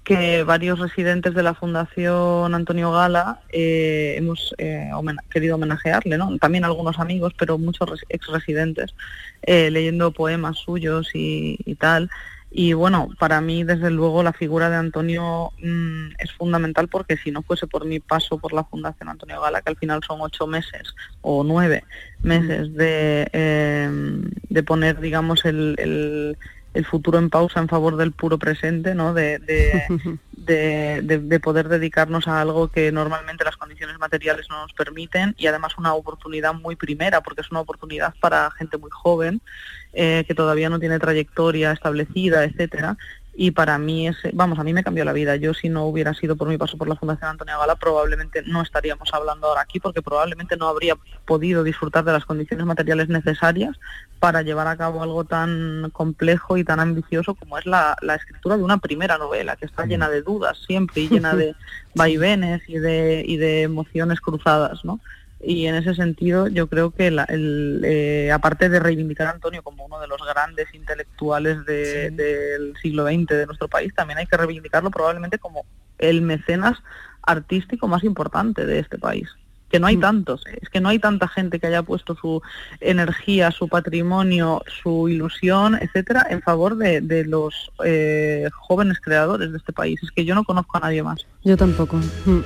que 0.05 0.43
varios 0.43 0.79
residentes 0.79 1.35
de 1.35 1.43
la 1.43 1.55
Fundación 1.55 2.55
Antonio 2.55 2.93
Gala 2.93 3.41
eh, 3.51 4.15
hemos 4.19 4.55
eh, 4.59 4.91
querido 5.31 5.57
homenajearle, 5.57 6.19
¿no? 6.19 6.37
También 6.39 6.65
algunos 6.65 6.99
amigos, 6.99 7.33
pero 7.39 7.59
muchos 7.59 7.89
res- 7.91 8.05
ex-residentes, 8.09 8.95
eh, 9.43 9.71
leyendo 9.71 10.13
poemas 10.13 10.59
suyos 10.59 11.11
y 11.15 11.75
tal. 11.79 12.11
Y 12.51 12.73
bueno, 12.73 13.09
para 13.19 13.41
mí, 13.43 13.63
desde 13.63 13.91
luego, 13.91 14.23
la 14.23 14.33
figura 14.33 14.71
de 14.71 14.77
Antonio 14.77 15.53
mm, 15.63 16.13
es 16.19 16.33
fundamental 16.33 16.89
porque 16.89 17.17
si 17.19 17.31
no 17.31 17.43
fuese 17.43 17.67
por 17.67 17.85
mi 17.85 18.01
paso 18.01 18.39
por 18.39 18.53
la 18.55 18.65
Fundación 18.65 19.11
Antonio 19.11 19.41
Gala, 19.41 19.61
que 19.61 19.71
al 19.71 19.77
final 19.77 20.01
son 20.07 20.21
ocho 20.23 20.47
meses 20.47 20.95
o 21.21 21.45
nueve 21.45 21.85
meses 22.23 22.73
de, 22.75 23.29
eh, 23.33 23.91
de 24.49 24.63
poner, 24.63 24.99
digamos, 25.01 25.45
el, 25.45 25.75
el- 25.79 26.39
el 26.75 26.85
futuro 26.85 27.19
en 27.19 27.29
pausa 27.31 27.61
en 27.61 27.69
favor 27.69 27.97
del 27.97 28.13
puro 28.13 28.39
presente, 28.39 28.95
¿no? 28.95 29.13
De, 29.15 29.39
de, 29.39 29.87
de- 30.33 31.01
de- 31.03 31.19
de 31.19 31.41
poder 31.41 31.69
dedicarnos 31.69 32.29
a 32.29 32.41
algo 32.41 32.69
que 32.69 32.93
normalmente 32.93 33.45
las 33.45 33.57
condiciones 33.57 33.99
materiales 33.99 34.47
no 34.51 34.63
nos 34.63 34.73
permiten 34.75 35.35
y 35.39 35.47
además 35.49 35.77
una 35.79 35.95
oportunidad 35.95 36.55
muy 36.55 36.77
primera, 36.77 37.21
porque 37.23 37.41
es 37.41 37.51
una 37.51 37.61
oportunidad 37.61 38.15
para 38.21 38.51
gente 38.53 38.79
muy 38.79 38.91
joven 38.93 39.41
eh, 39.93 40.25
que 40.27 40.35
todavía 40.35 40.71
no 40.71 40.79
tiene 40.79 40.99
trayectoria 40.99 41.73
establecida, 41.73 42.45
etcétera. 42.45 42.97
Y 43.41 43.53
para 43.53 43.79
mí, 43.79 44.09
es, 44.09 44.17
vamos, 44.33 44.59
a 44.59 44.65
mí 44.65 44.73
me 44.73 44.83
cambió 44.83 45.05
la 45.05 45.13
vida. 45.13 45.37
Yo 45.37 45.55
si 45.55 45.69
no 45.69 45.85
hubiera 45.85 46.13
sido 46.13 46.35
por 46.35 46.49
mi 46.49 46.59
paso 46.59 46.77
por 46.77 46.89
la 46.89 46.97
Fundación 46.97 47.31
Antonio 47.31 47.57
Gala, 47.57 47.77
probablemente 47.77 48.43
no 48.43 48.63
estaríamos 48.63 49.15
hablando 49.15 49.47
ahora 49.47 49.61
aquí, 49.61 49.79
porque 49.79 50.03
probablemente 50.03 50.57
no 50.57 50.67
habría 50.67 50.97
podido 51.25 51.63
disfrutar 51.63 52.05
de 52.05 52.11
las 52.11 52.25
condiciones 52.25 52.67
materiales 52.67 53.09
necesarias 53.09 53.79
para 54.19 54.43
llevar 54.43 54.67
a 54.67 54.77
cabo 54.77 55.05
algo 55.05 55.23
tan 55.23 55.89
complejo 55.93 56.57
y 56.57 56.65
tan 56.65 56.81
ambicioso 56.81 57.37
como 57.37 57.59
es 57.59 57.65
la, 57.65 57.97
la 58.03 58.17
escritura 58.17 58.57
de 58.57 58.65
una 58.65 58.79
primera 58.79 59.19
novela, 59.19 59.55
que 59.55 59.67
está 59.67 59.87
llena 59.87 60.09
de 60.09 60.23
dudas 60.23 60.59
siempre 60.67 61.03
y 61.03 61.09
llena 61.09 61.37
de 61.37 61.55
vaivenes 61.95 62.63
y 62.69 62.79
de, 62.79 63.23
y 63.25 63.37
de 63.37 63.63
emociones 63.63 64.21
cruzadas, 64.21 64.85
¿no? 64.85 64.99
Y 65.41 65.67
en 65.67 65.77
ese 65.77 65.95
sentido 65.95 66.49
yo 66.49 66.67
creo 66.67 66.91
que 66.91 67.11
la- 67.13 67.25
el, 67.25 67.83
eh, 67.85 68.31
aparte 68.33 68.69
de 68.69 68.81
reivindicar 68.81 69.29
a 69.29 69.31
Antonio 69.31 69.63
como 69.63 69.85
uno 69.85 70.01
de 70.01 70.09
los 70.09 70.21
grandes 70.27 70.67
intelectuales 70.75 71.65
de- 71.65 72.11
del 72.11 72.75
siglo 72.83 73.05
XX 73.07 73.27
de 73.37 73.47
nuestro 73.47 73.69
país, 73.69 73.95
también 73.95 74.19
hay 74.19 74.27
que 74.27 74.37
reivindicarlo 74.37 74.91
probablemente 74.91 75.39
como 75.39 75.65
el 75.99 76.23
mecenas 76.23 76.79
artístico 77.23 77.87
más 77.89 78.03
importante 78.05 78.67
de 78.67 78.79
este 78.81 78.99
país 78.99 79.29
que 79.71 79.79
no 79.79 79.87
hay 79.87 79.99
tantos, 79.99 80.47
¿eh? 80.47 80.59
es 80.63 80.71
que 80.71 80.81
no 80.81 80.89
hay 80.89 80.99
tanta 80.99 81.29
gente 81.29 81.61
que 81.61 81.67
haya 81.67 81.83
puesto 81.83 82.17
su 82.17 82.41
energía, 82.81 83.51
su 83.51 83.69
patrimonio, 83.69 84.63
su 84.83 85.11
ilusión, 85.11 85.75
etcétera, 85.79 86.27
en 86.31 86.41
favor 86.41 86.77
de, 86.79 87.03
de 87.03 87.27
los 87.27 87.71
eh, 87.85 88.49
jóvenes 88.57 88.99
creadores 88.99 89.53
de 89.53 89.59
este 89.59 89.75
país. 89.75 90.03
Es 90.03 90.11
que 90.11 90.25
yo 90.25 90.35
no 90.35 90.45
conozco 90.45 90.79
a 90.79 90.81
nadie 90.81 91.03
más. 91.03 91.27
Yo 91.45 91.55
tampoco. 91.59 91.97
Mm. 92.25 92.41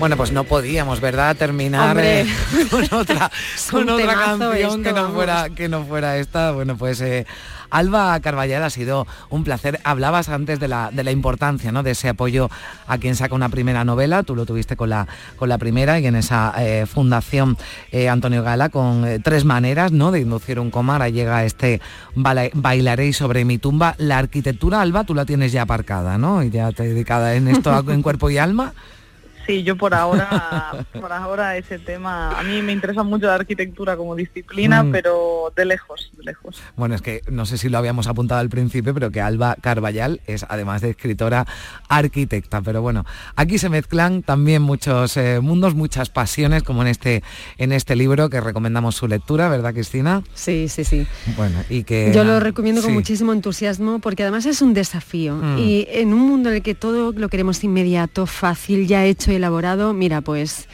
Bueno, 0.00 0.16
pues 0.16 0.32
no 0.32 0.44
podíamos, 0.44 0.98
¿verdad? 1.02 1.36
Terminar 1.36 1.98
eh, 2.00 2.24
con 2.70 2.84
otra, 2.90 3.30
con 3.70 3.86
otra 3.86 4.14
canción 4.14 4.82
que 4.82 4.94
no 4.94 5.02
vamos. 5.02 5.12
fuera 5.12 5.50
que 5.50 5.68
no 5.68 5.84
fuera 5.84 6.16
esta. 6.16 6.52
Bueno, 6.52 6.74
pues 6.78 7.02
eh, 7.02 7.26
Alba 7.68 8.18
Carballar 8.20 8.62
ha 8.62 8.70
sido 8.70 9.06
un 9.28 9.44
placer. 9.44 9.78
Hablabas 9.84 10.30
antes 10.30 10.58
de 10.58 10.68
la, 10.68 10.90
de 10.90 11.04
la 11.04 11.10
importancia, 11.10 11.70
¿no? 11.70 11.82
De 11.82 11.90
ese 11.90 12.08
apoyo 12.08 12.48
a 12.86 12.96
quien 12.96 13.14
saca 13.14 13.34
una 13.34 13.50
primera 13.50 13.84
novela. 13.84 14.22
Tú 14.22 14.34
lo 14.34 14.46
tuviste 14.46 14.74
con 14.74 14.88
la 14.88 15.06
con 15.36 15.50
la 15.50 15.58
primera 15.58 16.00
y 16.00 16.06
en 16.06 16.16
esa 16.16 16.54
eh, 16.56 16.86
fundación 16.86 17.58
Antonio 18.08 18.42
Gala 18.42 18.70
con 18.70 19.04
tres 19.22 19.44
maneras, 19.44 19.92
¿no? 19.92 20.12
De 20.12 20.20
inducir 20.20 20.60
un 20.60 20.70
coma. 20.70 20.94
Ahora 20.94 21.10
llega 21.10 21.44
este 21.44 21.82
bailaré 22.14 23.12
sobre 23.12 23.44
mi 23.44 23.58
tumba. 23.58 23.96
La 23.98 24.16
arquitectura, 24.16 24.80
Alba, 24.80 25.04
tú 25.04 25.14
la 25.14 25.26
tienes 25.26 25.52
ya 25.52 25.62
aparcada, 25.62 26.16
¿no? 26.16 26.42
Y 26.42 26.48
ya 26.48 26.72
te 26.72 26.84
dedicada 26.84 27.34
en 27.34 27.48
esto 27.48 27.84
en 27.86 28.00
cuerpo 28.00 28.30
y 28.30 28.38
alma. 28.38 28.72
Sí, 29.46 29.62
yo 29.62 29.76
por 29.76 29.94
ahora, 29.94 30.84
por 31.00 31.12
ahora 31.12 31.56
ese 31.56 31.78
tema, 31.78 32.38
a 32.38 32.42
mí 32.42 32.62
me 32.62 32.72
interesa 32.72 33.02
mucho 33.02 33.26
la 33.26 33.34
arquitectura 33.36 33.96
como 33.96 34.14
disciplina, 34.14 34.82
Mm. 34.82 34.92
pero 34.92 35.52
de 35.56 35.64
lejos, 35.64 36.10
de 36.16 36.24
lejos. 36.24 36.60
Bueno, 36.76 36.94
es 36.94 37.02
que 37.02 37.22
no 37.30 37.46
sé 37.46 37.58
si 37.58 37.68
lo 37.68 37.78
habíamos 37.78 38.06
apuntado 38.06 38.40
al 38.40 38.48
principio, 38.48 38.94
pero 38.94 39.10
que 39.10 39.20
Alba 39.20 39.56
Carballal 39.60 40.20
es 40.26 40.44
además 40.48 40.82
de 40.82 40.90
escritora, 40.90 41.46
arquitecta. 41.88 42.60
Pero 42.62 42.82
bueno, 42.82 43.04
aquí 43.36 43.58
se 43.58 43.68
mezclan 43.68 44.22
también 44.22 44.62
muchos 44.62 45.16
eh, 45.16 45.40
mundos, 45.40 45.74
muchas 45.74 46.08
pasiones, 46.10 46.62
como 46.62 46.82
en 46.82 46.88
este, 46.88 47.22
en 47.58 47.72
este 47.72 47.96
libro 47.96 48.28
que 48.30 48.40
recomendamos 48.40 48.94
su 48.96 49.08
lectura, 49.08 49.48
¿verdad, 49.48 49.72
Cristina? 49.72 50.22
Sí, 50.34 50.68
sí, 50.68 50.84
sí. 50.84 51.06
Bueno, 51.36 51.62
y 51.68 51.84
que... 51.84 52.12
Yo 52.14 52.24
lo 52.24 52.40
recomiendo 52.40 52.82
con 52.82 52.92
muchísimo 52.92 53.32
entusiasmo 53.32 53.98
porque 53.98 54.22
además 54.22 54.46
es 54.46 54.62
un 54.62 54.74
desafío 54.74 55.34
Mm. 55.36 55.58
y 55.58 55.86
en 55.90 56.12
un 56.12 56.20
mundo 56.20 56.50
en 56.50 56.56
el 56.56 56.62
que 56.62 56.74
todo 56.74 57.12
lo 57.12 57.28
queremos 57.28 57.62
inmediato, 57.64 58.26
fácil, 58.26 58.86
ya 58.86 59.04
hecho 59.04 59.29
y 59.32 59.36
elaborado, 59.36 59.92
mira, 59.92 60.20
pues 60.20 60.68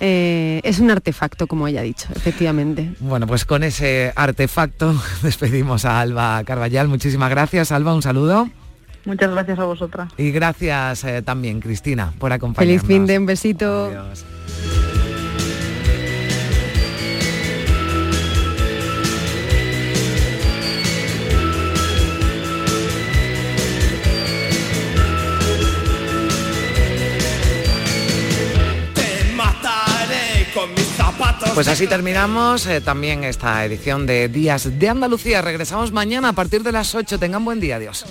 eh, 0.00 0.60
es 0.64 0.80
un 0.80 0.90
artefacto, 0.90 1.46
como 1.46 1.68
ella 1.68 1.80
ha 1.80 1.84
dicho, 1.84 2.08
efectivamente. 2.14 2.92
Bueno, 3.00 3.26
pues 3.26 3.44
con 3.44 3.62
ese 3.62 4.12
artefacto 4.16 4.94
despedimos 5.22 5.84
a 5.84 6.00
Alba 6.00 6.42
Carballal. 6.44 6.88
Muchísimas 6.88 7.30
gracias, 7.30 7.72
Alba, 7.72 7.94
un 7.94 8.02
saludo. 8.02 8.48
Muchas 9.04 9.30
gracias 9.30 9.58
a 9.58 9.64
vosotras. 9.64 10.12
Y 10.16 10.30
gracias 10.30 11.04
eh, 11.04 11.22
también, 11.22 11.60
Cristina, 11.60 12.12
por 12.18 12.32
acompañarnos. 12.32 12.82
Feliz 12.82 12.96
fin 12.96 13.06
de 13.06 13.18
un 13.18 13.26
besito. 13.26 13.90
Pues 31.54 31.68
así 31.68 31.86
terminamos 31.86 32.66
eh, 32.66 32.80
también 32.80 33.24
esta 33.24 33.64
edición 33.64 34.06
de 34.06 34.28
Días 34.28 34.78
de 34.78 34.88
Andalucía. 34.88 35.42
Regresamos 35.42 35.92
mañana 35.92 36.30
a 36.30 36.32
partir 36.32 36.62
de 36.62 36.72
las 36.72 36.94
8. 36.94 37.18
Tengan 37.18 37.44
buen 37.44 37.60
día, 37.60 37.76
adiós. 37.76 38.04